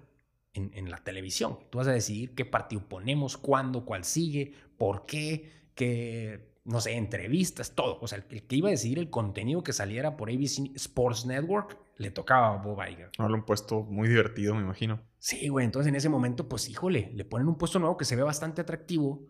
en, 0.55 0.73
en, 0.75 0.91
la 0.91 0.99
televisión. 0.99 1.57
Tú 1.71 1.79
vas 1.79 1.87
a 1.87 1.93
decidir 1.93 2.35
qué 2.35 2.45
partido 2.45 2.89
ponemos, 2.89 3.37
cuándo, 3.37 3.85
cuál 3.85 4.03
sigue, 4.03 4.55
por 4.77 5.07
qué, 5.07 5.69
qué 5.77 6.57
no 6.65 6.81
sé, 6.81 6.97
entrevistas, 6.97 7.77
todo. 7.77 8.01
O 8.01 8.09
sea, 8.09 8.25
el, 8.29 8.43
que 8.43 8.57
iba 8.57 8.67
a 8.67 8.73
decidir 8.73 8.99
el 8.99 9.09
contenido 9.09 9.63
que 9.63 9.73
saliera 9.73 10.17
por 10.17 10.31
ABC 10.31 10.75
Sports 10.75 11.27
Network 11.27 11.79
le 11.97 12.11
tocaba 12.11 12.55
a 12.55 12.57
Bob 12.63 12.79
Iger. 12.89 13.11
Habla 13.19 13.37
un 13.37 13.45
puesto 13.45 13.83
muy 13.83 14.09
divertido, 14.09 14.55
me 14.55 14.63
imagino. 14.63 15.01
Sí, 15.19 15.49
güey. 15.49 15.65
Entonces 15.65 15.89
en 15.89 15.97
ese 15.97 16.09
momento, 16.09 16.49
pues 16.49 16.69
híjole, 16.69 17.11
le 17.15 17.25
ponen 17.25 17.49
un 17.49 17.57
puesto 17.57 17.79
nuevo 17.79 17.97
que 17.97 18.05
se 18.05 18.17
ve 18.17 18.23
bastante 18.23 18.61
atractivo. 18.61 19.27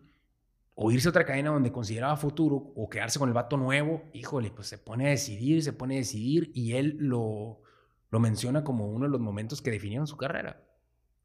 O 0.79 0.91
irse 0.91 1.07
a 1.07 1.09
otra 1.09 1.25
cadena 1.25 1.49
donde 1.49 1.71
consideraba 1.71 2.15
futuro, 2.17 2.55
o 2.75 2.87
quedarse 2.87 3.17
con 3.17 3.29
el 3.29 3.33
vato 3.33 3.57
nuevo, 3.57 4.03
híjole, 4.13 4.51
pues 4.51 4.67
se 4.67 4.77
pone 4.77 5.07
a 5.07 5.09
decidir, 5.09 5.63
se 5.63 5.73
pone 5.73 5.95
a 5.95 5.97
decidir, 5.97 6.51
y 6.53 6.73
él 6.73 6.97
lo, 6.99 7.63
lo 8.11 8.19
menciona 8.19 8.63
como 8.63 8.87
uno 8.87 9.05
de 9.05 9.11
los 9.11 9.19
momentos 9.19 9.63
que 9.63 9.71
definieron 9.71 10.05
su 10.05 10.17
carrera. 10.17 10.63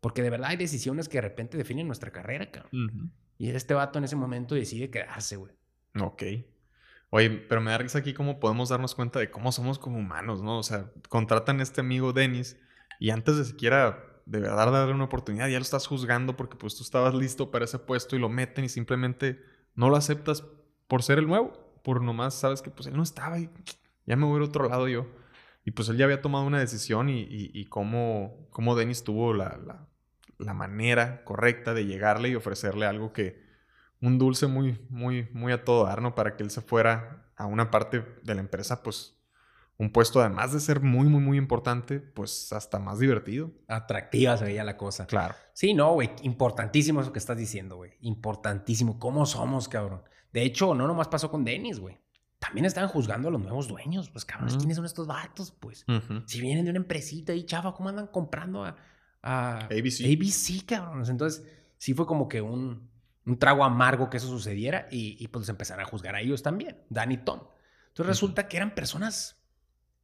Porque 0.01 0.23
de 0.23 0.31
verdad 0.31 0.51
hay 0.51 0.57
decisiones 0.57 1.07
que 1.07 1.19
de 1.19 1.23
repente 1.23 1.59
definen 1.59 1.87
nuestra 1.87 2.11
carrera, 2.11 2.51
cabrón. 2.51 3.13
Y 3.37 3.51
este 3.51 3.75
vato 3.75 3.99
en 3.99 4.05
ese 4.05 4.17
momento 4.17 4.55
decide 4.55 4.89
quedarse, 4.89 5.37
güey. 5.37 5.53
Ok. 6.01 6.23
Oye, 7.15 7.29
pero 7.29 7.61
me 7.61 7.71
da 7.71 7.77
risa 7.77 7.99
aquí 7.99 8.15
cómo 8.15 8.41
podemos 8.41 8.71
darnos 8.71 8.95
cuenta 8.95 9.19
de 9.19 9.31
cómo 9.31 9.53
somos 9.53 9.79
como 9.79 9.99
humanos, 9.99 10.43
¿no? 10.43 10.57
O 10.57 10.63
sea, 10.63 10.91
contratan 11.11 11.61
a 11.61 11.63
este 11.63 11.83
amigo 11.83 12.15
Dennis 12.15 12.59
y 12.99 13.11
antes 13.11 13.37
de 13.37 13.45
siquiera 13.45 14.03
de 14.25 14.41
verdad 14.41 14.73
darle 14.73 14.95
una 14.95 15.05
oportunidad, 15.05 15.49
ya 15.49 15.59
lo 15.59 15.63
estás 15.63 15.87
juzgando 15.87 16.39
porque 16.39 16.57
pues 16.57 16.75
tú 16.75 16.83
estabas 16.83 17.15
listo 17.15 17.51
para 17.51 17.67
ese 17.67 17.79
puesto 17.79 18.17
y 18.17 18.19
lo 18.19 18.31
meten 18.31 18.65
y 18.65 18.71
simplemente 18.71 19.43
no 19.75 19.91
lo 19.91 19.97
aceptas 19.97 20.43
por 20.89 21.03
ser 21.03 21.19
el 21.19 21.27
nuevo, 21.27 21.53
por 21.85 22.01
nomás 22.01 22.33
sabes 22.33 22.63
que 22.63 22.71
pues 22.71 22.87
él 22.87 22.97
no 22.97 23.03
estaba 23.03 23.39
y 23.39 23.51
ya 24.07 24.17
me 24.17 24.25
voy 24.25 24.41
a 24.41 24.45
otro 24.45 24.67
lado 24.67 24.89
yo. 24.89 25.07
Y 25.67 25.73
pues 25.73 25.91
él 25.91 25.99
ya 25.99 26.07
había 26.07 26.23
tomado 26.23 26.47
una 26.47 26.61
decisión 26.61 27.11
y, 27.11 27.67
cómo, 27.67 28.49
cómo 28.49 28.75
Dennis 28.75 29.05
tuvo 29.05 29.35
la, 29.35 29.87
la 30.39 30.55
manera 30.55 31.25
correcta 31.25 31.75
de 31.75 31.85
llegarle 31.85 32.31
y 32.31 32.37
ofrecerle 32.37 32.87
algo 32.87 33.13
que, 33.13 33.52
un 34.03 34.19
dulce 34.19 34.47
muy, 34.49 34.79
muy, 34.91 35.29
muy 35.33 35.53
a 35.53 35.65
todo 35.65 35.87
dar, 35.87 36.03
¿no? 36.03 36.15
Para 36.15 36.37
que 36.37 36.43
él 36.43 36.51
se 36.51 36.61
fuera 36.61 37.25
a 37.37 37.47
una 37.47 37.71
parte 37.71 38.05
de 38.23 38.35
la 38.35 38.41
empresa, 38.41 38.83
pues 38.83 39.17
un 39.79 39.91
puesto 39.91 40.21
además 40.21 40.53
de 40.53 40.61
ser 40.61 40.81
muy, 40.81 41.09
muy, 41.09 41.21
muy 41.21 41.39
importante, 41.39 41.99
pues 42.01 42.53
hasta 42.53 42.79
más 42.79 42.99
divertido. 42.99 43.51
Atractiva 43.69 44.37
se 44.37 44.45
veía 44.45 44.65
la 44.65 44.77
cosa. 44.77 45.07
Claro. 45.07 45.35
Sí, 45.55 45.73
no, 45.73 45.95
güey, 45.95 46.11
importantísimo 46.23 47.01
eso 47.01 47.13
que 47.13 47.19
estás 47.19 47.37
diciendo, 47.37 47.77
güey. 47.77 47.93
Importantísimo. 48.01 48.99
¿Cómo 48.99 49.25
somos, 49.25 49.69
cabrón? 49.69 50.03
De 50.33 50.43
hecho, 50.43 50.75
no 50.75 50.87
nomás 50.87 51.09
pasó 51.09 51.31
con 51.31 51.45
Dennis, 51.45 51.79
güey. 51.79 51.99
También 52.39 52.65
estaban 52.65 52.91
juzgando 52.91 53.29
a 53.29 53.31
los 53.31 53.41
nuevos 53.41 53.69
dueños. 53.69 54.11
Pues, 54.11 54.25
cabrón, 54.25 54.51
¿quiénes 54.59 54.77
son 54.77 54.85
estos 54.85 55.07
vatos? 55.07 55.53
Pues, 55.53 55.87
si 56.27 56.41
vienen 56.41 56.65
de 56.65 56.71
una 56.71 56.81
empresita 56.81 57.33
y 57.35 57.45
chava, 57.45 57.73
¿cómo 57.73 57.89
andan 57.89 58.09
comprando 58.09 58.65
a, 58.65 58.77
a 59.23 59.65
ABC? 59.67 60.05
ABC, 60.05 60.67
cabrón. 60.67 61.05
Entonces, 61.09 61.45
sí 61.79 61.95
fue 61.95 62.05
como 62.07 62.29
que 62.29 62.41
un, 62.41 62.92
un 63.25 63.39
trago 63.39 63.65
amargo 63.65 64.11
que 64.11 64.17
eso 64.17 64.29
sucediera 64.29 64.89
y, 64.91 65.17
y 65.23 65.29
pues 65.29 65.49
empezaron 65.49 65.85
a 65.85 65.89
juzgar 65.89 66.15
a 66.15 66.21
ellos 66.21 66.43
también, 66.43 66.79
Dan 66.89 67.13
y 67.13 67.19
Tom. 67.19 67.41
Entonces 67.89 68.07
resulta 68.07 68.49
que 68.49 68.57
eran 68.57 68.75
personas 68.75 69.43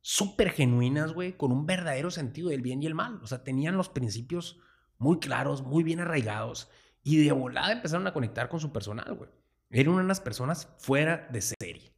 súper 0.00 0.50
genuinas, 0.50 1.12
güey, 1.12 1.36
con 1.36 1.52
un 1.52 1.66
verdadero 1.66 2.10
sentido 2.10 2.50
del 2.50 2.62
bien 2.62 2.82
y 2.82 2.86
el 2.86 2.94
mal. 2.94 3.20
O 3.22 3.26
sea, 3.26 3.44
tenían 3.44 3.76
los 3.76 3.88
principios 3.88 4.58
muy 4.98 5.18
claros, 5.18 5.62
muy 5.62 5.82
bien 5.82 6.00
arraigados. 6.00 6.70
Y 7.02 7.24
de 7.24 7.32
volada 7.32 7.72
empezaron 7.72 8.06
a 8.06 8.12
conectar 8.12 8.48
con 8.48 8.60
su 8.60 8.72
personal, 8.72 9.14
güey. 9.14 9.30
Eran 9.70 9.94
unas 9.94 10.20
personas 10.20 10.68
fuera 10.78 11.28
de 11.30 11.40
serie. 11.40 11.94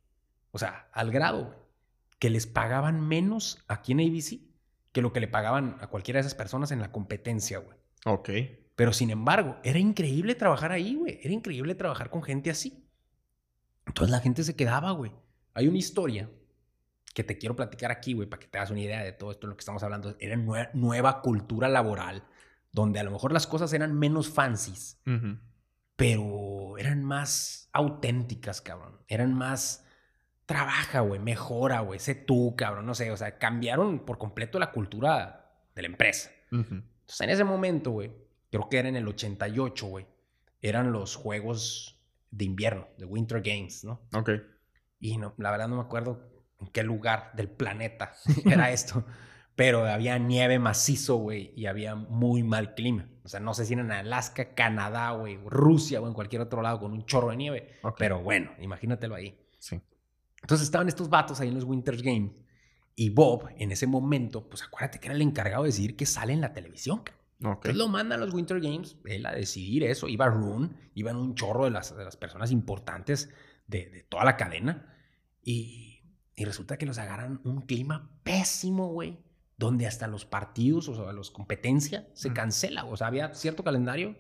O 0.53 0.59
sea, 0.59 0.89
al 0.93 1.11
grado, 1.11 1.45
güey, 1.47 1.59
que 2.19 2.31
les 2.31 2.47
pagaban 2.47 3.01
menos 3.01 3.65
aquí 3.69 3.93
en 3.93 4.01
ABC 4.01 4.41
que 4.93 5.03
lo 5.03 5.13
que 5.13 5.21
le 5.21 5.29
pagaban 5.29 5.77
a 5.81 5.87
cualquiera 5.87 6.19
de 6.19 6.23
esas 6.23 6.35
personas 6.35 6.73
en 6.73 6.81
la 6.81 6.93
competencia, 6.93 7.59
güey. 7.59 7.79
Ok. 8.05 8.31
Pero 8.81 8.95
sin 8.95 9.11
embargo, 9.11 9.59
era 9.63 9.79
increíble 9.79 10.35
trabajar 10.35 10.73
ahí, 10.73 10.95
güey. 10.95 11.21
Era 11.23 11.35
increíble 11.35 11.75
trabajar 11.75 12.09
con 12.09 12.23
gente 12.23 12.49
así. 12.49 12.83
Entonces 13.85 14.11
la 14.11 14.21
gente 14.21 14.43
se 14.43 14.57
quedaba, 14.57 14.93
güey. 14.93 15.13
Hay 15.53 15.69
una 15.69 15.77
historia 15.77 16.31
que 17.13 17.23
te 17.23 17.37
quiero 17.37 17.55
platicar 17.55 17.91
aquí, 17.91 18.15
güey, 18.15 18.27
para 18.27 18.41
que 18.41 18.47
te 18.47 18.57
hagas 18.57 18.71
una 18.71 18.81
idea 18.81 19.05
de 19.05 19.13
todo 19.13 19.33
esto 19.33 19.47
en 19.47 19.51
lo 19.51 19.57
que 19.57 19.61
estamos 19.61 19.83
hablando. 19.83 20.17
Era 20.19 20.35
nueva, 20.37 20.71
nueva 20.73 21.21
cultura 21.21 21.69
laboral, 21.69 22.25
donde 22.73 22.99
a 22.99 23.03
lo 23.03 23.11
mejor 23.11 23.33
las 23.33 23.47
cosas 23.47 23.71
eran 23.75 23.99
menos 23.99 24.31
fancies, 24.31 24.99
pero 25.95 26.79
eran 26.79 27.05
más 27.05 27.69
auténticas, 27.75 28.63
cabrón. 28.63 28.99
Eran 29.09 29.35
más 29.35 29.85
trabaja, 30.47 31.01
güey, 31.01 31.21
mejora, 31.21 31.81
güey, 31.81 32.01
sé 32.01 32.15
tú, 32.15 32.55
cabrón, 32.57 32.87
no 32.87 32.95
sé, 32.95 33.11
o 33.11 33.17
sea, 33.19 33.37
cambiaron 33.37 34.07
por 34.07 34.17
completo 34.17 34.59
la 34.59 34.73
cultura 34.73 35.53
de 35.75 35.83
la 35.83 35.89
empresa. 35.89 36.31
Entonces, 36.51 37.21
en 37.21 37.29
ese 37.29 37.45
momento, 37.45 37.91
güey, 37.91 38.30
creo 38.51 38.69
que 38.69 38.79
era 38.79 38.89
en 38.89 38.97
el 38.97 39.09
88, 39.09 39.87
güey, 39.87 40.07
eran 40.63 40.93
los 40.93 41.17
juegos 41.17 42.01
de 42.31 42.45
invierno, 42.45 42.89
de 42.99 43.05
Winter 43.05 43.41
Games, 43.43 43.85
¿no? 43.85 44.01
Ok. 44.15 44.31
Y 44.99 45.17
no, 45.17 45.35
la 45.39 45.51
verdad 45.51 45.69
no 45.69 45.77
me 45.77 45.83
acuerdo 45.83 46.31
en 46.61 46.69
qué 46.69 46.83
lugar 46.83 47.33
del 47.35 47.49
planeta 47.49 48.13
era 48.45 48.71
esto. 48.71 49.05
Pero 49.57 49.85
había 49.85 50.19
nieve 50.19 50.59
macizo, 50.59 51.17
güey, 51.17 51.53
y 51.55 51.67
había 51.67 51.95
muy 51.95 52.43
mal 52.43 52.75
clima. 52.75 53.11
O 53.25 53.29
sea, 53.29 53.41
no 53.41 53.53
sé 53.53 53.67
si 53.67 53.75
era 53.75 53.83
en 53.83 53.93
Alaska, 53.93 54.55
Canadá, 54.55 55.11
güey, 55.13 55.39
Rusia 55.45 56.01
o 56.01 56.07
en 56.07 56.15
cualquier 56.15 56.41
otro 56.41 56.63
lado 56.63 56.81
con 56.81 56.93
un 56.93 57.05
chorro 57.05 57.31
de 57.31 57.37
nieve. 57.37 57.79
Ok. 57.83 57.97
Pero 57.99 58.23
bueno, 58.23 58.53
imagínatelo 58.59 59.15
ahí. 59.15 59.39
Sí. 59.59 59.81
Entonces 60.41 60.65
estaban 60.67 60.89
estos 60.89 61.11
vatos 61.11 61.41
ahí 61.41 61.49
en 61.49 61.55
los 61.55 61.65
Winter 61.65 62.01
Games. 62.01 62.33
Y 62.95 63.11
Bob, 63.11 63.49
en 63.57 63.73
ese 63.73 63.87
momento, 63.87 64.49
pues 64.49 64.63
acuérdate 64.63 64.99
que 64.99 65.09
era 65.09 65.15
el 65.15 65.23
encargado 65.23 65.65
de 65.65 65.69
decidir 65.69 65.97
que 65.97 66.07
sale 66.07 66.33
en 66.33 66.41
la 66.41 66.53
televisión. 66.53 67.03
Ok. 67.43 67.67
Entonces 67.67 67.77
lo 67.77 67.89
mandan 67.89 68.21
a 68.21 68.25
los 68.25 68.35
Winter 68.35 68.61
Games, 68.61 68.97
él 69.05 69.25
a 69.27 69.33
decidir 69.33 69.85
eso. 69.85 70.09
Iba 70.09 70.27
Rune, 70.29 70.71
iban 70.95 71.17
un 71.17 71.35
chorro 71.35 71.65
de 71.65 71.71
las, 71.71 71.97
de 71.97 72.05
las 72.05 72.17
personas 72.17 72.51
importantes 72.51 73.31
de, 73.67 73.89
de 73.91 74.03
toda 74.03 74.25
la 74.25 74.37
cadena. 74.37 74.95
Y, 75.43 76.03
y 76.37 76.45
resulta 76.45 76.77
que 76.77 76.87
los 76.87 76.99
agarran 76.99 77.41
un 77.45 77.63
clima 77.63 78.11
pésimo, 78.23 78.89
güey. 78.89 79.19
Donde 79.57 79.87
hasta 79.87 80.07
los 80.07 80.25
partidos, 80.25 80.89
o 80.89 80.95
sea, 80.95 81.13
los 81.13 81.31
competencia, 81.31 82.09
se 82.15 82.31
Mm. 82.31 82.35
cancela. 82.35 82.85
O 82.87 82.97
sea, 82.97 83.09
había 83.09 83.35
cierto 83.35 83.63
calendario. 83.63 84.17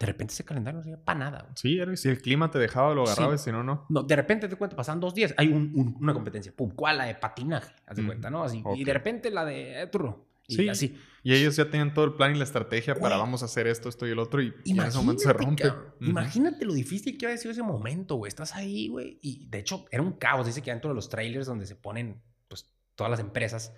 De 0.00 0.06
repente 0.06 0.32
ese 0.32 0.44
calendario 0.44 0.78
no 0.78 0.84
servía 0.84 1.04
para 1.04 1.18
nada. 1.18 1.42
güey. 1.42 1.52
Sí, 1.56 1.78
era- 1.78 1.96
si 1.96 2.08
el 2.08 2.20
clima 2.22 2.50
te 2.52 2.58
dejaba, 2.60 2.94
lo 2.94 3.04
Sí. 3.06 3.12
agarrabas, 3.12 3.42
si 3.42 3.50
no, 3.52 3.64
no. 3.64 3.86
No, 3.88 4.02
de 4.04 4.14
repente 4.16 4.48
te 4.48 4.54
cuento, 4.56 4.76
pasan 4.76 5.00
dos 5.00 5.12
días, 5.14 5.34
hay 5.36 5.48
un- 5.48 5.72
un- 5.74 5.96
una 6.00 6.12
competencia. 6.14 6.52
Pum, 6.54 6.70
¿cuál? 6.70 6.98
La 6.98 7.04
de 7.06 7.16
patinaje, 7.16 7.74
haz 7.86 7.96
de 7.96 8.02
Mm, 8.02 8.06
cuenta, 8.06 8.30
¿no? 8.30 8.44
Así. 8.44 8.62
Y 8.76 8.84
de 8.84 8.92
repente 8.92 9.30
la 9.30 9.44
de 9.44 9.82
eh, 9.82 9.86
turro. 9.88 10.27
Y 10.48 10.56
Sí. 10.56 10.68
así. 10.68 10.98
Y 11.22 11.34
ellos 11.34 11.56
ya 11.56 11.68
tenían 11.70 11.92
todo 11.94 12.06
el 12.06 12.14
plan 12.14 12.34
y 12.34 12.38
la 12.38 12.44
estrategia 12.44 12.94
para 12.94 13.16
vamos 13.18 13.42
a 13.42 13.44
hacer 13.46 13.66
esto, 13.66 13.88
esto 13.88 14.06
y 14.06 14.10
el 14.12 14.18
otro, 14.18 14.40
y 14.40 14.54
en 14.64 14.80
ese 14.80 14.96
momento 14.96 15.22
se 15.22 15.32
rompe. 15.32 15.62
cabrón. 15.64 15.92
Imagínate 16.00 16.64
lo 16.64 16.72
difícil 16.72 17.18
que 17.18 17.26
había 17.26 17.36
sido 17.36 17.52
ese 17.52 17.62
momento, 17.62 18.14
güey. 18.14 18.28
Estás 18.28 18.54
ahí, 18.54 18.88
güey. 18.88 19.18
Y 19.20 19.46
de 19.48 19.58
hecho, 19.58 19.84
era 19.90 20.02
un 20.02 20.12
caos. 20.12 20.46
Dice 20.46 20.62
que 20.62 20.70
dentro 20.70 20.88
de 20.90 20.94
los 20.94 21.08
trailers 21.10 21.46
donde 21.46 21.66
se 21.66 21.76
ponen, 21.76 22.22
pues, 22.48 22.66
todas 22.94 23.10
las 23.10 23.20
empresas, 23.20 23.74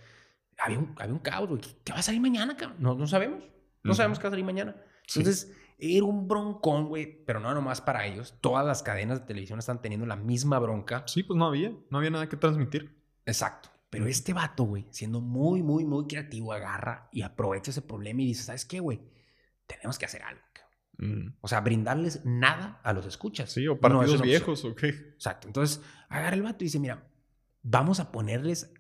había 0.59 0.79
un, 0.79 0.95
había 0.99 1.13
un 1.13 1.19
caos, 1.19 1.49
güey. 1.49 1.61
¿Qué- 1.61 1.77
¿Qué 1.85 1.93
va 1.93 1.99
a 1.99 2.03
salir 2.03 2.21
mañana, 2.21 2.57
cabrón? 2.57 2.77
No, 2.81 2.95
no 2.95 3.07
sabemos. 3.09 3.43
No 3.83 3.95
sabemos 3.95 4.19
qué 4.19 4.25
va 4.25 4.29
a 4.29 4.33
salir 4.33 4.45
mañana. 4.45 4.77
Sí. 5.09 5.21
Entonces, 5.21 5.53
era 5.79 6.05
un 6.05 6.29
broncón, 6.29 6.87
güey. 6.89 7.25
Pero 7.25 7.41
no 7.41 7.53
nomás 7.55 7.81
para 7.81 8.07
ellos. 8.07 8.35
Todas 8.43 8.65
las 8.67 8.83
cadenas 8.85 9.21
de 9.21 9.27
televisión 9.27 9.59
están 9.59 9.81
teniendo 9.83 10.07
la 10.07 10.17
misma 10.17 10.59
bronca. 10.61 11.03
Sí, 11.09 11.23
pues 11.25 11.37
no 11.39 11.47
había, 11.47 11.73
no 11.89 11.99
había 11.99 12.11
nada 12.11 12.29
que 12.29 12.37
transmitir. 12.37 12.95
Exacto. 13.27 13.71
Pero 13.91 14.07
este 14.07 14.33
vato, 14.33 14.65
güey, 14.65 14.87
siendo 14.91 15.21
muy, 15.21 15.63
muy, 15.63 15.85
muy 15.85 16.07
creativo, 16.07 16.53
agarra 16.53 17.09
y 17.13 17.23
aprovecha 17.23 17.73
ese 17.73 17.83
problema 17.83 18.23
y 18.23 18.27
dice, 18.27 18.45
¿sabes 18.45 18.65
qué, 18.65 18.79
güey? 18.79 19.03
Tenemos 19.67 19.99
que 19.99 20.07
hacer 20.07 20.23
algo. 20.23 20.41
Mm. 20.99 21.35
O 21.41 21.49
sea, 21.49 21.61
brindarles 21.61 22.25
nada 22.25 22.81
a 22.85 22.93
los 22.93 23.07
escuchas. 23.07 23.51
Sí, 23.51 23.67
o 23.67 23.75
No 23.75 23.81
partidos 23.81 24.11
opción. 24.11 24.29
viejos, 24.29 24.65
¿o 24.65 24.75
qué? 24.75 24.89
Exacto. 24.89 25.49
Entonces, 25.49 25.83
agarra 26.09 26.35
el 26.37 26.43
vato 26.43 26.63
y 26.63 26.67
dice, 26.67 26.79
mira, 26.79 27.11
vamos 27.63 28.01
a 28.01 28.13
ponerles... 28.13 28.73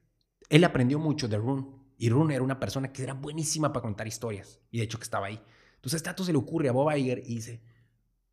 Él 0.49 0.65
aprendió 0.65 0.99
mucho 0.99 1.29
de 1.29 1.39
Rune. 1.39 1.67
Y 1.97 2.11
Rune 2.11 2.35
era 2.35 2.45
una 2.45 2.61
persona 2.61 2.93
que 2.93 3.03
era 3.03 3.15
buenísima 3.15 3.73
para 3.73 3.83
contar 3.83 4.07
historias. 4.07 4.61
Y 4.71 4.79
de 4.79 4.85
hecho 4.85 4.99
que 4.99 5.05
estaba 5.05 5.27
ahí. 5.27 5.41
Entonces, 5.77 5.97
este 5.99 6.11
dato 6.11 6.25
se 6.25 6.33
le 6.33 6.39
ocurre 6.39 6.69
a 6.69 6.73
Bob 6.73 6.95
Iger 6.95 7.23
y 7.25 7.37
dice, 7.37 7.63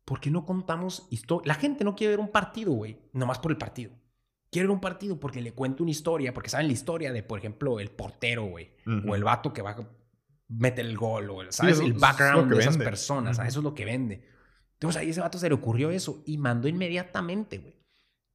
¿por 0.04 0.20
qué 0.20 0.30
no 0.30 0.44
contamos 0.44 1.06
historias? 1.10 1.46
La 1.46 1.54
gente 1.54 1.82
no 1.82 1.94
quiere 1.94 2.12
ver 2.12 2.20
un 2.20 2.30
partido, 2.30 2.72
güey. 2.72 3.00
Nomás 3.12 3.38
por 3.38 3.50
el 3.50 3.58
partido. 3.58 3.92
Quiere 4.50 4.66
ver 4.68 4.74
un 4.74 4.80
partido 4.80 5.20
porque 5.20 5.40
le 5.42 5.52
cuento 5.52 5.82
una 5.82 5.90
historia. 5.90 6.32
Porque 6.32 6.48
saben 6.50 6.66
la 6.68 6.72
historia 6.72 7.12
de, 7.12 7.22
por 7.22 7.38
ejemplo, 7.38 7.80
el 7.80 7.90
portero, 7.90 8.44
güey. 8.44 8.70
O 9.06 9.14
el 9.14 9.24
vato 9.24 9.52
que 9.52 9.62
va 9.62 9.70
a 9.72 9.88
meter 10.48 10.86
el 10.86 10.96
gol. 10.96 11.30
O 11.30 11.42
el, 11.42 11.52
¿sabes? 11.52 11.80
el 11.80 11.92
es 11.92 12.00
background 12.00 12.48
que 12.48 12.54
de 12.54 12.60
esas 12.60 12.74
vende. 12.76 12.84
personas. 12.84 13.38
a 13.38 13.42
Ujú. 13.42 13.48
Eso 13.48 13.60
es 13.60 13.64
lo 13.64 13.74
que 13.74 13.84
vende. 13.84 14.24
Entonces 14.74 15.00
ahí 15.00 15.10
ese 15.10 15.20
vato 15.20 15.38
se 15.38 15.48
le 15.48 15.54
ocurrió 15.54 15.90
eso 15.90 16.22
y 16.24 16.38
mandó 16.38 16.68
inmediatamente, 16.68 17.58
güey, 17.58 17.74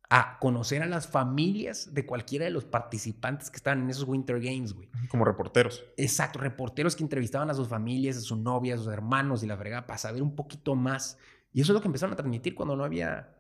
a 0.10 0.38
conocer 0.40 0.84
a 0.84 0.86
las 0.86 1.08
familias 1.08 1.94
de 1.94 2.06
cualquiera 2.06 2.46
de 2.46 2.52
los 2.52 2.66
participantes 2.66 3.50
que 3.50 3.56
estaban 3.58 3.82
en 3.82 3.90
esos 3.90 4.04
Winter 4.04 4.40
Games, 4.40 4.74
güey. 4.74 4.90
Como 5.10 5.26
reporteros. 5.26 5.84
Exacto, 5.98 6.40
reporteros 6.40 6.96
que 6.96 7.04
entrevistaban 7.04 7.50
a 7.50 7.54
sus 7.54 7.68
familias, 7.70 8.18
a 8.18 8.22
sus 8.22 8.38
novias, 8.38 8.80
a 8.80 8.84
sus 8.84 8.94
hermanos 8.94 9.42
y 9.42 9.48
la 9.48 9.58
fregada 9.58 9.88
para 9.88 9.98
saber 9.98 10.22
un 10.22 10.36
poquito 10.36 10.76
más. 10.76 11.18
Y 11.54 11.62
eso 11.62 11.72
es 11.72 11.76
lo 11.76 11.82
que 11.82 11.88
empezaron 11.88 12.14
a 12.14 12.18
transmitir 12.18 12.54
cuando 12.54 12.76
no 12.76 12.84
había 12.84 13.34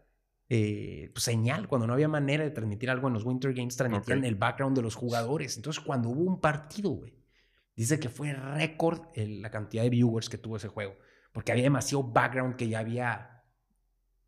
eh, 0.49 1.09
pues, 1.13 1.23
señal, 1.23 1.67
cuando 1.67 1.87
no 1.87 1.93
había 1.93 2.07
manera 2.07 2.43
de 2.43 2.51
transmitir 2.51 2.89
algo 2.89 3.07
en 3.07 3.13
los 3.13 3.23
Winter 3.23 3.53
Games, 3.53 3.75
transmitían 3.75 4.23
el 4.25 4.35
background 4.35 4.75
de 4.75 4.81
los 4.83 4.95
jugadores. 4.95 5.55
Entonces, 5.57 5.83
cuando 5.83 6.09
hubo 6.09 6.21
un 6.21 6.39
partido, 6.39 6.89
güey, 6.91 7.13
dice 7.75 7.99
que 7.99 8.09
fue 8.09 8.33
récord 8.33 9.01
el- 9.15 9.41
la 9.41 9.49
cantidad 9.49 9.83
de 9.83 9.89
viewers 9.89 10.29
que 10.29 10.37
tuvo 10.37 10.57
ese 10.57 10.67
juego, 10.67 10.95
porque 11.31 11.51
había 11.51 11.63
demasiado 11.63 12.03
background 12.03 12.55
que 12.55 12.67
ya 12.67 12.79
había 12.79 13.29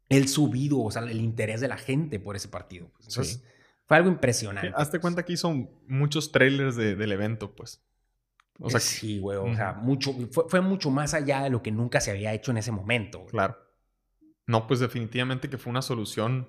él 0.10 0.28
subido, 0.28 0.80
o 0.82 0.92
sea, 0.92 1.02
el 1.04 1.20
interés 1.22 1.62
de 1.62 1.68
la 1.68 1.78
gente 1.78 2.20
por 2.20 2.36
ese 2.36 2.48
partido. 2.48 2.90
pues. 2.96 3.08
Entonces, 3.08 3.34
Sí. 3.38 3.44
fue 3.86 3.98
algo 3.98 4.10
Sí, 4.10 4.14
impresionante. 4.14 4.68
hazte 4.76 4.92
pues. 4.92 5.02
cuenta 5.02 5.26
que 5.26 5.34
hizo 5.34 5.52
muchos 5.88 6.32
trailers 6.32 6.76
de- 6.76 6.96
del 6.96 7.12
evento, 7.12 7.56
pues. 7.56 7.84
O 8.60 8.70
sea, 8.70 8.80
sí, 8.80 9.20
güey, 9.20 9.38
o 9.38 9.54
sea, 9.56 9.74
mucho, 9.74 10.14
fue, 10.32 10.46
fue 10.48 10.62
mucho 10.62 10.90
más 10.90 11.14
allá 11.14 11.42
de 11.44 11.50
lo 11.50 11.62
que 11.62 11.72
nunca 11.72 12.00
se 12.00 12.12
había 12.12 12.34
hecho 12.34 12.52
en 12.52 12.58
ese 12.58 12.72
momento. 12.72 13.20
güey. 13.20 13.32
claro. 13.32 13.58
No, 14.48 14.68
pues 14.68 14.80
definitivamente 14.80 15.50
que 15.50 15.58
fue 15.58 15.72
una 15.72 15.82
solución 15.82 16.48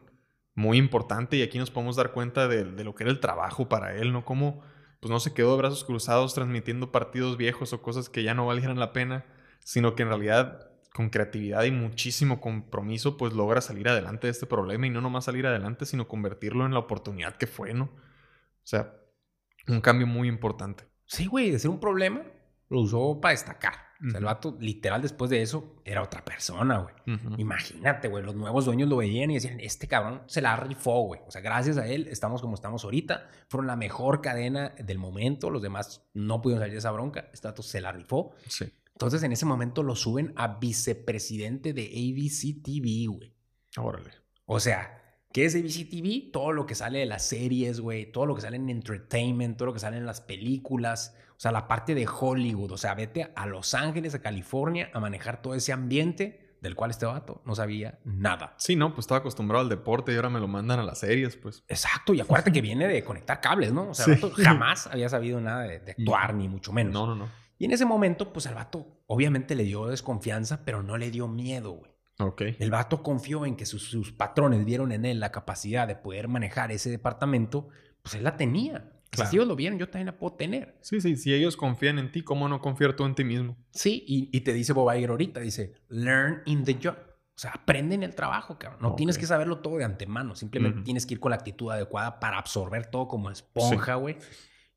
muy 0.54 0.78
importante 0.78 1.36
y 1.36 1.42
aquí 1.42 1.58
nos 1.58 1.70
podemos 1.70 1.96
dar 1.96 2.12
cuenta 2.12 2.48
de, 2.48 2.64
lo 2.64 2.94
que 2.94 3.04
era 3.04 3.10
el 3.10 3.20
trabajo 3.20 3.68
para 3.68 3.94
él, 3.94 4.12
¿no? 4.12 4.24
Cómo, 4.24 4.62
pues 5.00 5.10
no 5.10 5.20
se 5.20 5.34
quedó 5.34 5.52
de 5.52 5.58
brazos 5.58 5.84
cruzados 5.84 6.34
transmitiendo 6.34 6.92
partidos 6.92 7.36
viejos 7.36 7.72
o 7.72 7.82
cosas 7.82 8.08
que 8.08 8.22
ya 8.22 8.34
no 8.34 8.46
valieran 8.46 8.78
la 8.78 8.92
pena, 8.92 9.24
sino 9.60 9.94
que 9.94 10.02
en 10.02 10.08
realidad 10.08 10.70
con 10.94 11.10
creatividad 11.10 11.64
y 11.64 11.70
muchísimo 11.70 12.40
compromiso, 12.40 13.18
pues 13.18 13.34
logra 13.34 13.60
salir 13.60 13.86
adelante 13.86 14.28
de 14.28 14.30
este 14.30 14.46
problema 14.46 14.86
y 14.86 14.90
no 14.90 15.02
nomás 15.02 15.26
salir 15.26 15.46
adelante, 15.46 15.84
sino 15.84 16.08
convertirlo 16.08 16.64
en 16.64 16.72
la 16.72 16.78
oportunidad 16.78 17.36
que 17.36 17.46
fue, 17.46 17.74
¿no? 17.74 17.84
O 17.84 18.68
sea, 18.68 18.94
un 19.68 19.82
cambio 19.82 20.06
muy 20.06 20.26
importante. 20.26 20.84
Sí, 21.04 21.26
güey, 21.26 21.50
de 21.50 21.58
ser 21.58 21.70
un 21.70 21.80
problema, 21.80 22.22
lo 22.70 22.80
usó 22.80 23.20
para 23.20 23.32
destacar. 23.32 23.85
O 24.04 24.10
sea, 24.10 24.18
el 24.18 24.24
vato, 24.24 24.56
literal, 24.60 25.00
después 25.00 25.30
de 25.30 25.42
eso, 25.42 25.76
era 25.84 26.02
otra 26.02 26.24
persona, 26.24 26.78
güey. 26.78 27.18
Imagínate, 27.38 28.08
güey, 28.08 28.22
los 28.24 28.34
nuevos 28.34 28.64
dueños 28.66 28.88
lo 28.88 28.96
veían 28.96 29.30
y 29.30 29.34
decían, 29.34 29.58
este 29.60 29.88
cabrón 29.88 30.22
se 30.26 30.42
la 30.42 30.56
rifó, 30.56 31.02
güey. 31.02 31.20
O 31.26 31.30
sea, 31.30 31.40
gracias 31.40 31.78
a 31.78 31.86
él 31.86 32.06
estamos 32.08 32.42
como 32.42 32.54
estamos 32.54 32.84
ahorita. 32.84 33.28
Fueron 33.48 33.66
la 33.66 33.76
mejor 33.76 34.20
cadena 34.20 34.74
del 34.78 34.98
momento. 34.98 35.50
Los 35.50 35.62
demás 35.62 36.02
no 36.12 36.42
pudieron 36.42 36.60
salir 36.60 36.74
de 36.74 36.78
esa 36.78 36.90
bronca. 36.90 37.30
Este 37.32 37.48
dato 37.48 37.62
se 37.62 37.80
la 37.80 37.92
rifó. 37.92 38.34
Sí. 38.48 38.70
Entonces, 38.92 39.22
en 39.22 39.32
ese 39.32 39.46
momento 39.46 39.82
lo 39.82 39.94
suben 39.94 40.32
a 40.36 40.58
vicepresidente 40.58 41.72
de 41.72 41.84
ABC 41.84 42.62
TV, 42.62 43.06
güey. 43.08 43.34
Órale. 43.76 44.10
O 44.46 44.60
sea, 44.60 45.05
¿qué 45.36 45.44
es 45.44 45.54
ABC 45.54 45.90
TV? 45.90 46.30
Todo 46.32 46.52
lo 46.52 46.64
que 46.64 46.74
sale 46.74 47.00
de 47.00 47.04
las 47.04 47.26
series, 47.28 47.80
güey. 47.80 48.10
Todo 48.10 48.24
lo 48.24 48.34
que 48.34 48.40
sale 48.40 48.56
en 48.56 48.70
entertainment, 48.70 49.58
todo 49.58 49.66
lo 49.66 49.74
que 49.74 49.80
sale 49.80 49.98
en 49.98 50.06
las 50.06 50.22
películas. 50.22 51.14
O 51.36 51.38
sea, 51.40 51.52
la 51.52 51.68
parte 51.68 51.94
de 51.94 52.06
Hollywood. 52.08 52.72
O 52.72 52.78
sea, 52.78 52.94
vete 52.94 53.30
a 53.36 53.46
Los 53.46 53.74
Ángeles, 53.74 54.14
a 54.14 54.22
California, 54.22 54.88
a 54.94 54.98
manejar 55.00 55.42
todo 55.42 55.54
ese 55.54 55.74
ambiente 55.74 56.56
del 56.62 56.74
cual 56.74 56.90
este 56.90 57.04
vato 57.04 57.42
no 57.44 57.54
sabía 57.54 57.98
nada. 58.04 58.54
Sí, 58.56 58.76
no, 58.76 58.94
pues 58.94 59.00
estaba 59.00 59.18
acostumbrado 59.18 59.62
al 59.62 59.68
deporte 59.68 60.10
y 60.10 60.16
ahora 60.16 60.30
me 60.30 60.40
lo 60.40 60.48
mandan 60.48 60.80
a 60.80 60.84
las 60.84 61.00
series, 61.00 61.36
pues. 61.36 61.62
Exacto, 61.68 62.14
y 62.14 62.20
acuérdate 62.22 62.50
que 62.50 62.62
viene 62.62 62.88
de 62.88 63.04
conectar 63.04 63.42
cables, 63.42 63.74
¿no? 63.74 63.90
O 63.90 63.94
sea, 63.94 64.06
Sí. 64.06 64.12
el 64.12 64.16
vato 64.22 64.32
jamás 64.42 64.86
había 64.86 65.10
sabido 65.10 65.38
nada 65.38 65.64
de, 65.64 65.80
de 65.80 65.90
actuar, 65.92 66.32
ni 66.34 66.48
mucho 66.48 66.72
menos. 66.72 66.94
No, 66.94 67.06
no, 67.06 67.14
no. 67.14 67.28
Y 67.58 67.66
en 67.66 67.72
ese 67.72 67.84
momento, 67.84 68.32
pues 68.32 68.46
al 68.46 68.54
vato 68.54 69.02
obviamente 69.06 69.54
le 69.54 69.64
dio 69.64 69.86
desconfianza, 69.86 70.64
pero 70.64 70.82
no 70.82 70.96
le 70.96 71.10
dio 71.10 71.28
miedo, 71.28 71.72
güey. 71.72 71.95
Ok. 72.18 72.42
El 72.58 72.70
vato 72.70 73.02
confió 73.02 73.44
en 73.44 73.56
que 73.56 73.66
sus, 73.66 73.82
sus 73.82 74.12
patrones 74.12 74.64
vieron 74.64 74.92
en 74.92 75.04
él 75.04 75.20
la 75.20 75.32
capacidad 75.32 75.86
de 75.86 75.96
poder 75.96 76.28
manejar 76.28 76.72
ese 76.72 76.90
departamento, 76.90 77.68
pues 78.02 78.14
él 78.14 78.24
la 78.24 78.36
tenía. 78.36 78.92
si 79.12 79.36
ellos 79.36 79.46
lo 79.46 79.56
vieron, 79.56 79.78
yo 79.78 79.88
también 79.88 80.06
la 80.06 80.18
puedo 80.18 80.34
tener. 80.34 80.78
Sí, 80.80 81.00
sí, 81.00 81.16
si 81.16 81.34
ellos 81.34 81.56
confían 81.56 81.98
en 81.98 82.10
ti, 82.12 82.22
¿cómo 82.22 82.48
no 82.48 82.60
confiar 82.60 82.96
tú 82.96 83.04
en 83.04 83.14
ti 83.14 83.24
mismo? 83.24 83.56
Sí, 83.70 84.04
y, 84.06 84.30
y 84.36 84.40
te 84.40 84.52
dice 84.52 84.72
Bob 84.72 84.94
Iger 84.94 85.10
ahorita, 85.10 85.40
dice, 85.40 85.74
learn 85.88 86.42
in 86.46 86.64
the 86.64 86.78
job. 86.82 86.96
O 87.36 87.38
sea, 87.38 87.50
aprende 87.50 87.94
en 87.94 88.02
el 88.02 88.14
trabajo, 88.14 88.58
cabrón. 88.58 88.80
No 88.80 88.94
tienes 88.94 89.18
que 89.18 89.26
saberlo 89.26 89.58
todo 89.58 89.76
de 89.76 89.84
antemano. 89.84 90.34
Simplemente 90.34 90.80
tienes 90.80 91.04
que 91.04 91.12
ir 91.14 91.20
con 91.20 91.30
la 91.30 91.36
actitud 91.36 91.70
adecuada 91.70 92.18
para 92.18 92.38
absorber 92.38 92.86
todo 92.86 93.08
como 93.08 93.30
esponja, 93.30 93.96
güey. 93.96 94.16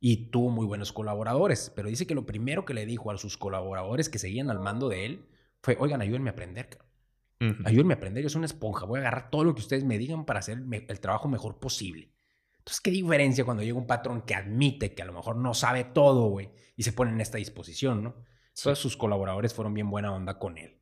Y 0.01 0.29
tuvo 0.29 0.49
muy 0.49 0.65
buenos 0.65 0.91
colaboradores. 0.91 1.71
Pero 1.73 1.87
dice 1.87 2.05
que 2.05 2.15
lo 2.15 2.25
primero 2.25 2.65
que 2.65 2.73
le 2.73 2.85
dijo 2.85 3.11
a 3.11 3.17
sus 3.17 3.37
colaboradores 3.37 4.09
que 4.09 4.19
seguían 4.19 4.49
al 4.49 4.59
mando 4.59 4.89
de 4.89 5.05
él 5.05 5.25
fue, 5.63 5.77
oigan, 5.79 6.01
ayúdenme 6.01 6.31
a 6.31 6.33
aprender, 6.33 6.67
cabrón. 6.67 6.88
Ayúdenme 7.63 7.93
a 7.93 7.97
aprender. 7.97 8.21
Yo 8.23 8.29
soy 8.29 8.39
una 8.39 8.47
esponja. 8.47 8.85
Voy 8.85 8.97
a 8.99 9.01
agarrar 9.01 9.29
todo 9.29 9.43
lo 9.45 9.53
que 9.55 9.61
ustedes 9.61 9.83
me 9.85 9.97
digan 9.97 10.25
para 10.25 10.39
hacer 10.39 10.61
el, 10.87 10.99
trabajo 10.99 11.27
mejor 11.29 11.59
posible. 11.59 12.11
Entonces, 12.57 12.81
¿qué 12.81 12.91
diferencia 12.91 13.45
cuando 13.45 13.63
llega 13.63 13.77
un 13.77 13.87
patrón 13.87 14.21
que 14.23 14.35
admite 14.35 14.93
que 14.93 15.01
a 15.01 15.05
lo 15.05 15.13
mejor 15.13 15.37
no 15.37 15.53
sabe 15.53 15.85
todo, 15.85 16.27
güey? 16.27 16.49
Y 16.75 16.83
se 16.83 16.91
pone 16.91 17.11
en 17.11 17.21
esta 17.21 17.37
disposición, 17.37 18.03
¿no? 18.03 18.15
Todos 18.61 18.77
sus 18.79 18.97
colaboradores 18.97 19.53
fueron 19.53 19.73
bien 19.73 19.89
buena 19.89 20.13
onda 20.13 20.37
con 20.37 20.57
él. 20.57 20.77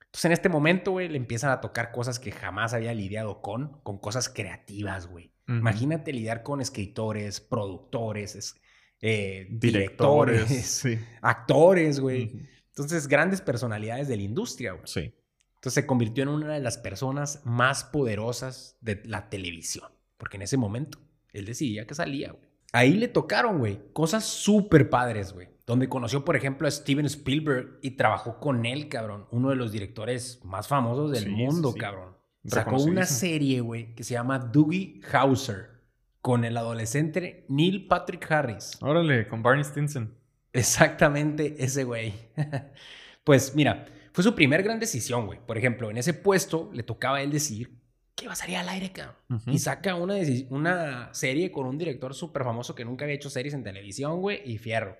Entonces, 0.00 0.24
en 0.26 0.32
este 0.32 0.48
momento, 0.48 0.92
güey, 0.92 1.08
le 1.08 1.16
empiezan 1.16 1.50
a 1.50 1.60
tocar 1.60 1.90
cosas 1.90 2.18
que 2.20 2.30
jamás 2.32 2.72
había 2.74 2.94
lidiado 2.94 3.42
con, 3.42 3.80
con 3.82 3.98
cosas 3.98 4.28
creativas, 4.28 5.06
güey. 5.08 5.32
Imagínate 5.48 6.12
lidiar 6.12 6.42
con 6.42 6.60
escritores, 6.60 7.40
productores, 7.40 8.36
es- 8.36 8.54
eh, 9.00 9.46
Directores. 9.50 10.48
directores, 10.48 10.66
Sí. 10.82 10.98
actores, 11.22 12.00
güey. 12.00 12.48
Entonces, 12.68 13.08
grandes 13.08 13.40
personalidades 13.40 14.08
de 14.08 14.16
la 14.16 14.22
industria, 14.22 14.72
güey. 14.72 14.84
Sí. 14.86 15.14
Entonces 15.58 15.74
se 15.74 15.86
convirtió 15.86 16.22
en 16.22 16.28
una 16.28 16.52
de 16.54 16.60
las 16.60 16.78
personas 16.78 17.42
más 17.44 17.82
poderosas 17.84 18.76
de 18.80 19.02
la 19.04 19.28
televisión. 19.28 19.88
Porque 20.16 20.36
en 20.36 20.42
ese 20.42 20.56
momento 20.56 20.98
él 21.32 21.46
decidía 21.46 21.86
que 21.86 21.94
salía, 21.94 22.30
güey. 22.32 22.48
Ahí 22.72 22.92
le 22.94 23.08
tocaron, 23.08 23.58
güey, 23.58 23.80
cosas 23.92 24.24
súper 24.24 24.88
padres, 24.90 25.32
güey. 25.32 25.48
Donde 25.66 25.88
conoció, 25.88 26.24
por 26.24 26.36
ejemplo, 26.36 26.68
a 26.68 26.70
Steven 26.70 27.06
Spielberg 27.06 27.78
y 27.82 27.92
trabajó 27.92 28.38
con 28.38 28.66
él, 28.66 28.88
cabrón. 28.88 29.26
Uno 29.30 29.50
de 29.50 29.56
los 29.56 29.72
directores 29.72 30.40
más 30.44 30.68
famosos 30.68 31.10
del 31.10 31.24
Sí, 31.24 31.30
mundo, 31.30 31.72
sí. 31.72 31.78
cabrón. 31.80 32.16
Sacó 32.44 32.76
una 32.80 33.04
serie, 33.04 33.60
güey, 33.60 33.94
que 33.94 34.04
se 34.04 34.14
llama 34.14 34.38
Doogie 34.38 35.00
Howser 35.12 35.82
con 36.22 36.44
el 36.44 36.56
adolescente 36.56 37.44
Neil 37.48 37.86
Patrick 37.88 38.30
Harris. 38.30 38.78
Órale, 38.80 39.26
con 39.28 39.42
Barney 39.42 39.64
Stinson. 39.64 40.14
Exactamente 40.52 41.56
ese 41.58 41.84
güey. 41.84 42.14
pues 43.24 43.54
mira, 43.54 43.86
fue 44.18 44.24
su 44.24 44.34
primer 44.34 44.64
gran 44.64 44.80
decisión, 44.80 45.26
güey. 45.26 45.38
Por 45.46 45.56
ejemplo, 45.58 45.92
en 45.92 45.96
ese 45.96 46.12
puesto 46.12 46.72
le 46.74 46.82
tocaba 46.82 47.18
a 47.18 47.22
él 47.22 47.30
decir 47.30 47.70
que 48.16 48.24
iba 48.24 48.32
a 48.32 48.36
salir 48.36 48.56
al 48.56 48.68
aire, 48.68 48.90
cabrón. 48.90 49.14
Ujú. 49.30 49.50
Y 49.52 49.60
saca 49.60 49.94
una, 49.94 50.16
una 50.50 51.14
serie 51.14 51.52
con 51.52 51.66
un 51.66 51.78
director 51.78 52.12
súper 52.14 52.42
famoso 52.42 52.74
que 52.74 52.84
nunca 52.84 53.04
había 53.04 53.14
hecho 53.14 53.30
series 53.30 53.54
en 53.54 53.62
televisión, 53.62 54.20
güey, 54.20 54.42
y 54.44 54.58
fierro. 54.58 54.96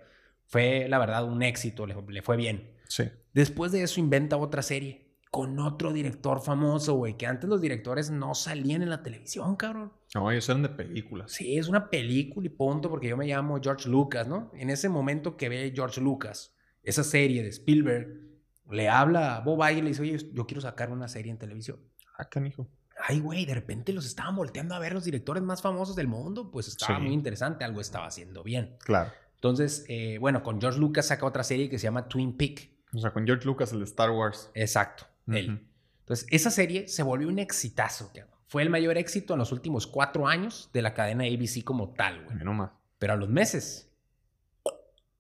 Fue, 0.47 0.87
la 0.89 1.01
verdad, 1.01 1.25
un 1.25 1.43
éxito, 1.43 1.85
le, 1.85 1.97
le 2.09 2.23
fue 2.23 2.37
bien. 2.37 2.71
Sí. 2.87 3.11
Después 3.35 3.73
de 3.73 3.83
eso 3.83 3.99
inventa 3.99 4.37
otra 4.37 4.63
serie 4.63 5.09
con 5.33 5.59
otro 5.59 5.93
director 5.93 6.41
famoso, 6.41 6.95
güey, 6.95 7.17
que 7.17 7.27
antes 7.27 7.51
los 7.51 7.61
directores 7.61 8.13
no 8.13 8.37
salían 8.37 8.83
en 8.83 8.91
la 8.91 9.03
televisión, 9.03 9.57
cabrón. 9.57 9.93
No, 10.15 10.31
ellos 10.31 10.49
eran 10.49 10.63
de 10.63 10.69
películas. 10.69 11.33
Sí, 11.33 11.59
es 11.59 11.67
una 11.67 11.91
película 11.91 12.47
y 12.47 12.51
punto, 12.51 12.89
porque 12.89 13.09
yo 13.09 13.17
me 13.17 13.27
llamo 13.27 13.59
George 13.61 13.89
Lucas, 13.89 14.29
¿no? 14.29 14.53
En 14.55 14.71
ese 14.71 14.89
momento 14.89 15.37
que 15.37 15.49
ve 15.49 15.73
George 15.75 16.01
Lucas 16.01 16.55
esa 16.85 17.03
serie 17.03 17.43
de 17.43 17.49
Spielberg, 17.49 18.28
le 18.71 18.89
habla 18.89 19.37
a 19.37 19.41
Bob 19.41 19.61
Iger 19.63 19.79
y 19.79 19.83
le 19.83 19.89
dice, 19.89 20.03
oye, 20.03 20.31
yo 20.33 20.47
quiero 20.47 20.61
sacar 20.61 20.91
una 20.91 21.09
serie 21.09 21.31
en 21.33 21.39
televisión. 21.39 21.79
Ah, 22.17 22.25
canijo. 22.29 22.69
Ay, 23.07 23.21
güey, 23.21 23.47
de 23.47 23.55
repente 23.55 23.93
los 23.93 24.05
estaban 24.07 24.35
volteando 24.35 24.75
a 24.75 24.79
ver 24.81 24.93
los 24.93 25.05
directores 25.05 25.43
más 25.43 25.63
famosos 25.63 25.95
del 25.95 26.09
mundo, 26.09 26.51
pues 26.51 26.67
estaba 26.69 26.97
Sí. 26.99 27.05
muy 27.05 27.13
interesante, 27.15 27.65
algo 27.65 27.81
estaba 27.81 28.07
haciendo 28.07 28.43
bien. 28.43 28.77
Claro. 28.81 29.13
Entonces, 29.37 29.85
eh, 29.89 30.19
bueno, 30.19 30.43
con 30.43 30.61
George 30.61 30.81
Lucas 30.81 31.07
saca 31.07 31.25
otra 31.25 31.45
serie 31.45 31.69
que 31.71 31.79
se 31.79 31.85
llama 31.85 32.09
Twin 32.09 32.37
Peak. 32.37 32.71
O 32.93 32.99
sea, 32.99 33.13
con 33.13 33.25
George 33.25 33.45
Lucas, 33.47 33.73
el 33.73 33.79
de 33.79 33.85
Star 33.85 34.11
Wars. 34.11 34.51
Exacto, 34.55 35.07
él. 35.29 35.51
Ujú. 35.55 35.63
Entonces, 36.01 36.27
esa 36.31 36.51
serie 36.51 36.89
se 36.89 37.03
volvió 37.05 37.29
un 37.29 37.39
exitazo, 37.39 38.11
cabrón. 38.13 38.35
Fue 38.49 38.63
el 38.63 38.71
mayor 38.71 38.97
éxito 38.99 39.35
en 39.35 39.39
los 39.39 39.53
últimos 39.53 39.87
cuatro 39.87 40.27
años 40.27 40.71
de 40.73 40.83
la 40.83 40.95
cadena 40.95 41.25
ABC 41.25 41.63
como 41.63 41.91
tal, 41.91 42.25
güey. 42.25 42.33
Mira 42.35 42.45
nomás. 42.47 42.71
Pero 42.99 43.13
a 43.13 43.17
los 43.17 43.29
meses 43.29 43.93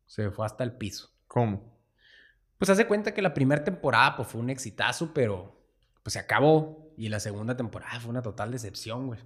se 0.06 0.30
fue 0.30 0.46
hasta 0.46 0.64
el 0.64 0.72
piso. 0.72 1.10
¿Cómo? 1.26 1.77
Pues 2.58 2.70
hace 2.70 2.86
cuenta 2.86 3.14
que 3.14 3.22
la 3.22 3.34
primera 3.34 3.64
temporada 3.64 4.16
pues, 4.16 4.28
fue 4.28 4.40
un 4.40 4.50
exitazo, 4.50 5.14
pero 5.14 5.64
pues 6.02 6.12
se 6.12 6.18
acabó. 6.18 6.92
Y 6.96 7.08
la 7.08 7.20
segunda 7.20 7.56
temporada 7.56 8.00
fue 8.00 8.10
una 8.10 8.22
total 8.22 8.50
decepción, 8.50 9.06
güey. 9.06 9.20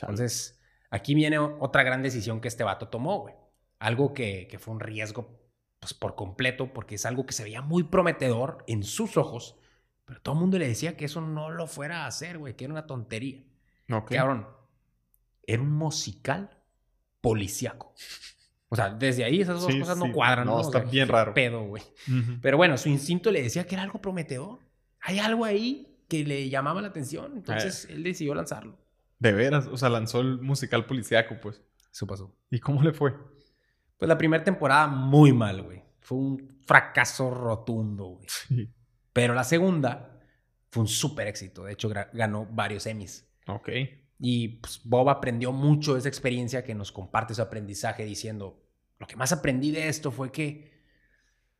Entonces, 0.00 0.60
aquí 0.88 1.14
viene 1.14 1.38
otra 1.38 1.82
gran 1.82 2.02
decisión 2.02 2.40
que 2.40 2.48
este 2.48 2.62
vato 2.62 2.88
tomó, 2.88 3.20
güey. 3.20 3.34
Algo 3.80 4.14
que, 4.14 4.46
que 4.48 4.58
fue 4.58 4.74
un 4.74 4.80
riesgo 4.80 5.38
pues, 5.80 5.94
por 5.94 6.14
completo, 6.14 6.72
porque 6.72 6.94
es 6.94 7.06
algo 7.06 7.26
que 7.26 7.32
se 7.32 7.42
veía 7.42 7.60
muy 7.60 7.82
prometedor 7.82 8.64
en 8.68 8.84
sus 8.84 9.16
ojos, 9.16 9.56
pero 10.04 10.20
todo 10.20 10.34
el 10.34 10.40
mundo 10.40 10.58
le 10.58 10.68
decía 10.68 10.96
que 10.96 11.04
eso 11.04 11.20
no 11.20 11.50
lo 11.50 11.66
fuera 11.66 12.04
a 12.04 12.06
hacer, 12.06 12.38
güey, 12.38 12.56
que 12.56 12.64
era 12.64 12.72
una 12.72 12.86
tontería. 12.86 13.44
Ok. 13.90 14.12
Cabrón, 14.12 14.46
era 15.46 15.62
un 15.62 15.72
musical 15.72 16.50
policíaco. 17.20 17.94
O 18.70 18.76
sea, 18.76 18.90
desde 18.90 19.24
ahí 19.24 19.40
esas 19.40 19.60
dos 19.60 19.72
Sí, 19.72 19.80
cosas 19.80 19.98
sí. 19.98 20.04
no 20.06 20.12
cuadran, 20.12 20.46
No, 20.46 20.52
¿no? 20.52 20.58
O 20.58 20.60
está 20.62 20.80
sea, 20.82 20.90
bien 20.90 21.08
raro. 21.08 21.32
Pedo, 21.34 21.62
güey. 21.64 21.82
Pero 22.42 22.56
bueno, 22.56 22.76
su 22.76 22.88
instinto 22.88 23.30
le 23.30 23.42
decía 23.42 23.66
que 23.66 23.74
era 23.74 23.82
algo 23.82 24.00
prometedor. 24.00 24.58
Hay 25.00 25.18
algo 25.18 25.44
ahí 25.44 25.96
que 26.08 26.24
le 26.24 26.48
llamaba 26.50 26.82
la 26.82 26.88
atención. 26.88 27.32
Entonces 27.36 27.86
Eh. 27.86 27.94
él 27.94 28.02
decidió 28.02 28.34
lanzarlo. 28.34 28.76
De 29.18 29.32
veras, 29.32 29.66
o 29.66 29.76
sea, 29.76 29.88
lanzó 29.88 30.20
el 30.20 30.38
musical 30.40 30.84
policíaco, 30.86 31.36
pues. 31.40 31.62
Eso 31.92 32.06
pasó. 32.06 32.34
¿Y 32.50 32.60
cómo 32.60 32.82
le 32.82 32.92
fue? 32.92 33.14
Pues 33.96 34.08
la 34.08 34.18
primera 34.18 34.44
temporada 34.44 34.86
muy 34.86 35.32
mal, 35.32 35.62
güey. 35.62 35.82
Fue 36.00 36.18
un 36.18 36.58
fracaso 36.66 37.30
rotundo, 37.30 38.04
güey. 38.06 38.26
Sí. 38.28 38.68
Pero 39.12 39.34
la 39.34 39.44
segunda 39.44 40.20
fue 40.70 40.82
un 40.82 40.88
súper 40.88 41.26
éxito. 41.26 41.64
De 41.64 41.72
hecho, 41.72 41.90
ganó 42.12 42.46
varios 42.50 42.86
Emmys. 42.86 43.26
Ok. 43.46 43.68
Y 44.18 44.48
pues, 44.48 44.80
Bob 44.84 45.08
aprendió 45.10 45.52
mucho 45.52 45.94
de 45.94 46.00
esa 46.00 46.08
experiencia 46.08 46.64
que 46.64 46.74
nos 46.74 46.92
comparte 46.92 47.34
su 47.34 47.42
aprendizaje 47.42 48.04
diciendo, 48.04 48.64
lo 48.98 49.06
que 49.06 49.16
más 49.16 49.32
aprendí 49.32 49.70
de 49.70 49.88
esto 49.88 50.10
fue 50.10 50.32
que 50.32 50.82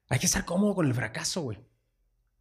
hay 0.08 0.18
que 0.18 0.26
estar 0.26 0.44
cómodo 0.44 0.74
con 0.74 0.86
el 0.86 0.94
fracaso, 0.94 1.42
güey. 1.42 1.58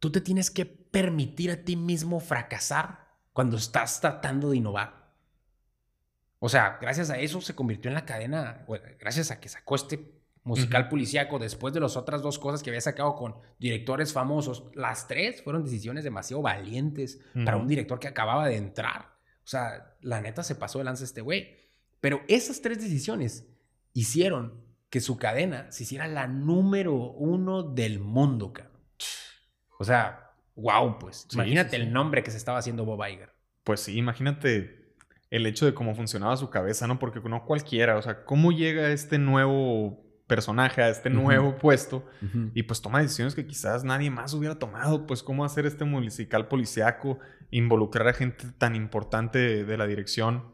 Tú 0.00 0.10
te 0.10 0.20
tienes 0.20 0.50
que 0.50 0.64
permitir 0.64 1.50
a 1.50 1.64
ti 1.64 1.76
mismo 1.76 2.20
fracasar 2.20 3.08
cuando 3.32 3.56
estás 3.56 4.00
tratando 4.00 4.50
de 4.50 4.56
innovar. 4.56 5.14
O 6.40 6.48
sea, 6.48 6.78
gracias 6.80 7.10
a 7.10 7.18
eso 7.18 7.40
se 7.40 7.54
convirtió 7.54 7.88
en 7.88 7.94
la 7.94 8.04
cadena, 8.04 8.64
gracias 8.98 9.30
a 9.30 9.40
que 9.40 9.48
sacó 9.48 9.74
este 9.74 10.18
musical 10.44 10.82
Ujú. 10.82 10.90
policíaco 10.90 11.38
después 11.38 11.74
de 11.74 11.80
las 11.80 11.96
otras 11.96 12.22
dos 12.22 12.38
cosas 12.38 12.62
que 12.62 12.70
había 12.70 12.80
sacado 12.80 13.16
con 13.16 13.36
directores 13.58 14.12
famosos. 14.12 14.64
Las 14.74 15.06
tres 15.06 15.42
fueron 15.42 15.64
decisiones 15.64 16.04
demasiado 16.04 16.42
valientes 16.42 17.20
para 17.44 17.56
un 17.56 17.68
director 17.68 17.98
que 17.98 18.08
acababa 18.08 18.46
de 18.48 18.56
entrar. 18.56 19.17
O 19.48 19.50
sea, 19.50 19.96
la 20.02 20.20
neta 20.20 20.42
se 20.42 20.56
pasó 20.56 20.76
de 20.76 20.84
lanza 20.84 21.04
este 21.04 21.22
güey. 21.22 21.56
Pero 22.02 22.20
esas 22.28 22.60
tres 22.60 22.82
decisiones 22.82 23.48
hicieron 23.94 24.62
que 24.90 25.00
su 25.00 25.16
cadena 25.16 25.72
se 25.72 25.84
hiciera 25.84 26.06
la 26.06 26.26
número 26.26 26.92
uno 26.92 27.62
del 27.62 27.98
mundo, 27.98 28.52
cabrón. 28.52 28.82
O 29.78 29.84
sea, 29.84 30.32
wow, 30.54 30.98
pues. 30.98 31.24
Sí, 31.30 31.36
Imagínate 31.36 31.70
sí, 31.70 31.76
sí. 31.76 31.82
el 31.82 31.94
nombre 31.94 32.22
que 32.22 32.30
se 32.30 32.36
estaba 32.36 32.58
haciendo 32.58 32.84
Bob 32.84 33.02
Iger. 33.08 33.30
Pues 33.64 33.80
sí, 33.80 33.96
imagínate 33.96 34.92
el 35.30 35.46
hecho 35.46 35.64
de 35.64 35.72
cómo 35.72 35.94
funcionaba 35.94 36.36
su 36.36 36.50
cabeza, 36.50 36.86
¿no? 36.86 36.98
Porque 36.98 37.26
no 37.26 37.46
cualquiera, 37.46 37.96
o 37.96 38.02
sea, 38.02 38.26
cómo 38.26 38.52
llega 38.52 38.90
este 38.90 39.16
nuevo 39.16 40.07
personaje 40.28 40.82
a 40.82 40.88
este 40.90 41.10
nuevo 41.10 41.56
puesto 41.58 42.04
y 42.54 42.62
pues 42.62 42.80
toma 42.80 43.00
decisiones 43.02 43.34
que 43.34 43.46
quizás 43.46 43.82
nadie 43.82 44.10
más 44.10 44.32
hubiera 44.34 44.58
tomado, 44.60 45.06
pues 45.06 45.24
cómo 45.24 45.44
hacer 45.44 45.66
este 45.66 45.84
musical 45.84 46.46
policiaco, 46.46 47.18
involucrar 47.50 48.06
a 48.06 48.12
gente 48.12 48.44
tan 48.58 48.76
importante 48.76 49.38
de, 49.38 49.64
de 49.64 49.76
la 49.76 49.86
dirección 49.88 50.44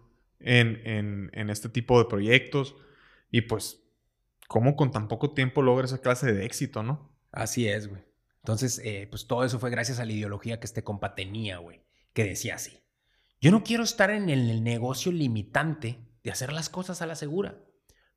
en, 0.41 0.81
en- 0.87 1.31
en 1.35 1.51
este 1.51 1.69
tipo 1.69 1.99
de 1.99 2.07
proyectos 2.07 2.77
y 3.31 3.43
pues 3.43 3.83
cómo 4.49 4.77
con 4.77 4.91
tan 4.93 5.09
poco 5.09 5.33
tiempo 5.35 5.61
logra 5.61 5.85
esa 5.87 6.01
clase 6.01 6.33
de 6.33 6.45
éxito, 6.47 6.83
¿no? 6.83 7.11
Así 7.33 7.69
es, 7.69 7.89
güey. 7.89 8.03
Entonces, 8.43 8.81
eh, 8.85 9.09
pues 9.11 9.27
todo 9.27 9.43
eso 9.45 9.59
fue 9.59 9.71
gracias 9.71 9.99
a 9.99 10.05
la 10.05 10.13
ideología 10.13 10.61
que 10.61 10.67
este 10.67 10.85
compa 10.85 11.15
tenía, 11.15 11.59
güey. 11.59 11.83
Que 12.13 12.25
decía 12.25 12.55
así. 12.55 12.79
Yo 13.41 13.51
no 13.51 13.65
quiero 13.65 13.83
estar 13.83 14.11
en 14.11 14.29
el 14.31 14.63
negocio 14.63 15.11
limitante 15.11 15.99
de 16.23 16.31
hacer 16.31 16.53
las 16.53 16.69
cosas 16.69 17.03
a 17.03 17.07
la 17.07 17.15
segura. 17.17 17.59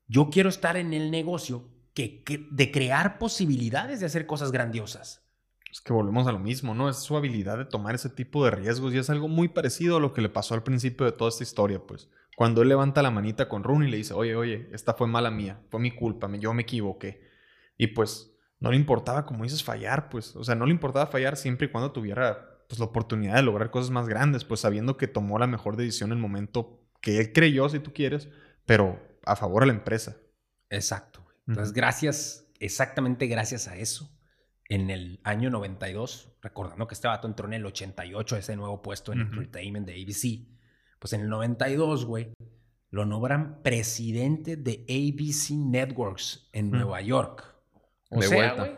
Yo 0.08 0.30
quiero 0.30 0.48
estar 0.48 0.76
en 0.76 0.92
el 0.94 1.10
negocio 1.10 1.68
que, 1.94 2.22
que- 2.24 2.48
de 2.50 2.70
crear 2.70 3.18
posibilidades 3.18 4.00
de 4.00 4.06
hacer 4.06 4.26
cosas 4.26 4.50
grandiosas. 4.52 5.24
Es 5.70 5.80
que 5.82 5.92
volvemos 5.92 6.26
a 6.26 6.32
lo 6.32 6.38
mismo, 6.38 6.74
¿no? 6.74 6.88
Es 6.88 6.96
su 6.96 7.16
habilidad 7.16 7.58
de 7.58 7.66
tomar 7.66 7.94
ese 7.94 8.08
tipo 8.08 8.44
de 8.44 8.50
riesgos 8.50 8.94
y 8.94 8.98
es 8.98 9.10
algo 9.10 9.28
muy 9.28 9.48
parecido 9.48 9.98
a 9.98 10.00
lo 10.00 10.14
que 10.14 10.22
le 10.22 10.30
pasó 10.30 10.54
al 10.54 10.62
principio 10.62 11.04
de 11.04 11.12
toda 11.12 11.28
esta 11.28 11.42
historia, 11.42 11.80
pues. 11.86 12.08
Cuando 12.36 12.62
él 12.62 12.68
levanta 12.68 13.02
la 13.02 13.10
manita 13.10 13.48
con 13.48 13.64
Rooney 13.64 13.88
y 13.88 13.90
le 13.90 13.96
dice, 13.98 14.14
oye, 14.14 14.34
oye, 14.34 14.68
esta 14.72 14.94
fue 14.94 15.06
mala 15.08 15.30
mía, 15.30 15.60
fue 15.70 15.80
mi 15.80 15.90
culpa, 15.90 16.30
yo 16.36 16.54
me 16.54 16.62
equivoqué. 16.62 17.20
Y 17.76 17.88
pues 17.88 18.32
no 18.60 18.70
le 18.70 18.76
importaba, 18.76 19.26
como 19.26 19.44
dices, 19.44 19.62
fallar, 19.62 20.08
pues. 20.08 20.34
O 20.36 20.44
sea, 20.44 20.54
no 20.54 20.64
le 20.64 20.72
importaba 20.72 21.06
fallar 21.06 21.36
siempre 21.36 21.66
y 21.66 21.70
cuando 21.70 21.92
tuviera 21.92 22.62
pues, 22.68 22.78
la 22.78 22.86
oportunidad 22.86 23.34
de 23.34 23.42
lograr 23.42 23.70
cosas 23.70 23.90
más 23.90 24.08
grandes, 24.08 24.44
pues 24.44 24.60
sabiendo 24.60 24.96
que 24.96 25.06
tomó 25.08 25.38
la 25.38 25.46
mejor 25.46 25.76
decisión 25.76 26.10
en 26.12 26.18
el 26.18 26.22
momento 26.22 26.80
que 27.02 27.18
él 27.18 27.32
creyó, 27.32 27.68
si 27.68 27.78
tú 27.80 27.92
quieres, 27.92 28.28
pero 28.66 29.00
a 29.28 29.36
favor 29.36 29.62
de 29.62 29.68
la 29.68 29.72
empresa. 29.74 30.16
Exacto. 30.70 31.24
Entonces, 31.46 31.72
gracias, 31.72 32.46
exactamente 32.58 33.26
gracias 33.26 33.68
a 33.68 33.76
eso, 33.76 34.10
en 34.68 34.90
el 34.90 35.20
año 35.24 35.50
92, 35.50 36.36
recordando 36.42 36.86
que 36.86 36.94
este 36.94 37.08
vato 37.08 37.26
entró 37.26 37.46
en 37.46 37.54
el 37.54 37.66
88, 37.66 38.36
ese 38.36 38.56
nuevo 38.56 38.82
puesto 38.82 39.12
en 39.12 39.20
entertainment 39.20 39.86
de 39.86 39.94
ABC, 39.94 40.46
pues 40.98 41.12
en 41.14 41.22
el 41.22 41.28
92, 41.28 42.04
güey, 42.04 42.32
lo 42.90 43.06
nombran 43.06 43.62
presidente 43.62 44.56
de 44.56 44.84
ABC 44.88 45.56
Networks 45.56 46.48
en 46.52 46.70
Nueva 46.70 47.00
York. 47.00 47.54
O 48.10 48.20
sea, 48.22 48.54
güey, 48.54 48.76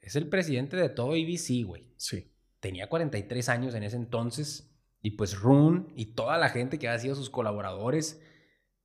es 0.00 0.16
el 0.16 0.28
presidente 0.28 0.76
de 0.76 0.88
todo 0.88 1.12
ABC, 1.12 1.64
güey. 1.64 1.92
Sí. 1.96 2.32
Tenía 2.60 2.88
43 2.88 3.48
años 3.48 3.74
en 3.74 3.82
ese 3.82 3.96
entonces 3.96 4.74
y 5.02 5.12
pues 5.12 5.38
Rune 5.38 5.86
y 5.94 6.14
toda 6.14 6.36
la 6.36 6.50
gente 6.50 6.78
que 6.78 6.88
había 6.88 6.98
sido 6.98 7.14
sus 7.14 7.30
colaboradores, 7.30 8.22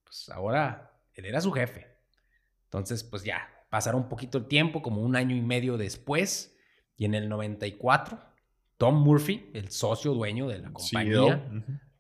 pues 0.04 0.30
ahora 0.30 0.95
él 1.16 1.26
era 1.26 1.42
su 1.42 1.52
jefe. 1.52 1.88
Entonces, 2.66 3.04
pues 3.04 3.24
ya, 3.24 3.48
pasaron 3.70 4.04
un 4.04 4.10
poquito 4.10 4.38
el 4.38 4.48
tiempo, 4.48 4.82
como 4.82 5.02
un 5.02 5.16
año 5.16 5.36
y 5.36 5.42
medio 5.42 5.78
después, 5.78 6.56
y 6.98 7.06
en 7.06 7.14
el 7.14 7.30
94, 7.30 8.20
Tom 8.78 9.02
Murphy, 9.02 9.50
el 9.54 9.70
socio 9.70 10.14
dueño 10.14 10.48
de 10.48 10.60
la 10.60 10.72
compañía, 10.72 11.50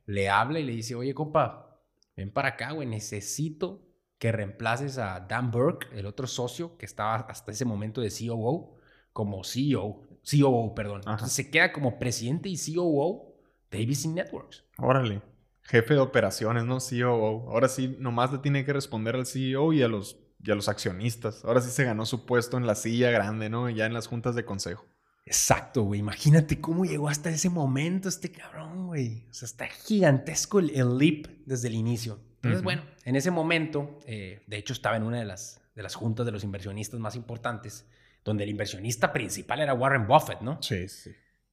le 0.05 0.30
habla 0.30 0.59
y 0.59 0.63
le 0.63 0.74
dice, 0.74 0.95
oye, 0.95 1.13
compa, 1.13 1.80
ven 2.16 2.32
para 2.32 2.49
acá, 2.49 2.72
güey, 2.72 2.88
necesito 2.88 3.82
que 4.18 4.32
reemplaces 4.32 4.97
a 4.97 5.20
Dan 5.20 5.51
Burke, 5.51 5.88
el 5.93 6.05
otro 6.05 6.28
socio 6.28 6.78
que 6.78 6.86
estaba 6.86 7.16
hasta 7.16 7.51
ese 7.51 7.66
momento 7.66 8.01
de 8.01 8.09
COO, 8.09 8.78
como 9.11 9.43
CEO, 9.43 10.01
COO, 10.30 10.76
perdón. 10.76 11.01
Entonces 11.05 11.32
se 11.32 11.49
queda 11.49 11.72
como 11.72 11.99
presidente 11.99 12.49
y 12.49 12.57
COO 12.57 13.36
de 13.72 13.84
ABC 13.84 14.07
Networks. 14.07 14.63
Órale. 14.78 15.22
Jefe 15.66 15.95
de 15.95 15.99
operaciones, 15.99 16.63
¿no? 16.63 16.78
COO. 16.78 17.49
Ahora 17.49 17.68
sí, 17.68 17.95
nomás 17.99 18.32
le 18.32 18.38
tiene 18.38 18.66
que 18.66 18.74
responder 18.74 19.16
al 19.16 19.26
CEO 19.26 19.74
y 19.74 19.82
a 19.82 19.88
los, 19.88 20.18
y 20.43 20.51
a 20.51 20.55
los 20.55 20.70
accionistas. 20.70 21.43
Ahora 21.43 21.61
sí 21.61 21.72
se 21.72 21.84
ganó 21.84 22.05
su 22.05 22.26
puesto 22.26 22.57
en 22.57 22.68
la 22.68 22.76
silla 22.76 23.09
grande, 23.09 23.49
¿no? 23.49 23.70
Ya 23.70 23.86
en 23.86 23.93
las 23.93 24.07
juntas 24.07 24.36
de 24.36 24.45
consejo. 24.45 24.86
Exacto, 25.26 25.82
güey. 25.82 25.99
Imagínate 25.99 26.61
cómo 26.61 26.86
llegó 26.86 27.09
hasta 27.09 27.32
ese 27.32 27.49
momento 27.49 28.09
este 28.09 28.32
cabrón, 28.32 28.88
güey. 28.88 29.26
O 29.30 29.34
sea, 29.34 29.47
está 29.47 29.66
gigantesco 29.66 30.59
el, 30.59 30.97
leap 30.99 31.26
desde 31.47 31.68
el 31.68 31.74
inicio. 31.74 32.20
Entonces, 32.36 32.61
bueno, 32.61 32.84
en 33.03 33.16
ese 33.16 33.32
momento, 33.32 33.99
eh, 34.05 34.43
de 34.45 34.57
hecho, 34.57 34.74
estaba 34.74 34.97
en 34.97 35.03
una 35.03 35.18
de 35.18 35.26
las, 35.26 35.61
de 35.74 35.82
las 35.82 35.95
juntas 35.95 36.28
de 36.28 36.32
los 36.32 36.43
inversionistas 36.43 36.99
más 36.99 37.16
importantes, 37.16 37.88
donde 38.24 38.43
el 38.43 38.51
inversionista 38.51 39.11
principal 39.11 39.61
era 39.61 39.74
Warren 39.74 40.05
Buffett, 40.05 40.41
¿no? 40.41 40.61
Sí, 40.61 40.88
sí. 40.88 41.09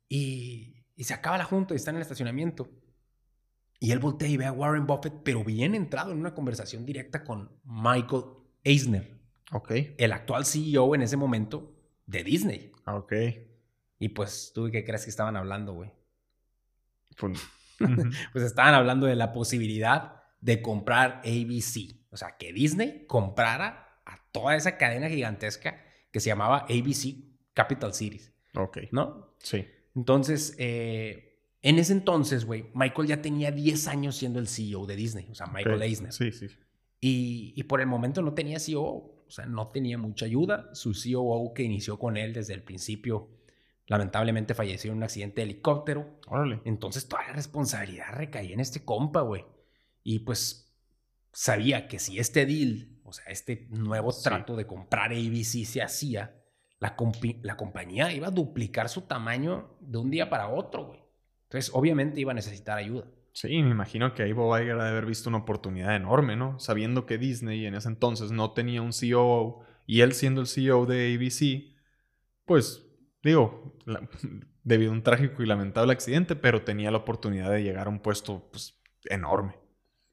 Y, 0.07 0.85
y 0.95 1.05
se 1.05 1.15
acaba 1.15 1.39
la 1.39 1.45
junta 1.45 1.73
y 1.73 1.79
está 1.79 1.91
en 1.91 1.97
el 1.97 2.03
estacionamiento. 2.03 2.69
Y 3.83 3.91
él 3.91 3.99
voltea 3.99 4.29
y 4.29 4.37
ve 4.37 4.45
a 4.45 4.53
Warren 4.53 4.87
Buffett, 4.87 5.13
pero 5.25 5.43
bien 5.43 5.75
entrado 5.75 6.13
en 6.13 6.19
una 6.19 6.37
conversación 6.37 6.87
directa 6.87 7.25
con 7.25 7.51
Michael 7.65 8.23
Eisner. 8.63 9.19
Ok. 9.51 9.73
El 9.99 10.13
actual 10.13 10.47
CEO 10.47 10.95
en 10.95 11.03
ese 11.03 11.17
momento 11.17 11.75
de 12.07 12.23
Disney. 12.23 12.71
Ok. 12.87 13.13
Y 13.99 14.11
pues, 14.11 14.53
¿tú 14.55 14.71
qué 14.71 14.85
crees 14.85 15.03
que 15.03 15.11
estaban 15.11 15.37
hablando, 15.37 15.73
güey? 15.75 15.91
Pues, 17.17 17.41
pues 18.33 18.45
estaban 18.45 18.75
hablando 18.75 19.09
de 19.09 19.17
la 19.17 19.33
posibilidad 19.33 20.23
de 20.41 20.63
comprar 20.63 21.21
ABC. 21.25 21.97
O 22.13 22.17
sea, 22.17 22.37
que 22.39 22.53
Disney 22.53 23.05
comprara 23.09 24.01
a 24.07 24.23
toda 24.31 24.55
esa 24.55 24.77
cadena 24.77 25.09
gigantesca 25.09 25.83
que 26.13 26.21
se 26.21 26.29
llamaba 26.29 26.67
ABC 26.71 27.17
Capital 27.53 27.95
Cities. 27.95 28.33
Ok. 28.55 28.79
¿No? 28.93 29.35
Sí. 29.41 29.67
Entonces, 29.97 30.55
eh, 30.59 31.32
en 31.63 31.79
ese 31.79 31.93
entonces, 31.93 32.45
güey, 32.45 32.71
Michael 32.75 33.09
ya 33.09 33.23
tenía 33.23 33.53
10 33.53 33.87
años 33.87 34.17
siendo 34.17 34.41
el 34.41 34.49
CEO 34.49 34.85
de 34.85 34.97
Disney, 34.97 35.29
o 35.31 35.35
sea, 35.35 35.47
Michael 35.47 35.81
Eisner. 35.81 36.13
Sí, 36.13 36.33
sí. 36.33 36.49
Y, 37.01 37.53
y, 37.57 37.63
por 37.65 37.81
el 37.81 37.87
momento 37.87 38.21
no 38.23 38.35
tenía 38.35 38.59
CEO, 38.59 38.83
o 38.83 39.25
sea, 39.29 39.47
no 39.47 39.69
tenía 39.69 39.97
mucha 39.97 40.27
ayuda. 40.27 40.71
Su 40.75 40.95
CEO 40.95 41.53
que 41.55 41.63
inició 41.63 41.99
con 41.99 42.17
él 42.17 42.33
desde 42.33 42.55
el 42.55 42.63
principio, 42.63 43.31
lamentablemente 43.87 44.55
falleció 44.55 44.91
en 44.91 44.99
un 44.99 45.03
accidente 45.05 45.41
de 45.41 45.51
helicóptero. 45.51 46.21
Órale. 46.27 46.61
Entonces 46.65 47.09
toda 47.09 47.27
la 47.27 47.33
responsabilidad 47.33 48.13
recaía 48.13 48.55
en 48.55 48.61
este 48.61 48.85
compa, 48.85 49.23
güey. 49.23 49.45
Y 50.05 50.21
pues 50.21 50.73
sabía 51.33 51.89
que 51.89 51.99
si 51.99 52.19
este 52.19 52.47
deal, 52.47 53.01
o 53.05 53.13
sea, 53.13 53.27
este 53.27 53.69
nuevo 53.71 54.13
trato 54.13 54.57
de 54.57 54.67
comprar 54.67 55.13
ABC 55.13 55.65
se 55.65 55.83
hacía, 55.83 56.43
la, 56.79 56.97
la 57.43 57.57
compañía 57.57 58.13
iba 58.13 58.29
a 58.29 58.33
duplicar 58.33 58.89
su 58.89 59.03
tamaño 59.03 59.77
de 59.81 59.99
un 59.99 60.11
día 60.11 60.29
para 60.29 60.49
otro, 60.49 60.87
güey. 60.87 61.02
Entonces, 61.53 61.71
obviamente 61.75 62.19
iba 62.19 62.33
a 62.33 62.35
necesitar 62.35 62.79
ayuda. 62.79 63.05
Sí, 63.33 63.63
me 63.63 63.71
imagino 63.71 64.15
que 64.15 64.23
ahí 64.23 64.33
Bob 64.33 64.59
Iger 64.59 64.79
ha 64.79 64.85
de 64.85 64.91
haber 64.91 65.05
visto 65.05 65.29
una 65.29 65.39
oportunidad 65.39 65.95
enorme, 65.95 66.35
¿no? 66.35 66.59
Sabiendo 66.59 67.05
que 67.05 67.19
Disney 67.19 67.67
en 67.67 67.75
ese 67.75 67.89
entonces 67.89 68.33
no 68.33 68.53
tenía 68.53 68.81
un 68.81 68.95
CEO 68.95 69.61
y 69.87 70.01
él 70.01 70.15
siendo 70.15 70.41
el 70.41 70.47
CEO 70.47 70.87
de 70.87 71.15
ABC, 71.15 71.77
pues 72.47 72.87
digo, 73.23 73.77
debido 74.65 74.93
a 74.93 74.95
un 74.95 75.03
trágico 75.03 75.43
y 75.43 75.47
lamentable 75.47 75.93
accidente, 75.93 76.37
pero 76.37 76.63
tenía 76.63 76.91
la 76.91 76.99
oportunidad 76.99 77.51
de 77.51 77.63
llegar 77.63 77.87
a 77.87 77.91
un 77.91 78.01
puesto 78.01 78.49
pues, 78.51 78.81
enorme. 79.05 79.59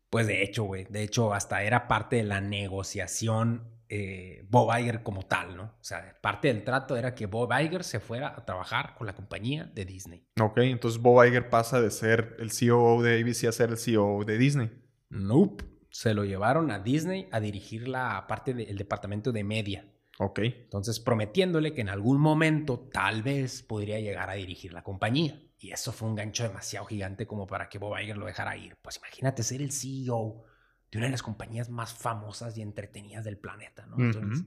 Pues 0.10 0.28
de 0.28 0.44
hecho, 0.44 0.66
güey, 0.66 0.88
de 0.90 1.04
hecho 1.04 1.34
hasta 1.34 1.64
era 1.64 1.88
parte 1.88 2.18
de 2.18 2.24
la 2.24 2.42
negociación 2.42 3.79
eh, 3.90 4.46
Bob 4.48 4.70
Iger 4.78 5.02
como 5.02 5.24
tal, 5.24 5.58
¿no? 5.58 5.64
O 5.64 5.84
sea, 5.84 6.16
parte 6.22 6.48
del 6.48 6.64
trato 6.64 6.96
era 6.96 7.16
que 7.16 7.26
Bob 7.26 7.52
Iger 7.52 7.84
se 7.84 8.00
fuera 8.00 8.30
a 8.38 8.46
trabajar 8.46 8.94
con 8.96 9.08
la 9.08 9.16
compañía 9.16 9.66
de 9.74 9.84
Disney. 9.84 10.24
Ok, 10.40 10.60
entonces 10.60 11.02
Bob 11.02 11.26
Iger 11.26 11.50
pasa 11.50 11.82
de 11.82 11.90
ser 11.90 12.36
el 12.40 12.52
CEO 12.52 13.02
de 13.02 13.20
ABC 13.20 13.46
a 13.48 13.52
ser 13.52 13.72
el 13.72 13.78
CEO 13.78 14.24
de 14.26 14.38
Disney. 14.38 14.72
Nope, 15.10 15.66
se 15.90 16.14
lo 16.14 16.24
llevaron 16.24 16.70
a 16.70 16.80
Disney 16.80 17.28
a 17.32 17.40
dirigir 17.40 17.88
la 17.88 18.28
parte 18.28 18.54
del 18.54 18.78
departamento 18.78 19.32
de 19.32 19.44
media. 19.44 19.86
Ok. 20.20 20.40
Entonces 20.40 21.00
prometiéndole 21.00 21.74
que 21.74 21.82
en 21.82 21.90
algún 21.90 22.20
momento 22.20 22.80
tal 22.92 23.24
vez 23.24 23.64
podría 23.64 24.00
llegar 24.00 24.30
a 24.30 24.34
dirigir 24.34 24.72
la 24.72 24.84
compañía. 24.84 25.42
Y 25.58 25.72
eso 25.72 25.92
fue 25.92 26.08
un 26.08 26.16
gancho 26.16 26.44
demasiado 26.44 26.86
gigante 26.86 27.26
como 27.26 27.48
para 27.48 27.68
que 27.70 27.80
Bob 27.80 27.98
Iger 28.00 28.18
lo 28.18 28.28
dejara 28.28 28.56
ir. 28.56 28.78
Pues 28.82 28.98
imagínate 28.98 29.44
ser 29.44 29.62
el 29.62 29.72
CEO 29.72 30.44
de 30.92 30.98
una 30.98 31.08
de 31.08 31.12
las 31.12 31.24
compañías 31.24 31.70
más 31.70 31.94
famosas 31.94 32.58
y 32.58 32.62
entretenidas 32.62 33.24
del 33.24 33.38
planeta, 33.38 33.86
¿no? 33.86 33.98
Entonces, 33.98 34.46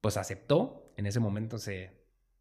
pues 0.00 0.16
aceptó. 0.16 0.92
En 0.96 1.06
ese 1.06 1.20
momento 1.20 1.58
se, 1.58 1.98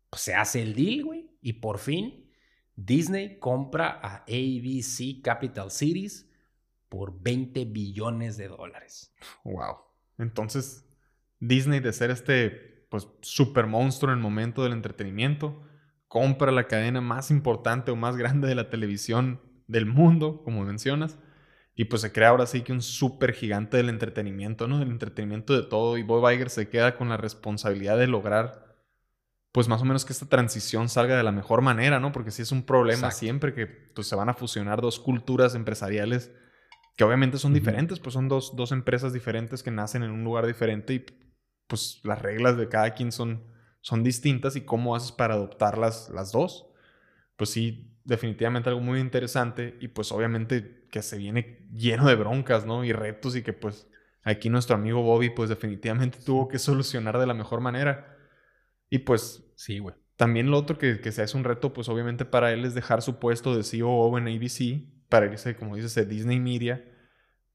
pues, 0.10 0.22
se 0.22 0.36
hace 0.36 0.62
el 0.62 0.76
deal, 0.76 1.06
güey. 1.06 1.32
Y 1.42 1.54
por 1.54 1.80
fin 1.80 2.30
Disney 2.76 3.40
compra 3.40 4.00
a 4.02 4.24
ABC 4.24 5.22
Capital 5.24 5.72
Cities 5.72 6.30
por 6.90 7.22
20 7.22 7.66
billones 7.66 8.38
de 8.38 8.48
dólares. 8.48 9.14
Wow. 9.44 9.78
Entonces, 10.18 10.86
Disney 11.40 11.80
de 11.80 11.94
ser 11.94 12.12
este, 12.12 12.86
pues, 12.90 13.08
super 13.22 13.66
monstruo 13.66 14.12
en 14.12 14.20
el 14.20 14.24
momento 14.24 14.64
del 14.64 14.74
entretenimiento, 14.74 15.64
compra 16.08 16.52
la 16.52 16.68
cadena 16.68 17.02
más 17.02 17.32
importante 17.32 17.92
o 17.92 17.96
más 17.96 18.18
grande 18.18 18.48
de 18.48 18.56
la 18.56 18.70
televisión 18.70 19.42
del 19.68 19.86
mundo, 19.86 20.44
como 20.44 20.64
mencionas 20.64 21.18
y 21.82 21.86
pues 21.86 22.04
se 22.04 22.12
crea 22.12 22.30
ahora 22.30 22.46
sí 22.46 22.62
que 22.62 22.72
un 22.72 22.84
súper 22.84 23.34
gigante 23.34 23.78
del 23.78 23.90
entretenimiento, 23.90 24.68
¿no? 24.68 24.78
Del 24.78 24.92
entretenimiento 24.92 25.60
de 25.60 25.64
todo. 25.64 25.98
Y 25.98 26.04
Bob 26.04 26.30
Iger 26.30 26.52
se 26.52 26.70
queda 26.70 26.96
con 26.96 27.10
la 27.10 27.18
responsabilidad 27.18 27.98
de 27.98 28.06
lograr, 28.06 28.76
pues 29.52 29.68
más 29.68 29.82
o 29.82 29.86
menos 29.86 30.06
que 30.06 30.14
esta 30.14 30.28
transición 30.28 30.90
salga 30.90 31.18
de 31.18 31.24
la 31.24 31.32
mejor 31.32 31.64
manera, 31.64 32.00
¿no? 32.00 32.12
Porque 32.12 32.30
sí 32.30 32.44
es 32.44 32.52
un 32.52 32.68
problema 32.68 33.10
siempre 33.10 33.56
que 33.56 33.66
pues, 33.66 34.06
se 34.06 34.16
van 34.16 34.30
a 34.30 34.36
fusionar 34.36 34.80
dos 34.80 35.00
culturas 35.00 35.56
empresariales 35.56 36.32
que 36.96 37.04
obviamente 37.04 37.40
son 37.40 37.52
diferentes, 37.52 38.00
pues 38.00 38.14
son 38.14 38.30
dos, 38.30 38.56
dos 38.56 38.72
empresas 38.72 39.12
diferentes 39.12 39.64
que 39.64 39.72
nacen 39.72 40.04
en 40.04 40.12
un 40.12 40.24
lugar 40.24 40.46
diferente 40.46 40.94
y 40.94 41.06
pues 41.66 42.00
las 42.04 42.22
reglas 42.22 42.58
de 42.58 42.70
cada 42.70 42.94
quien 42.94 43.12
son, 43.12 43.44
son 43.80 44.04
distintas 44.04 44.56
y 44.56 44.62
cómo 44.62 44.96
haces 44.96 45.14
para 45.14 45.34
adoptarlas 45.34 46.12
las 46.14 46.32
dos. 46.32 46.68
Pues 47.38 47.50
sí, 47.50 47.91
definitivamente 48.04 48.70
algo 48.70 48.82
muy 48.82 49.00
interesante 49.00 49.78
y 49.80 49.90
pues 49.90 50.12
obviamente 50.12 50.88
que 50.90 51.02
se 51.02 51.18
viene 51.18 51.68
lleno 51.74 52.08
de 52.08 52.16
broncas, 52.16 52.66
¿no? 52.66 52.84
Y 52.84 52.94
retos 52.94 53.36
y 53.36 53.44
que 53.44 53.54
pues 53.54 53.88
aquí 54.24 54.50
nuestro 54.50 54.76
amigo 54.76 55.02
Bobby 55.02 55.30
pues 55.30 55.50
definitivamente 55.50 56.20
tuvo 56.26 56.48
que 56.48 56.60
solucionar 56.60 57.18
de 57.18 57.28
la 57.28 57.34
mejor 57.34 57.62
manera. 57.62 58.18
Y 58.90 59.00
pues... 59.00 59.44
Sí, 59.56 59.80
güey. 59.80 59.96
También 60.16 60.52
lo 60.52 60.58
otro 60.58 60.78
que, 60.78 61.00
que 61.00 61.12
se 61.12 61.22
hace 61.22 61.38
un 61.38 61.44
reto 61.44 61.74
pues 61.74 61.90
obviamente 61.90 62.26
para 62.26 62.52
él 62.52 62.66
es 62.66 62.76
dejar 62.76 63.02
su 63.02 63.20
puesto 63.20 63.56
de 63.56 63.64
CEO 63.64 64.18
en 64.18 64.28
ABC 64.28 64.84
para 65.10 65.26
irse, 65.26 65.56
como 65.56 65.76
dices, 65.76 65.98
a 65.98 66.04
Disney 66.04 66.40
Media. 66.40 66.84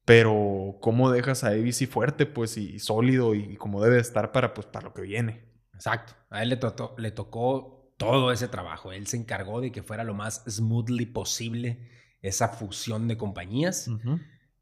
Pero 0.05 0.77
cómo 0.79 1.11
dejas 1.11 1.43
a 1.43 1.49
ABC 1.49 1.87
fuerte 1.89 2.25
pues 2.25 2.57
y, 2.57 2.79
sólido 2.79 3.35
y, 3.35 3.57
como 3.57 3.83
debe 3.83 3.99
estar 3.99 4.31
para 4.31 4.53
pues 4.53 4.65
para 4.65 4.87
lo 4.87 4.93
que 4.93 5.01
viene. 5.01 5.43
Exacto. 5.73 6.13
A 6.29 6.43
él 6.43 6.49
le, 6.49 6.59
le 6.97 7.11
tocó 7.11 7.76
todo 7.97 8.31
ese 8.31 8.47
trabajo. 8.47 8.91
Él 8.91 9.07
se 9.07 9.17
encargó 9.17 9.59
de 9.59 9.71
que 9.71 9.83
fuera 9.83 10.03
lo 10.03 10.13
más 10.13 10.43
smoothly 10.47 11.07
posible 11.07 11.79
esa 12.21 12.49
fusión 12.49 13.07
de 13.07 13.17
compañías. 13.17 13.89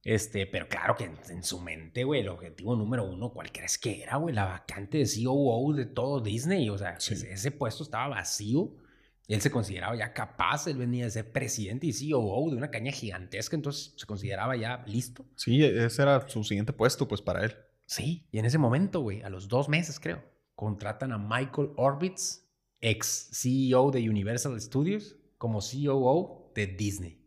Este, 0.04 0.46
pero 0.46 0.68
claro 0.68 0.96
que 0.96 1.06
en, 1.06 1.44
su 1.44 1.60
mente, 1.60 2.04
güey, 2.04 2.22
el 2.22 2.30
objetivo 2.30 2.76
número 2.76 3.04
uno, 3.04 3.32
¿cuál 3.32 3.52
crees 3.52 3.78
que 3.78 4.04
era, 4.04 4.18
güey? 4.18 4.36
La 4.36 4.46
vacante 4.46 5.00
de 5.00 5.08
CEO 5.08 5.74
de 5.74 5.86
todo 5.86 6.22
Disney. 6.22 6.70
O 6.70 6.78
sea, 6.78 6.98
ese, 6.98 7.52
puesto 7.52 7.84
estaba 7.84 8.08
vacío. 8.08 8.72
Él 9.28 9.42
se 9.42 9.50
consideraba 9.50 9.96
ya 9.96 10.14
capaz, 10.14 10.68
él 10.68 10.78
venía 10.78 11.06
de 11.06 11.10
ser 11.10 11.32
presidente 11.32 11.88
y 11.88 11.94
CEO 11.94 12.50
de 12.52 12.58
una 12.58 12.70
caña 12.70 12.92
gigantesca, 12.92 13.56
entonces 13.56 13.96
se 13.98 14.06
consideraba 14.06 14.56
ya 14.56 14.84
listo. 14.86 15.26
Sí, 15.36 15.64
ese 15.64 16.04
era 16.04 16.30
su 16.30 16.44
siguiente 16.44 16.74
puesto, 16.74 17.08
pues 17.08 17.24
para 17.24 17.44
él. 17.44 17.56
Sí, 17.88 18.28
y 18.32 18.38
en 18.38 18.46
ese 18.46 18.60
momento, 18.60 19.00
güey, 19.00 19.24
a 19.24 19.30
los 19.30 19.48
dos 19.48 19.68
meses 19.68 20.00
creo, 20.00 20.24
contratan 20.54 21.12
a 21.12 21.18
Michael 21.18 21.72
Orbitz, 21.76 22.45
ex 22.86 23.30
CEO 23.32 23.90
de 23.92 24.08
Universal 24.10 24.60
Studios, 24.62 25.18
como 25.38 25.60
COO 25.60 26.52
de 26.54 26.68
Disney. 26.68 27.20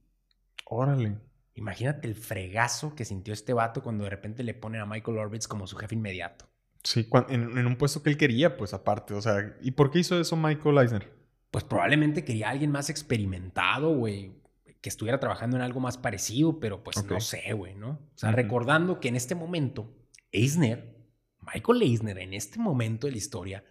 Órale. 0.64 1.18
Imagínate 1.54 2.06
el 2.06 2.14
fregazo 2.14 2.94
que 2.94 3.04
sintió 3.04 3.34
este 3.34 3.52
vato 3.52 3.82
cuando 3.82 4.04
de 4.04 4.10
repente 4.10 4.44
le 4.44 4.54
ponen 4.54 4.80
a 4.80 4.86
Michael 4.86 5.18
Orbitz 5.18 5.48
como 5.48 5.66
su 5.66 5.76
jefe 5.76 5.96
inmediato. 5.96 6.48
Sí, 6.84 7.08
en, 7.28 7.58
en, 7.58 7.66
un 7.66 7.76
puesto 7.76 8.02
que 8.02 8.10
él 8.10 8.16
quería, 8.16 8.56
pues 8.56 8.72
aparte. 8.72 9.14
O 9.14 9.20
sea, 9.20 9.56
¿y 9.60 9.72
por 9.72 9.90
qué 9.90 9.98
hizo 9.98 10.18
eso 10.20 10.36
Michael 10.36 10.78
Eisner? 10.78 11.12
Pues 11.50 11.64
probablemente 11.64 12.24
quería 12.24 12.48
a 12.48 12.50
alguien 12.50 12.70
más 12.70 12.88
experimentado, 12.88 13.96
güey. 13.96 14.32
Que 14.80 14.88
estuviera 14.88 15.18
trabajando 15.18 15.56
en 15.56 15.62
algo 15.62 15.80
más 15.80 15.98
parecido, 15.98 16.60
pero 16.60 16.84
pues 16.84 17.04
no 17.04 17.20
sé, 17.20 17.52
güey, 17.52 17.74
¿no? 17.74 17.90
O 17.90 18.18
sea, 18.18 18.30
recordando 18.30 19.00
que 19.00 19.08
en 19.08 19.16
este 19.16 19.34
momento, 19.34 19.92
Eisner, 20.30 20.96
Michael 21.52 21.82
Eisner, 21.82 22.18
en 22.18 22.32
este 22.32 22.60
momento 22.60 23.08
de 23.08 23.10
la 23.10 23.18
historia, 23.18 23.64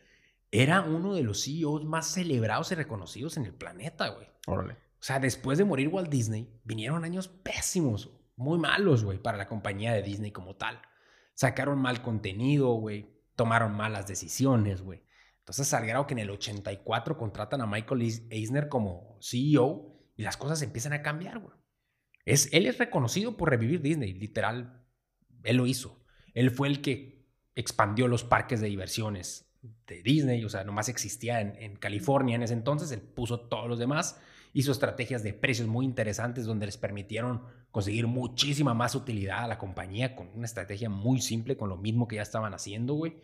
era 0.52 0.82
uno 0.82 1.14
de 1.14 1.24
los 1.24 1.44
CEOs 1.44 1.86
más 1.86 2.08
celebrados 2.08 2.72
y 2.72 2.76
reconocidos 2.76 3.38
en 3.38 3.46
el 3.46 3.54
planeta, 3.54 4.08
güey. 4.10 4.28
Órale. 4.46 4.74
O 4.74 5.04
sea, 5.04 5.20
después 5.20 5.58
de 5.58 5.66
morir 5.66 5.90
Walt 5.90 6.10
Disney, 6.10 6.50
vinieron 6.64 7.04
años 7.04 7.28
pésimos, 7.28 8.12
muy 8.36 8.58
malos, 8.58 9.04
güey, 9.04 9.20
para 9.20 9.38
la 9.38 9.48
compañía 9.48 9.94
de 9.94 10.04
Disney 10.04 10.32
como 10.32 10.56
tal. 10.56 10.82
Sacaron 11.34 11.80
mal 11.80 12.02
contenido, 12.02 12.74
güey. 12.74 13.16
Tomaron 13.36 13.74
malas 13.76 14.08
decisiones, 14.08 14.82
güey. 14.82 15.04
Entonces, 15.40 15.74
al 15.74 15.86
grado 15.86 16.08
que 16.08 16.14
en 16.14 16.20
el 16.20 16.30
84 16.30 17.18
contratan 17.18 17.62
a 17.62 17.68
Michael 17.68 18.02
Eisner 18.30 18.70
como 18.70 19.18
CEO 19.22 19.98
y 20.16 20.24
las 20.24 20.38
cosas 20.38 20.62
empiezan 20.62 20.94
a 20.94 21.02
cambiar, 21.02 21.40
güey. 21.40 21.56
Es, 22.26 22.52
él 22.52 22.66
es 22.66 22.78
reconocido 22.78 23.38
por 23.38 23.50
revivir 23.50 23.82
Disney, 23.82 24.14
literal. 24.14 24.84
Él 25.44 25.58
lo 25.58 25.68
hizo. 25.68 26.04
Él 26.34 26.52
fue 26.52 26.68
el 26.68 26.82
que 26.82 27.28
expandió 27.56 28.08
los 28.08 28.24
parques 28.24 28.60
de 28.60 28.68
diversiones 28.68 29.47
de 29.88 30.02
Disney, 30.02 30.44
o 30.44 30.50
sea, 30.50 30.64
nomás 30.64 30.90
existía 30.90 31.42
en, 31.42 31.56
en 31.58 31.76
California 31.76 32.36
en 32.36 32.44
ese 32.44 32.54
entonces, 32.54 32.92
él 32.92 33.02
puso 33.02 33.40
todos 33.40 33.68
los 33.68 33.80
demás 33.80 34.20
hizo 34.58 34.72
estrategias 34.72 35.22
de 35.22 35.34
precios 35.34 35.68
muy 35.68 35.86
interesantes 35.86 36.46
donde 36.46 36.66
les 36.66 36.78
permitieron 36.78 37.44
conseguir 37.70 38.08
muchísima 38.08 38.74
más 38.74 38.96
utilidad 38.96 39.44
a 39.44 39.48
la 39.48 39.60
compañía 39.60 40.16
con 40.16 40.30
una 40.34 40.48
estrategia 40.48 40.90
muy 40.90 41.22
simple, 41.22 41.58
con 41.58 41.70
lo 41.70 41.78
mismo 41.78 42.08
que 42.08 42.16
ya 42.16 42.24
estaban 42.24 42.56
haciendo, 42.56 42.96
güey. 42.96 43.18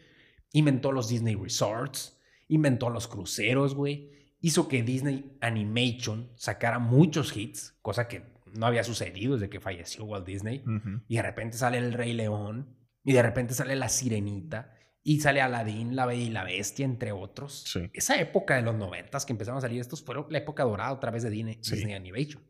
Inventó 0.51 0.91
los 0.91 1.09
Disney 1.09 1.33
Resorts, 1.33 2.19
inventó 2.49 2.91
los 2.91 3.07
cruceros, 3.07 3.73
güey. 3.73 4.11
Hizo 4.41 4.67
que 4.67 4.83
Disney 4.83 5.35
Animation 5.41 6.29
sacara 6.35 6.77
muchos 6.77 7.35
hits, 7.35 7.79
cosa 7.81 8.07
que 8.07 8.23
no 8.53 8.67
había 8.67 8.83
sucedido 8.83 9.33
desde 9.33 9.49
que 9.49 9.59
falleció 9.59 10.05
Walt 10.05 10.27
Disney. 10.27 10.63
Y 11.07 11.15
de 11.15 11.21
repente 11.23 11.57
sale 11.57 11.79
El 11.79 11.93
Rey 11.93 12.13
León, 12.13 12.75
y 13.03 13.13
de 13.13 13.23
repente 13.23 13.55
sale 13.55 13.75
La 13.75 13.89
Sirenita, 13.89 14.75
y 15.03 15.19
sale 15.19 15.41
Aladdin, 15.41 15.95
La 15.95 16.05
Bella 16.05 16.23
y 16.23 16.29
la 16.29 16.43
Bestia, 16.45 16.85
entre 16.85 17.11
otros. 17.11 17.77
Esa 17.93 18.19
época 18.19 18.55
de 18.55 18.61
los 18.61 18.75
noventas 18.75 19.25
que 19.25 19.33
empezaron 19.33 19.57
a 19.57 19.61
salir 19.61 19.81
estos 19.81 20.01
fue 20.01 20.15
la 20.29 20.37
época 20.37 20.63
dorada 20.63 20.93
otra 20.93 21.11
vez 21.11 21.23
de 21.23 21.29
Disney, 21.29 21.55
Disney 21.57 21.93
Animation. 21.93 22.41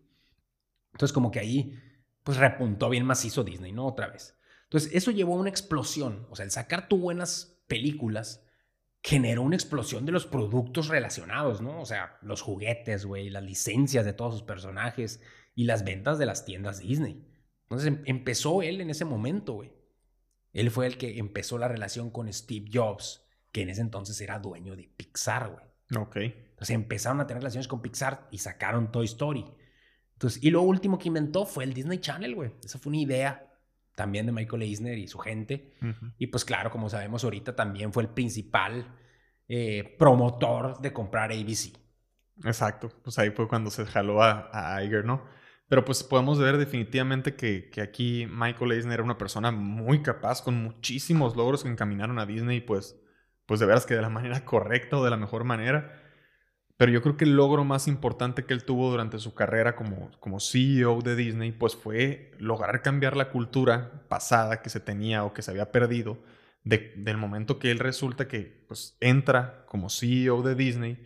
Entonces 0.93 1.13
como 1.13 1.31
que 1.31 1.39
ahí 1.39 1.79
pues 2.23 2.37
repuntó 2.37 2.89
bien 2.89 3.05
macizo 3.05 3.43
Disney, 3.43 3.71
¿no? 3.71 3.87
Otra 3.87 4.07
vez. 4.07 4.37
Entonces 4.65 4.91
eso 4.93 5.11
llevó 5.11 5.35
a 5.35 5.39
una 5.39 5.49
explosión. 5.49 6.27
O 6.29 6.35
sea, 6.35 6.45
el 6.45 6.51
sacar 6.51 6.87
tú 6.87 6.97
buenas 6.97 7.61
películas 7.67 8.45
generó 9.01 9.41
una 9.41 9.55
explosión 9.55 10.05
de 10.05 10.13
los 10.13 10.25
productos 10.25 10.87
relacionados, 10.87 11.61
¿no? 11.61 11.81
O 11.81 11.85
sea, 11.85 12.17
los 12.21 12.41
juguetes, 12.41 13.05
güey, 13.05 13.29
las 13.29 13.43
licencias 13.43 14.05
de 14.05 14.13
todos 14.13 14.35
sus 14.35 14.43
personajes 14.43 15.21
y 15.55 15.65
las 15.65 15.83
ventas 15.83 16.17
de 16.19 16.25
las 16.25 16.45
tiendas 16.45 16.79
Disney. 16.79 17.27
Entonces 17.63 17.87
em, 17.87 18.01
empezó 18.05 18.61
él 18.61 18.79
en 18.79 18.89
ese 18.89 19.05
momento, 19.05 19.53
güey. 19.53 19.73
Él 20.53 20.71
fue 20.71 20.85
el 20.85 20.97
que 20.97 21.17
empezó 21.17 21.57
la 21.57 21.67
relación 21.67 22.11
con 22.11 22.31
Steve 22.31 22.69
Jobs, 22.71 23.25
que 23.51 23.63
en 23.63 23.69
ese 23.69 23.81
entonces 23.81 24.19
era 24.21 24.39
dueño 24.39 24.75
de 24.75 24.89
Pixar, 24.95 25.49
güey. 25.49 26.01
Ok. 26.01 26.15
Entonces 26.17 26.75
empezaron 26.75 27.19
a 27.19 27.27
tener 27.27 27.41
relaciones 27.41 27.67
con 27.67 27.81
Pixar 27.81 28.27
y 28.31 28.37
sacaron 28.37 28.91
Toy 28.91 29.05
Story. 29.05 29.45
Entonces, 30.13 30.41
y 30.43 30.51
lo 30.51 30.61
último 30.61 30.97
que 30.97 31.09
inventó 31.09 31.45
fue 31.45 31.63
el 31.63 31.73
Disney 31.73 31.97
Channel, 31.97 32.35
güey. 32.35 32.51
Esa 32.63 32.79
fue 32.79 32.91
una 32.91 32.99
idea 32.99 33.53
también 33.95 34.25
de 34.25 34.31
Michael 34.31 34.61
Eisner 34.61 34.97
y 34.97 35.07
su 35.07 35.19
gente. 35.19 35.73
Y 36.17 36.27
pues 36.27 36.45
claro, 36.45 36.71
como 36.71 36.89
sabemos 36.89 37.23
ahorita, 37.23 37.55
también 37.55 37.91
fue 37.91 38.03
el 38.03 38.09
principal 38.09 38.85
eh, 39.47 39.95
promotor 39.99 40.79
de 40.79 40.93
comprar 40.93 41.31
ABC. 41.31 41.77
Exacto. 42.43 42.89
Pues 43.03 43.19
ahí 43.19 43.31
fue 43.31 43.47
cuando 43.47 43.69
se 43.69 43.85
jaló 43.85 44.23
a, 44.23 44.49
a 44.51 44.83
Iger, 44.83 45.05
¿no? 45.05 45.23
Pero 45.67 45.85
pues 45.85 46.03
podemos 46.03 46.39
ver 46.39 46.57
definitivamente 46.57 47.35
que, 47.35 47.69
aquí 47.81 48.27
Michael 48.29 48.73
Eisner 48.73 48.95
era 48.95 49.03
una 49.03 49.17
persona 49.17 49.51
muy 49.51 50.01
capaz, 50.01 50.41
con 50.41 50.55
muchísimos 50.55 51.35
logros 51.35 51.63
que 51.63 51.69
encaminaron 51.69 52.19
a 52.19 52.25
Disney, 52.25 52.61
pues, 52.61 52.99
pues 53.45 53.59
de 53.59 53.65
veras 53.65 53.85
que 53.85 53.95
de 53.95 54.01
la 54.01 54.09
manera 54.11 54.45
correcta 54.45 54.97
o 54.97 55.03
de 55.03 55.09
la 55.09 55.17
mejor 55.17 55.43
manera. 55.43 55.99
Pero 56.77 56.91
yo 56.91 57.01
creo 57.01 57.17
que 57.17 57.25
el 57.25 57.35
logro 57.35 57.63
más 57.63 57.87
importante 57.87 58.45
que 58.45 58.53
él 58.53 58.65
tuvo 58.65 58.91
durante 58.91 59.19
su 59.19 59.33
carrera 59.33 59.75
como, 59.75 60.11
como 60.19 60.39
CEO 60.39 61.01
de 61.01 61.15
Disney, 61.15 61.51
pues 61.51 61.75
fue 61.75 62.31
lograr 62.39 62.81
cambiar 62.81 63.15
la 63.15 63.29
cultura 63.29 64.05
pasada 64.09 64.61
que 64.61 64.69
se 64.69 64.79
tenía 64.79 65.23
o 65.23 65.33
que 65.33 65.43
se 65.43 65.51
había 65.51 65.71
perdido 65.71 66.19
del 66.63 67.17
momento 67.17 67.59
que 67.59 67.71
él 67.71 67.79
resulta 67.79 68.27
que 68.27 68.63
pues, 68.67 68.97
entra 69.01 69.65
como 69.67 69.89
CEO 69.89 70.41
de 70.43 70.55
Disney 70.55 71.03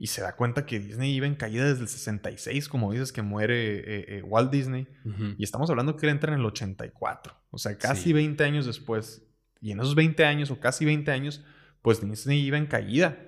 y 0.00 0.06
se 0.06 0.22
da 0.22 0.34
cuenta 0.34 0.64
que 0.64 0.80
Disney 0.80 1.14
iba 1.14 1.26
en 1.26 1.34
caída 1.34 1.66
desde 1.66 1.82
el 1.82 1.88
66, 1.88 2.70
como 2.70 2.90
dices, 2.90 3.12
que 3.12 3.20
muere 3.20 3.76
eh, 3.80 4.04
eh, 4.08 4.22
Walt 4.22 4.50
Disney. 4.50 4.88
Y 5.36 5.44
estamos 5.44 5.68
hablando 5.68 5.94
que 5.94 6.06
él 6.06 6.12
entra 6.12 6.32
en 6.32 6.40
el 6.40 6.46
84, 6.46 7.34
o 7.50 7.58
sea, 7.58 7.76
casi 7.76 8.14
20 8.14 8.42
años 8.42 8.64
después. 8.64 9.30
Y 9.60 9.72
en 9.72 9.80
esos 9.80 9.94
20 9.94 10.24
años 10.24 10.50
o 10.50 10.58
casi 10.58 10.86
20 10.86 11.10
años, 11.10 11.44
pues 11.82 12.00
Disney 12.00 12.40
iba 12.40 12.56
en 12.56 12.64
caída. 12.64 13.18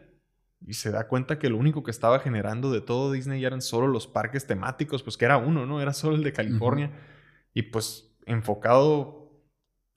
Y 0.67 0.73
se 0.73 0.91
da 0.91 1.09
cuenta 1.09 1.39
que 1.39 1.51
lo 1.51 1.59
único 1.59 1.83
que 1.83 1.91
estaba 1.91 2.21
generando 2.21 2.73
de 2.73 2.81
todo 2.81 3.13
Disney 3.13 3.45
eran 3.45 3.61
solo 3.61 3.87
los 3.87 4.07
parques 4.07 4.47
temáticos, 4.47 5.03
pues 5.03 5.19
que 5.19 5.27
era 5.27 5.37
uno, 5.37 5.67
¿no? 5.67 5.83
Era 5.83 5.93
solo 5.93 6.17
el 6.17 6.25
de 6.25 6.33
California. 6.33 6.91
Y 7.53 7.65
pues 7.65 8.17
enfocado 8.25 9.45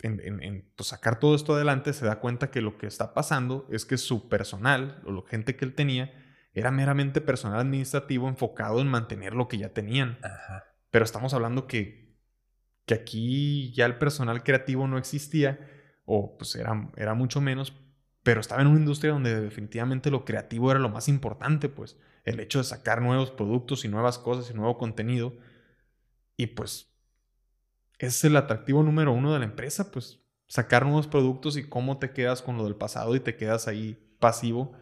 en, 0.02 0.20
en, 0.44 0.70
pues, 0.76 0.90
sacar 0.90 1.22
todo 1.22 1.36
esto 1.36 1.56
adelante, 1.56 1.94
se 1.94 2.06
da 2.06 2.20
cuenta 2.20 2.52
que 2.52 2.60
lo 2.60 2.78
que 2.78 2.88
está 2.88 3.14
pasando 3.14 3.66
es 3.72 3.86
que 3.86 3.98
su 3.98 4.28
personal 4.28 5.02
o 5.06 5.14
la 5.14 5.22
gente 5.26 5.56
que 5.56 5.64
él 5.64 5.74
tenía 5.74 6.25
era 6.56 6.72
meramente 6.72 7.20
personal 7.20 7.60
administrativo 7.60 8.30
enfocado 8.30 8.80
en 8.80 8.88
mantener 8.88 9.36
lo 9.36 9.50
que 9.50 9.58
ya 9.58 9.74
tenían. 9.74 10.18
Pero 10.90 11.04
estamos 11.04 11.34
hablando 11.34 11.68
que, 11.68 12.18
que 12.86 12.94
aquí 12.94 13.74
ya 13.74 13.86
el 13.86 13.98
personal 13.98 14.42
creativo 14.42 14.88
no 14.88 14.98
existía, 14.98 15.60
o 16.06 16.38
pues 16.38 16.56
era, 16.56 16.90
era 16.96 17.14
mucho 17.14 17.42
menos, 17.42 17.74
pero 18.24 18.40
estaba 18.40 18.62
en 18.62 18.70
una 18.70 18.80
industria 18.80 19.12
donde 19.12 19.42
definitivamente 19.42 20.10
lo 20.10 20.24
creativo 20.24 20.72
era 20.72 20.80
lo 20.80 20.88
más 20.88 21.10
importante, 21.10 21.68
pues 21.68 22.00
el 22.24 22.40
hecho 22.40 22.60
de 22.60 22.64
sacar 22.64 23.02
nuevos 23.02 23.32
productos 23.32 23.84
y 23.84 23.90
nuevas 23.90 24.18
cosas 24.18 24.50
y 24.50 24.54
nuevo 24.54 24.78
contenido. 24.78 25.36
Y 26.38 26.48
pues 26.48 26.96
es 28.00 28.24
el 28.24 28.38
atractivo 28.38 28.82
número 28.82 29.12
uno 29.12 29.34
de 29.34 29.40
la 29.40 29.46
empresa, 29.46 29.92
pues 29.92 30.22
sacar 30.48 30.86
nuevos 30.86 31.08
productos 31.08 31.58
y 31.58 31.68
cómo 31.68 31.98
te 31.98 32.12
quedas 32.12 32.42
con 32.42 32.56
lo 32.56 32.64
del 32.64 32.76
pasado 32.76 33.14
y 33.14 33.20
te 33.20 33.36
quedas 33.36 33.68
ahí 33.68 34.16
pasivo 34.20 34.78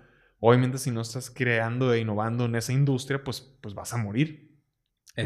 Obviamente 0.46 0.78
si 0.78 0.91
no 0.91 1.00
estás 1.00 1.30
creando 1.30 1.94
e 1.94 2.00
innovando 2.02 2.44
en 2.44 2.56
esa 2.56 2.74
industria, 2.74 3.24
pues, 3.24 3.39
pues 3.62 3.74
vas 3.76 3.94
a 3.94 3.98
morir. 3.98 4.60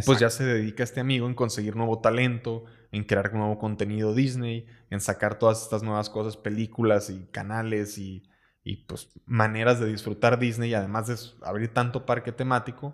pues 0.05 0.19
ya 0.19 0.29
se 0.29 0.45
dedica 0.45 0.83
este 0.83 0.99
amigo 0.99 1.25
en 1.25 1.33
conseguir 1.33 1.75
nuevo 1.75 2.01
talento, 2.01 2.65
en 2.91 3.03
crear 3.03 3.33
nuevo 3.33 3.57
contenido 3.57 4.13
Disney, 4.13 4.67
en 4.91 5.01
sacar 5.01 5.39
todas 5.39 5.63
estas 5.63 5.81
nuevas 5.81 6.11
cosas, 6.11 6.37
películas 6.37 7.09
y 7.09 7.25
canales 7.31 7.97
y, 7.97 8.29
y 8.63 8.85
pues 8.85 9.11
maneras 9.25 9.79
de 9.79 9.87
disfrutar 9.87 10.37
Disney, 10.37 10.75
además 10.75 11.07
de 11.07 11.15
abrir 11.47 11.73
tanto 11.73 12.05
parque 12.05 12.31
temático. 12.31 12.93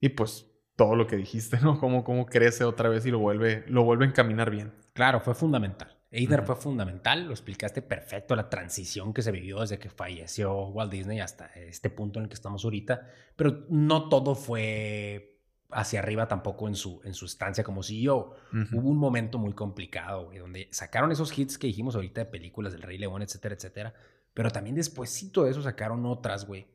Y 0.00 0.08
pues 0.08 0.46
todo 0.76 0.96
lo 0.96 1.06
que 1.06 1.16
dijiste, 1.16 1.60
¿no? 1.60 1.78
Cómo, 1.78 2.04
cómo 2.04 2.24
crece 2.24 2.64
otra 2.64 2.88
vez 2.88 3.04
y 3.04 3.10
lo 3.10 3.18
vuelve, 3.18 3.66
lo 3.68 3.84
vuelve 3.84 4.06
a 4.06 4.08
encaminar 4.08 4.50
bien. 4.50 4.72
Claro, 4.94 5.20
fue 5.20 5.34
fundamental. 5.34 5.97
Eisner 6.10 6.42
fue 6.42 6.56
fundamental, 6.56 7.26
lo 7.26 7.32
explicaste 7.32 7.82
perfecto, 7.82 8.34
la 8.34 8.48
transición 8.48 9.12
que 9.12 9.20
se 9.20 9.30
vivió 9.30 9.60
desde 9.60 9.78
que 9.78 9.90
falleció 9.90 10.68
Walt 10.68 10.90
Disney 10.90 11.20
hasta 11.20 11.46
este 11.54 11.90
punto 11.90 12.18
en 12.18 12.24
el 12.24 12.28
que 12.30 12.34
estamos 12.34 12.64
ahorita, 12.64 13.06
pero 13.36 13.66
no 13.68 14.08
todo 14.08 14.34
fue 14.34 15.38
hacia 15.70 16.00
arriba 16.00 16.26
tampoco 16.26 16.66
en 16.66 16.74
su, 16.74 17.02
en 17.04 17.12
su 17.12 17.26
estancia 17.26 17.62
como 17.62 17.82
CEO. 17.82 18.34
Hubo 18.72 18.88
un 18.88 18.96
momento 18.96 19.38
muy 19.38 19.52
complicado, 19.52 20.30
donde 20.38 20.68
sacaron 20.72 21.12
esos 21.12 21.36
hits 21.38 21.58
que 21.58 21.66
dijimos 21.66 21.94
ahorita 21.94 22.22
de 22.22 22.30
películas 22.30 22.72
del 22.72 22.82
Rey 22.82 22.96
León, 22.96 23.20
etcétera, 23.20 23.54
etcétera, 23.54 23.94
pero 24.32 24.50
también 24.50 24.76
despuésito 24.76 25.44
de 25.44 25.50
eso 25.50 25.62
sacaron 25.62 26.06
otras, 26.06 26.46
güey, 26.46 26.68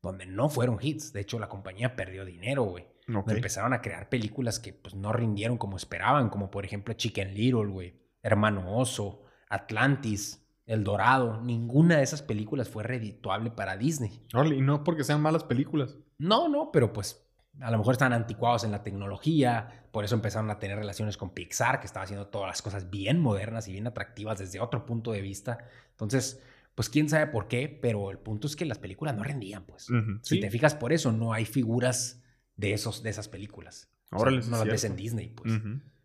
donde 0.00 0.26
no 0.26 0.48
fueron 0.48 0.78
hits. 0.80 1.12
De 1.12 1.20
hecho, 1.22 1.40
la 1.40 1.48
compañía 1.48 1.96
perdió 1.96 2.24
dinero, 2.24 2.62
güey. 2.62 2.86
Empezaron 3.26 3.72
a 3.72 3.80
crear 3.80 4.08
películas 4.08 4.60
que 4.60 4.72
pues 4.72 4.94
no 4.94 5.12
rindieron 5.12 5.58
como 5.58 5.76
esperaban, 5.76 6.28
como 6.28 6.52
por 6.52 6.64
ejemplo 6.64 6.94
Chicken 6.94 7.34
Little, 7.34 7.66
güey 7.66 8.00
Hermano 8.22 8.76
Oso, 8.76 9.22
Atlantis, 9.48 10.46
El 10.66 10.84
Dorado, 10.84 11.40
ninguna 11.42 11.96
de 11.96 12.02
esas 12.02 12.22
películas 12.22 12.68
fue 12.68 12.82
redituable 12.82 13.50
para 13.50 13.76
Disney. 13.76 14.22
y 14.32 14.60
no 14.60 14.84
porque 14.84 15.04
sean 15.04 15.20
malas 15.20 15.44
películas. 15.44 15.96
No, 16.18 16.48
no, 16.48 16.70
pero 16.72 16.92
pues 16.92 17.26
a 17.60 17.70
lo 17.70 17.78
mejor 17.78 17.92
estaban 17.92 18.12
anticuados 18.12 18.64
en 18.64 18.70
la 18.70 18.82
tecnología, 18.82 19.86
por 19.90 20.04
eso 20.04 20.14
empezaron 20.14 20.50
a 20.50 20.58
tener 20.58 20.78
relaciones 20.78 21.16
con 21.16 21.30
Pixar, 21.30 21.80
que 21.80 21.86
estaba 21.86 22.04
haciendo 22.04 22.28
todas 22.28 22.48
las 22.48 22.62
cosas 22.62 22.90
bien 22.90 23.20
modernas 23.20 23.68
y 23.68 23.72
bien 23.72 23.86
atractivas 23.86 24.38
desde 24.38 24.60
otro 24.60 24.86
punto 24.86 25.12
de 25.12 25.20
vista. 25.20 25.58
Entonces, 25.90 26.42
pues 26.74 26.88
quién 26.88 27.08
sabe 27.08 27.26
por 27.26 27.48
qué, 27.48 27.68
pero 27.68 28.10
el 28.10 28.18
punto 28.18 28.46
es 28.46 28.56
que 28.56 28.64
las 28.64 28.78
películas 28.78 29.16
no 29.16 29.24
rendían, 29.24 29.64
pues. 29.64 29.88
Si 30.22 30.40
te 30.40 30.50
fijas 30.50 30.74
por 30.74 30.92
eso, 30.92 31.12
no 31.12 31.32
hay 31.32 31.44
figuras 31.44 32.22
de, 32.56 32.72
esos, 32.72 33.02
de 33.02 33.10
esas 33.10 33.28
películas. 33.28 33.90
Ahora 34.10 34.30
no 34.30 34.38
las 34.38 34.64
ves 34.64 34.84
en 34.84 34.96
Disney, 34.96 35.30
pues. 35.30 35.52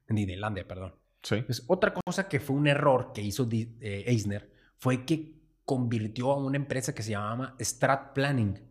En 0.08 0.16
Disneylandia, 0.16 0.68
perdón. 0.68 0.96
Sí. 1.26 1.42
Pues, 1.42 1.64
otra 1.68 1.92
cosa 1.92 2.30
que 2.30 2.40
fue 2.40 2.56
un 2.56 2.68
error 2.68 3.12
que 3.12 3.22
hizo 3.22 3.48
eh, 3.52 4.04
Eisner 4.06 4.52
fue 4.78 5.06
que 5.06 5.42
convirtió 5.66 6.32
a 6.32 6.38
una 6.38 6.58
empresa 6.58 6.94
que 6.94 7.02
se 7.02 7.12
llamaba 7.12 7.56
Strat 7.60 8.14
Planning 8.14 8.62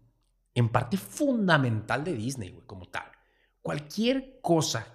en 0.55 0.69
parte 0.69 0.97
fundamental 0.97 2.05
de 2.05 2.15
Disney, 2.15 2.51
güey, 2.51 2.65
como 2.65 2.87
tal. 2.87 3.11
Cualquier 3.61 4.39
cosa, 4.41 4.87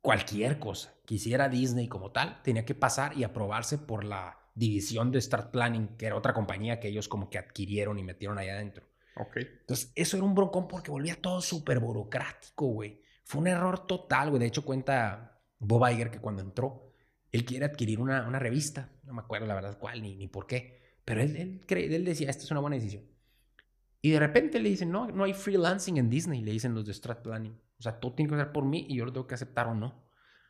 cualquier 0.00 0.58
cosa 0.58 0.92
que 1.06 1.14
hiciera 1.14 1.48
Disney 1.48 1.86
como 1.86 2.10
tal, 2.10 2.42
tenía 2.42 2.64
que 2.64 2.74
pasar 2.74 3.16
y 3.16 3.22
aprobarse 3.22 3.78
por 3.78 4.02
la 4.02 4.36
división 4.56 5.12
de 5.12 5.20
Start 5.20 5.52
Planning, 5.52 5.96
que 5.96 6.06
era 6.06 6.16
otra 6.16 6.34
compañía 6.34 6.80
que 6.80 6.88
ellos 6.88 7.06
como 7.06 7.30
que 7.30 7.38
adquirieron 7.38 7.98
y 7.98 8.02
metieron 8.02 8.38
ahí 8.38 8.48
adentro. 8.48 8.88
Ok. 9.14 9.36
Entonces, 9.36 9.92
eso 9.94 10.16
era 10.16 10.26
un 10.26 10.34
broncón 10.34 10.66
porque 10.66 10.90
volvía 10.90 11.14
todo 11.20 11.40
súper 11.40 11.78
burocrático, 11.78 12.66
güey. 12.66 13.00
Fue 13.22 13.40
un 13.40 13.46
error 13.46 13.86
total, 13.86 14.30
güey. 14.30 14.40
De 14.40 14.46
hecho, 14.46 14.64
cuenta 14.64 15.40
Bob 15.58 15.88
Iger 15.88 16.10
que 16.10 16.20
cuando 16.20 16.42
entró, 16.42 16.85
él 17.36 17.44
quiere 17.44 17.64
adquirir 17.64 18.00
una, 18.00 18.26
una 18.26 18.38
revista. 18.38 18.90
No 19.04 19.14
me 19.14 19.20
acuerdo 19.20 19.46
la 19.46 19.54
verdad 19.54 19.78
cuál 19.78 20.02
ni, 20.02 20.16
ni 20.16 20.28
por 20.28 20.46
qué. 20.46 20.80
Pero 21.04 21.20
él, 21.20 21.36
él, 21.36 21.94
él 21.94 22.04
decía, 22.04 22.28
esta 22.28 22.42
es 22.42 22.50
una 22.50 22.60
buena 22.60 22.76
decisión. 22.76 23.04
Y 24.02 24.10
de 24.10 24.18
repente 24.18 24.60
le 24.60 24.68
dicen, 24.68 24.90
no, 24.90 25.08
no 25.08 25.24
hay 25.24 25.34
freelancing 25.34 25.96
en 25.98 26.10
Disney, 26.10 26.42
le 26.42 26.52
dicen 26.52 26.74
los 26.74 26.84
de 26.84 26.94
Strat 26.94 27.22
Planning. 27.22 27.60
O 27.78 27.82
sea, 27.82 27.98
todo 28.00 28.14
tiene 28.14 28.30
que 28.30 28.36
ser 28.36 28.52
por 28.52 28.64
mí 28.64 28.86
y 28.88 28.96
yo 28.96 29.04
lo 29.04 29.12
tengo 29.12 29.26
que 29.26 29.34
aceptar 29.34 29.66
o 29.68 29.74
no. 29.74 30.04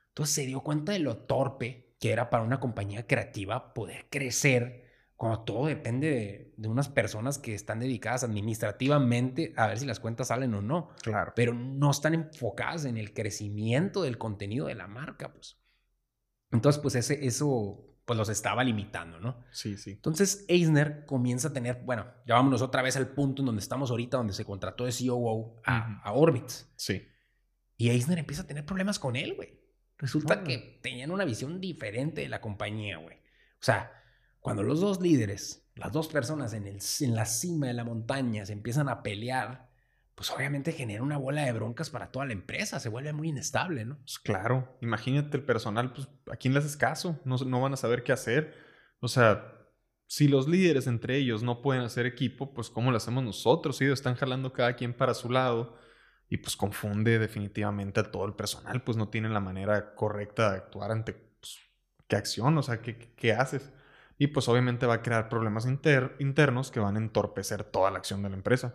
Entonces 0.08 0.34
se 0.34 0.46
dio 0.46 0.62
cuenta 0.62 0.92
de 0.92 0.98
lo 0.98 1.18
torpe 1.18 1.94
que 2.00 2.12
era 2.12 2.30
para 2.30 2.42
una 2.42 2.60
compañía 2.60 3.06
creativa 3.06 3.74
poder 3.74 4.06
crecer 4.10 4.84
cuando 5.16 5.40
todo 5.40 5.66
depende 5.66 6.52
de, 6.56 6.68
unas 6.68 6.88
personas 6.88 7.38
que 7.38 7.54
están 7.54 7.80
dedicadas 7.80 8.22
administrativamente 8.22 9.54
a 9.56 9.66
ver 9.66 9.78
si 9.78 9.86
las 9.86 10.00
cuentas 10.00 10.28
salen 10.28 10.52
o 10.54 10.60
no. 10.60 10.90
Claro. 11.02 11.32
Pero 11.34 11.54
no 11.54 11.90
están 11.90 12.14
enfocadas 12.14 12.84
en 12.84 12.98
el 12.98 13.14
crecimiento 13.14 14.02
del 14.02 14.18
contenido 14.18 14.66
de 14.66 14.74
la 14.74 14.86
marca, 14.86 15.32
pues. 15.32 15.58
Entonces, 16.56 16.80
pues 16.80 16.94
ese, 16.94 17.26
eso 17.26 17.82
pues 18.04 18.16
los 18.16 18.28
estaba 18.28 18.62
limitando, 18.62 19.18
¿no? 19.18 19.44
Sí, 19.50 19.76
sí. 19.76 19.90
Entonces 19.90 20.44
Eisner 20.48 21.04
comienza 21.06 21.48
a 21.48 21.52
tener, 21.52 21.82
bueno, 21.84 22.06
ya 22.24 22.34
vámonos 22.34 22.62
otra 22.62 22.80
vez 22.80 22.96
al 22.96 23.08
punto 23.08 23.42
en 23.42 23.46
donde 23.46 23.60
estamos 23.60 23.90
ahorita, 23.90 24.16
donde 24.16 24.32
se 24.32 24.44
contrató 24.44 24.84
de 24.84 24.92
COO 24.92 25.60
a, 25.64 26.00
a 26.02 26.12
Orbitz. 26.12 26.68
Sí. 26.76 27.02
Y 27.76 27.90
Eisner 27.90 28.18
empieza 28.18 28.42
a 28.42 28.46
tener 28.46 28.64
problemas 28.64 28.98
con 28.98 29.16
él, 29.16 29.34
güey. 29.34 29.60
Resulta 29.98 30.44
que 30.44 30.78
tenían 30.82 31.10
una 31.10 31.24
visión 31.24 31.60
diferente 31.60 32.20
de 32.20 32.28
la 32.28 32.40
compañía, 32.40 32.98
güey. 32.98 33.16
O 33.16 33.64
sea, 33.64 33.92
cuando 34.40 34.62
los 34.62 34.80
dos 34.80 35.00
líderes, 35.00 35.68
las 35.74 35.90
dos 35.90 36.08
personas 36.08 36.52
en, 36.52 36.66
el, 36.66 36.78
en 37.00 37.14
la 37.14 37.26
cima 37.26 37.66
de 37.66 37.72
la 37.72 37.84
montaña 37.84 38.46
se 38.46 38.52
empiezan 38.52 38.88
a 38.88 39.02
pelear, 39.02 39.65
pues 40.16 40.30
obviamente 40.30 40.72
genera 40.72 41.02
una 41.02 41.18
bola 41.18 41.44
de 41.44 41.52
broncas 41.52 41.90
para 41.90 42.10
toda 42.10 42.24
la 42.24 42.32
empresa, 42.32 42.80
se 42.80 42.88
vuelve 42.88 43.12
muy 43.12 43.28
inestable, 43.28 43.84
¿no? 43.84 43.98
Pues 43.98 44.18
claro, 44.18 44.78
imagínate 44.80 45.36
el 45.36 45.44
personal, 45.44 45.92
pues 45.92 46.08
¿a 46.32 46.36
quién 46.36 46.54
le 46.54 46.60
haces 46.60 46.74
caso? 46.74 47.20
No, 47.26 47.60
van 47.60 47.74
a 47.74 47.76
saber 47.76 48.02
qué 48.02 48.12
hacer. 48.12 48.54
O 49.00 49.08
sea, 49.08 49.52
si 50.06 50.26
los 50.26 50.48
líderes 50.48 50.86
entre 50.86 51.18
ellos 51.18 51.42
no 51.42 51.60
pueden 51.60 51.82
hacer 51.82 52.06
equipo, 52.06 52.54
pues 52.54 52.70
¿cómo 52.70 52.90
lo 52.90 52.96
hacemos 52.96 53.24
nosotros? 53.24 53.78
Ellos 53.82 53.98
están 53.98 54.14
jalando 54.14 54.54
cada 54.54 54.74
quien 54.74 54.94
para 54.94 55.12
su 55.12 55.30
lado 55.30 55.76
y 56.30 56.38
pues 56.38 56.56
confunde 56.56 57.18
definitivamente 57.18 58.00
a 58.00 58.10
todo 58.10 58.24
el 58.24 58.32
personal, 58.32 58.82
pues 58.84 58.96
no 58.96 59.10
tienen 59.10 59.34
la 59.34 59.40
manera 59.40 59.94
correcta 59.94 60.50
de 60.50 60.56
actuar 60.56 60.92
ante 60.92 61.12
pues, 61.12 61.58
qué 62.08 62.16
acción, 62.16 62.56
o 62.56 62.62
sea, 62.62 62.80
qué, 62.80 62.96
qué 62.96 63.34
haces. 63.34 63.70
Y 64.16 64.28
pues 64.28 64.48
obviamente 64.48 64.86
va 64.86 64.94
a 64.94 65.02
crear 65.02 65.28
problemas 65.28 65.66
internos 65.66 66.70
que 66.70 66.80
van 66.80 66.96
a 66.96 67.00
entorpecer 67.00 67.64
toda 67.64 67.90
la 67.90 67.98
acción 67.98 68.22
de 68.22 68.30
la 68.30 68.36
empresa. 68.36 68.74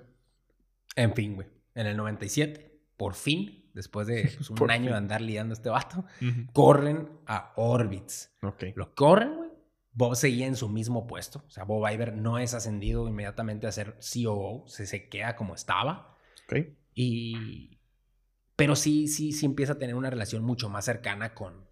En 0.95 1.13
fin, 1.13 1.35
güey. 1.35 1.47
En 1.75 1.87
el 1.87 1.95
97, 1.97 2.81
por 2.97 3.15
fin, 3.15 3.69
después 3.73 4.07
de 4.07 4.31
pues, 4.35 4.49
un 4.49 4.71
año 4.71 4.91
de 4.91 4.97
andar 4.97 5.21
liando 5.21 5.53
a 5.53 5.55
este 5.55 5.69
vato, 5.69 6.05
corren 6.53 7.09
a 7.25 7.53
Orbitz. 7.55 8.31
Lo 8.75 8.93
corren, 8.93 9.35
güey. 9.35 9.51
Bob 9.93 10.15
seguía 10.15 10.47
en 10.47 10.55
su 10.55 10.69
mismo 10.69 11.05
puesto. 11.05 11.43
O 11.45 11.49
sea, 11.49 11.65
Bob 11.65 11.85
Iver 11.89 12.15
no 12.15 12.39
es 12.39 12.53
ascendido 12.53 13.07
inmediatamente 13.07 13.67
a 13.67 13.71
ser 13.71 13.97
COO. 13.99 14.65
Se, 14.67 14.85
se 14.85 15.09
queda 15.09 15.35
como 15.35 15.53
estaba. 15.53 16.17
Y... 16.93 17.77
Pero 18.55 18.75
sí, 18.75 19.07
sí, 19.07 19.31
sí 19.31 19.45
empieza 19.45 19.73
a 19.73 19.79
tener 19.79 19.95
una 19.95 20.09
relación 20.09 20.43
mucho 20.43 20.69
más 20.69 20.85
cercana 20.85 21.33
con, 21.33 21.65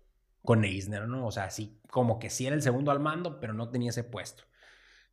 con 0.43 0.65
Eisner, 0.65 1.07
¿no? 1.07 1.25
O 1.25 1.31
sea, 1.31 1.49
sí, 1.49 1.79
como 1.89 2.19
que 2.19 2.29
sí 2.29 2.47
era 2.47 2.55
el 2.55 2.61
segundo 2.61 2.91
al 2.91 2.99
mando, 2.99 3.39
pero 3.39 3.53
no 3.53 3.69
tenía 3.69 3.91
ese 3.91 4.03
puesto. 4.03 4.43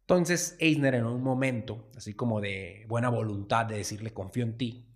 Entonces, 0.09 0.57
Eisner 0.61 0.95
en 0.95 1.07
un 1.07 1.21
momento, 1.21 1.91
así 1.97 2.15
como 2.15 2.41
de 2.41 2.85
buena 2.89 3.09
voluntad 3.09 3.67
de 3.67 3.77
decirle 3.77 4.13
confío 4.13 4.45
en 4.45 4.57
ti, 4.57 4.87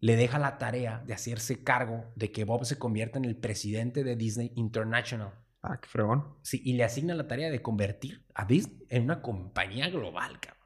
le 0.00 0.16
deja 0.16 0.40
la 0.40 0.58
tarea 0.58 1.04
de 1.06 1.14
hacerse 1.14 1.62
cargo 1.62 2.04
de 2.16 2.32
que 2.32 2.44
Bob 2.44 2.64
se 2.64 2.76
convierta 2.76 3.16
en 3.16 3.26
el 3.26 3.36
presidente 3.36 4.02
de 4.02 4.16
Disney 4.16 4.50
International. 4.56 5.34
Ah, 5.62 5.78
qué 5.80 5.88
fregón. 5.88 6.34
Sí, 6.42 6.62
y 6.64 6.72
le 6.72 6.82
asigna 6.82 7.14
la 7.14 7.28
tarea 7.28 7.48
de 7.48 7.62
convertir 7.62 8.24
a 8.34 8.44
Disney 8.44 8.84
en 8.88 9.04
una 9.04 9.22
compañía 9.22 9.88
global, 9.88 10.40
cabrón. 10.40 10.56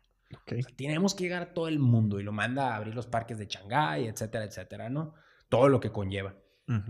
Okay. 0.42 0.62
tenemos 0.76 1.14
que 1.14 1.24
llegar 1.24 1.42
a 1.42 1.52
todo 1.52 1.68
el 1.68 1.80
mundo 1.80 2.20
y 2.20 2.22
lo 2.22 2.32
manda 2.32 2.72
a 2.72 2.76
abrir 2.76 2.94
los 2.94 3.06
parques 3.06 3.36
de 3.36 3.46
Shanghái, 3.46 4.06
etcétera, 4.06 4.44
etcétera, 4.44 4.88
¿no? 4.88 5.12
Todo 5.48 5.68
lo 5.68 5.80
que 5.80 5.90
conlleva. 5.90 6.36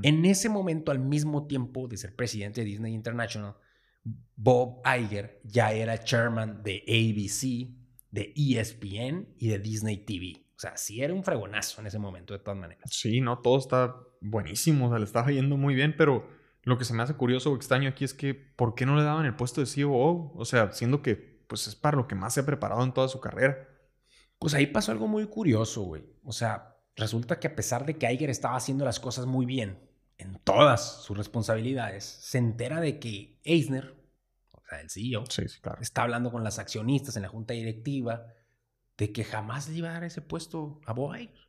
En 0.03 0.27
ese 0.27 0.51
momento, 0.51 0.93
al 0.93 0.99
mismo 0.99 1.47
tiempo 1.47 1.89
de 1.89 1.97
ser 1.97 2.15
presidente 2.15 2.61
de 2.61 2.67
Disney 2.67 2.93
International, 2.93 3.57
Bob 4.37 4.81
Iger 4.85 5.41
ya 5.45 5.73
era 5.73 5.99
chairman 6.03 6.63
de 6.63 6.83
ABC, 6.87 7.77
de 8.11 8.33
ESPN 8.35 9.35
y 9.39 9.49
de 9.49 9.59
Disney 9.59 9.99
TV. 9.99 10.47
O 10.57 10.61
sea, 10.61 10.77
sí 10.77 11.03
era 11.03 11.15
un 11.15 11.25
fregonazo 11.25 11.81
en 11.81 11.87
ese 11.87 11.99
momento, 11.99 12.35
de 12.35 12.41
todas 12.41 12.59
maneras. 12.59 12.91
Sí, 12.91 13.21
no, 13.21 13.39
todo 13.39 13.59
está 13.59 13.97
buenísimo, 14.21 14.87
o 14.87 14.89
sea, 14.91 14.99
le 14.99 15.05
estaba 15.05 15.31
yendo 15.31 15.57
muy 15.57 15.75
bien, 15.75 15.95
pero 15.97 16.29
lo 16.63 16.77
que 16.77 16.85
se 16.85 16.93
me 16.93 17.03
hace 17.03 17.15
curioso 17.15 17.53
o 17.53 17.57
extraño 17.57 17.89
aquí 17.89 18.05
es 18.05 18.13
que, 18.13 18.35
¿por 18.35 18.75
qué 18.75 18.85
no 18.85 18.97
le 18.97 19.03
daban 19.03 19.27
el 19.27 19.37
puesto 19.37 19.63
de 19.63 19.83
COO? 19.83 20.33
O 20.37 20.45
sea, 20.45 20.73
siendo 20.73 21.03
que, 21.03 21.17
pues, 21.47 21.67
es 21.67 21.77
para 21.77 21.97
lo 21.97 22.07
que 22.07 22.15
más 22.15 22.35
se 22.35 22.41
ha 22.41 22.47
preparado 22.47 22.83
en 22.85 22.93
toda 22.93 23.09
su 23.09 23.21
carrera. 23.21 23.69
Pues 24.39 24.55
ahí 24.55 24.67
pasó 24.67 24.93
algo 24.93 25.07
muy 25.07 25.27
curioso, 25.27 25.83
güey. 25.83 26.05
O 26.23 26.33
sea, 26.33 26.77
resulta 26.97 27.39
que 27.39 27.49
a 27.49 27.55
pesar 27.55 27.87
de 27.87 27.97
que 27.97 28.11
Iger 28.13 28.31
estaba 28.31 28.57
haciendo 28.57 28.85
las 28.85 29.01
cosas 29.01 29.27
muy 29.27 29.47
bien, 29.47 29.79
en 30.21 30.39
todas 30.45 31.03
sus 31.03 31.17
responsabilidades, 31.17 32.05
se 32.05 32.39
entera 32.39 32.81
de 32.81 32.99
que 32.99 33.41
Eisner, 33.43 33.95
o 34.53 34.63
sea, 34.69 34.81
el 34.81 34.91
CEO, 34.91 35.25
está 35.81 36.03
hablando 36.03 36.31
con 36.31 36.45
las 36.45 36.59
accionistas 36.59 37.17
en 37.17 37.23
la 37.23 37.29
junta 37.29 37.55
directiva 37.55 38.27
de 38.99 39.13
que 39.13 39.25
jamás 39.25 39.69
le 39.69 39.77
iba 39.77 39.89
a 39.89 39.95
dar 39.95 40.05
ese 40.05 40.21
puesto 40.21 40.81
a 40.87 40.93
Bob 40.93 41.17
Iger. 41.17 41.49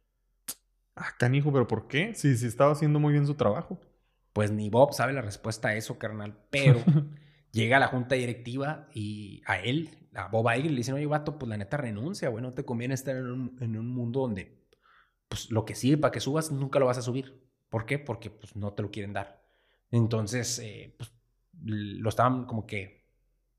Ah, 0.96 1.10
canijo, 1.18 1.52
pero 1.52 1.68
¿por 1.68 1.88
qué? 1.88 2.16
Si, 2.16 2.38
si 2.38 2.46
estaba 2.46 2.72
haciendo 2.72 3.00
muy 3.00 3.14
bien 3.14 3.28
su 3.28 3.36
trabajo. 3.36 3.80
Pues 4.34 4.52
ni 4.52 4.70
Bob 4.70 4.94
sabe 4.94 5.12
la 5.12 5.22
respuesta 5.22 5.70
a 5.70 5.76
eso, 5.76 6.00
carnal, 6.00 6.38
pero 6.50 6.80
llega 7.52 7.78
a 7.78 7.80
la 7.82 7.88
junta 7.88 8.16
directiva 8.16 8.88
y 8.94 9.42
a 9.46 9.60
él, 9.60 9.90
a 10.16 10.30
Bob 10.30 10.50
Iger, 10.50 10.72
le 10.72 10.78
dicen, 10.78 10.96
oye, 10.96 11.06
vato, 11.06 11.38
pues 11.38 11.50
la 11.50 11.58
neta 11.58 11.76
renuncia, 11.76 12.30
güey, 12.30 12.42
no 12.42 12.54
te 12.54 12.64
conviene 12.64 12.94
estar 12.94 13.16
en 13.18 13.26
un, 13.26 13.58
en 13.60 13.78
un 13.78 13.88
mundo 13.88 14.22
donde, 14.22 14.66
pues 15.28 15.52
lo 15.52 15.66
que 15.66 15.76
sirve 15.76 15.98
para 15.98 16.12
que 16.14 16.22
subas, 16.22 16.52
nunca 16.52 16.80
lo 16.80 16.86
vas 16.86 16.98
a 16.98 17.02
subir. 17.02 17.51
¿Por 17.72 17.86
qué? 17.86 17.98
Porque 17.98 18.30
pues 18.30 18.56
no 18.56 18.74
te 18.74 18.84
lo 18.84 18.92
quieren 18.92 19.14
dar. 19.14 19.42
Entonces, 19.90 20.60
eh, 20.60 20.94
pues, 20.98 21.12
lo 21.64 22.10
estaban 22.10 22.46
como 22.46 22.68
que 22.68 23.08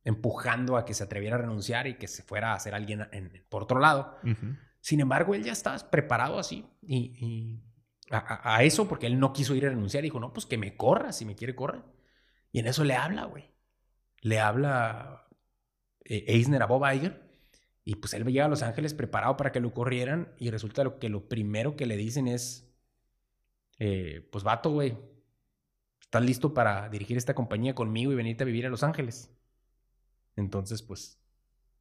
empujando 0.05 0.77
a 0.77 0.85
que 0.85 0.93
se 0.93 1.03
atreviera 1.03 1.37
a 1.37 1.41
renunciar 1.41 1.87
y 1.87 1.95
que 1.95 2.09
se 2.09 2.23
fuera 2.23 2.53
a 2.53 2.57
hacer 2.57 2.75
alguien 2.75 3.09
por 3.49 3.63
otro 3.63 3.81
lado. 3.81 4.19
Sin 4.81 5.01
embargo, 5.01 5.35
él 5.35 5.43
ya 5.43 5.53
estaba 5.53 5.79
preparado 5.91 6.39
así 6.39 6.67
y, 6.83 7.63
a, 8.11 8.63
eso 8.63 8.87
porque 8.87 9.07
él 9.07 9.19
no 9.19 9.33
quiso 9.33 9.55
ir 9.55 9.65
a 9.65 9.71
renunciar. 9.71 10.03
Dijo, 10.03 10.21
no, 10.21 10.35
pues 10.35 10.45
que 10.45 10.59
me 10.59 10.77
corra, 10.77 11.13
si 11.13 11.25
me 11.25 11.35
quiere 11.35 11.55
correr. 11.55 11.83
Y 12.51 12.59
en 12.59 12.67
eso 12.67 12.85
le 12.85 12.97
habla, 12.97 13.25
güey. 13.25 13.51
Le 14.21 14.41
habla 14.41 15.27
eh, 16.05 16.25
Eisner 16.29 16.63
a 16.63 16.67
Bob 16.67 16.85
Iger 16.93 17.23
y 17.83 17.97
pues 17.97 18.13
él 18.13 18.25
llega 18.27 18.45
a 18.45 18.49
Los 18.49 18.63
Ángeles 18.63 18.93
preparado 18.93 19.39
para 19.39 19.53
que 19.53 19.61
lo 19.61 19.73
corrieran 19.73 20.35
y 20.39 20.51
resulta 20.51 20.99
que 21.01 21.09
lo 21.09 21.29
primero 21.29 21.77
que 21.77 21.87
le 21.87 21.97
dicen 21.97 22.29
es, 22.29 22.72
eh, 23.85 24.28
pues 24.30 24.45
vato, 24.45 24.70
güey, 24.70 24.97
¿estás 26.01 26.22
listo 26.22 26.55
para 26.55 26.89
dirigir 26.89 27.16
esta 27.16 27.35
compañía 27.35 27.74
conmigo 27.74 28.12
y 28.12 28.14
venirte 28.14 28.45
a 28.45 28.47
vivir 28.47 28.64
a 28.64 28.68
Los 28.68 28.85
Ángeles? 28.85 29.37
Entonces, 30.37 30.83
pues... 30.83 31.20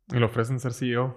Y 0.08 0.18
le 0.18 0.26
ofrecen 0.26 0.60
ser 0.60 0.74
CEO. 0.74 1.16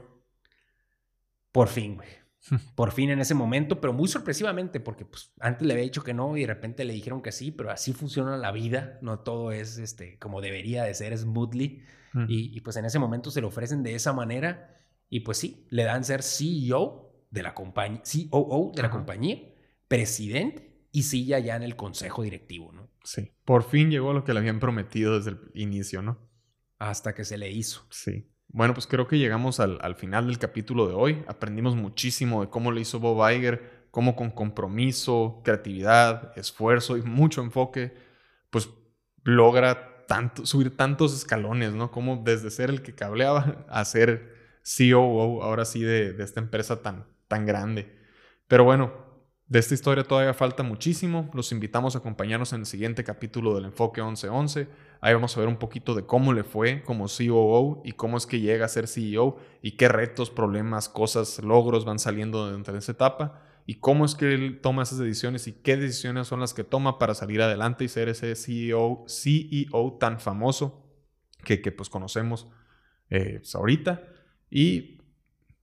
Por 1.52 1.68
fin, 1.68 1.96
güey. 1.96 2.08
Por 2.74 2.92
fin 2.92 3.08
en 3.08 3.20
ese 3.20 3.32
momento, 3.32 3.80
pero 3.80 3.94
muy 3.94 4.08
sorpresivamente, 4.08 4.78
porque 4.78 5.06
pues 5.06 5.32
antes 5.40 5.66
le 5.66 5.72
había 5.72 5.84
dicho 5.84 6.04
que 6.04 6.12
no 6.12 6.36
y 6.36 6.42
de 6.42 6.48
repente 6.48 6.84
le 6.84 6.92
dijeron 6.92 7.22
que 7.22 7.32
sí, 7.32 7.50
pero 7.50 7.70
así 7.70 7.94
funciona 7.94 8.36
la 8.36 8.52
vida, 8.52 8.98
no 9.00 9.20
todo 9.20 9.52
es 9.52 9.78
este, 9.78 10.18
como 10.18 10.42
debería 10.42 10.84
de 10.84 10.92
ser 10.92 11.16
smoothly. 11.16 11.82
y, 12.28 12.54
y, 12.54 12.60
pues 12.60 12.76
en 12.76 12.84
ese 12.84 12.98
momento 12.98 13.30
se 13.30 13.40
le 13.40 13.46
ofrecen 13.46 13.82
de 13.82 13.94
esa 13.94 14.12
manera 14.12 14.76
y 15.08 15.20
pues 15.20 15.38
sí, 15.38 15.66
le 15.70 15.84
dan 15.84 16.04
ser 16.04 16.22
CEO 16.22 17.24
de 17.30 17.42
la 17.42 17.54
compañía, 17.54 18.02
COO 18.30 18.72
de 18.76 18.82
la 18.82 18.90
compañía 18.90 19.38
presidente 19.88 20.73
y 20.94 21.02
silla 21.02 21.40
ya 21.40 21.56
en 21.56 21.64
el 21.64 21.74
consejo 21.74 22.22
directivo, 22.22 22.70
¿no? 22.70 22.88
Sí. 23.02 23.32
Por 23.44 23.64
fin 23.64 23.90
llegó 23.90 24.12
a 24.12 24.14
lo 24.14 24.22
que 24.22 24.32
le 24.32 24.38
habían 24.38 24.60
prometido 24.60 25.18
desde 25.18 25.30
el 25.30 25.40
inicio, 25.54 26.02
¿no? 26.02 26.20
Hasta 26.78 27.16
que 27.16 27.24
se 27.24 27.36
le 27.36 27.50
hizo. 27.50 27.84
Sí. 27.90 28.30
Bueno, 28.46 28.74
pues 28.74 28.86
creo 28.86 29.08
que 29.08 29.18
llegamos 29.18 29.58
al, 29.58 29.78
al 29.82 29.96
final 29.96 30.28
del 30.28 30.38
capítulo 30.38 30.86
de 30.86 30.94
hoy. 30.94 31.24
Aprendimos 31.26 31.74
muchísimo 31.74 32.42
de 32.42 32.48
cómo 32.48 32.70
le 32.70 32.80
hizo 32.80 33.00
Bob 33.00 33.28
Iger, 33.28 33.88
cómo 33.90 34.14
con 34.14 34.30
compromiso, 34.30 35.40
creatividad, 35.42 36.30
esfuerzo 36.38 36.96
y 36.96 37.02
mucho 37.02 37.42
enfoque, 37.42 37.92
pues 38.50 38.70
logra 39.24 40.06
tanto, 40.06 40.46
subir 40.46 40.76
tantos 40.76 41.12
escalones, 41.12 41.72
¿no? 41.72 41.90
Como 41.90 42.18
desde 42.18 42.52
ser 42.52 42.70
el 42.70 42.82
que 42.82 42.94
cableaba 42.94 43.66
a 43.68 43.84
ser 43.84 44.32
CEO 44.62 45.42
ahora 45.42 45.64
sí 45.64 45.82
de, 45.82 46.12
de 46.12 46.22
esta 46.22 46.38
empresa 46.38 46.82
tan, 46.82 47.04
tan 47.26 47.46
grande. 47.46 47.98
Pero 48.46 48.62
bueno, 48.62 49.03
de 49.46 49.58
esta 49.58 49.74
historia 49.74 50.04
todavía 50.04 50.34
falta 50.34 50.62
muchísimo. 50.62 51.30
Los 51.34 51.52
invitamos 51.52 51.94
a 51.94 51.98
acompañarnos 51.98 52.52
en 52.52 52.60
el 52.60 52.66
siguiente 52.66 53.04
capítulo 53.04 53.54
del 53.54 53.66
Enfoque 53.66 54.02
1111. 54.02 54.68
Ahí 55.00 55.14
vamos 55.14 55.36
a 55.36 55.40
ver 55.40 55.48
un 55.48 55.58
poquito 55.58 55.94
de 55.94 56.06
cómo 56.06 56.32
le 56.32 56.44
fue 56.44 56.82
como 56.82 57.06
COO 57.06 57.82
y 57.84 57.92
cómo 57.92 58.16
es 58.16 58.26
que 58.26 58.40
llega 58.40 58.64
a 58.64 58.68
ser 58.68 58.88
CEO 58.88 59.36
y 59.60 59.72
qué 59.72 59.88
retos, 59.88 60.30
problemas, 60.30 60.88
cosas, 60.88 61.42
logros 61.42 61.84
van 61.84 61.98
saliendo 61.98 62.50
dentro 62.50 62.72
de 62.72 62.78
esa 62.78 62.92
etapa 62.92 63.42
y 63.66 63.76
cómo 63.76 64.04
es 64.04 64.14
que 64.14 64.34
él 64.34 64.60
toma 64.62 64.82
esas 64.82 64.98
decisiones 64.98 65.46
y 65.46 65.52
qué 65.52 65.76
decisiones 65.76 66.26
son 66.26 66.40
las 66.40 66.52
que 66.52 66.64
toma 66.64 66.98
para 66.98 67.14
salir 67.14 67.40
adelante 67.40 67.84
y 67.84 67.88
ser 67.88 68.08
ese 68.08 68.34
CEO, 68.34 69.04
CEO 69.08 69.96
tan 69.98 70.20
famoso 70.20 70.84
que, 71.44 71.58
pues 71.72 71.88
conocemos 71.88 72.48
eh, 73.10 73.38
pues, 73.40 73.54
ahorita. 73.54 74.02
Y 74.50 74.98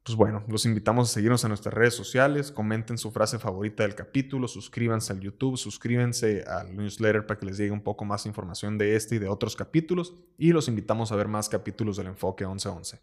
pues 0.03 0.15
bueno, 0.15 0.43
los 0.47 0.65
invitamos 0.65 1.09
a 1.09 1.13
seguirnos 1.13 1.43
en 1.43 1.49
nuestras 1.49 1.73
redes 1.73 1.93
sociales, 1.93 2.51
comenten 2.51 2.97
su 2.97 3.11
frase 3.11 3.37
favorita 3.37 3.83
del 3.83 3.93
capítulo, 3.93 4.47
suscríbanse 4.47 5.13
al 5.13 5.19
YouTube, 5.19 5.57
suscríbanse 5.57 6.43
al 6.47 6.75
newsletter 6.75 7.27
para 7.27 7.39
que 7.39 7.45
les 7.45 7.57
llegue 7.57 7.71
un 7.71 7.81
poco 7.81 8.03
más 8.03 8.25
información 8.25 8.79
de 8.79 8.95
este 8.95 9.15
y 9.15 9.19
de 9.19 9.27
otros 9.27 9.55
capítulos 9.55 10.15
y 10.39 10.53
los 10.53 10.67
invitamos 10.67 11.11
a 11.11 11.15
ver 11.15 11.27
más 11.27 11.49
capítulos 11.49 11.97
del 11.97 12.07
Enfoque 12.07 12.45
1111. 12.45 12.99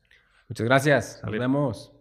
Muchas 0.49 0.67
gracias, 0.67 1.21
nos 1.23 1.33
vemos. 1.33 1.98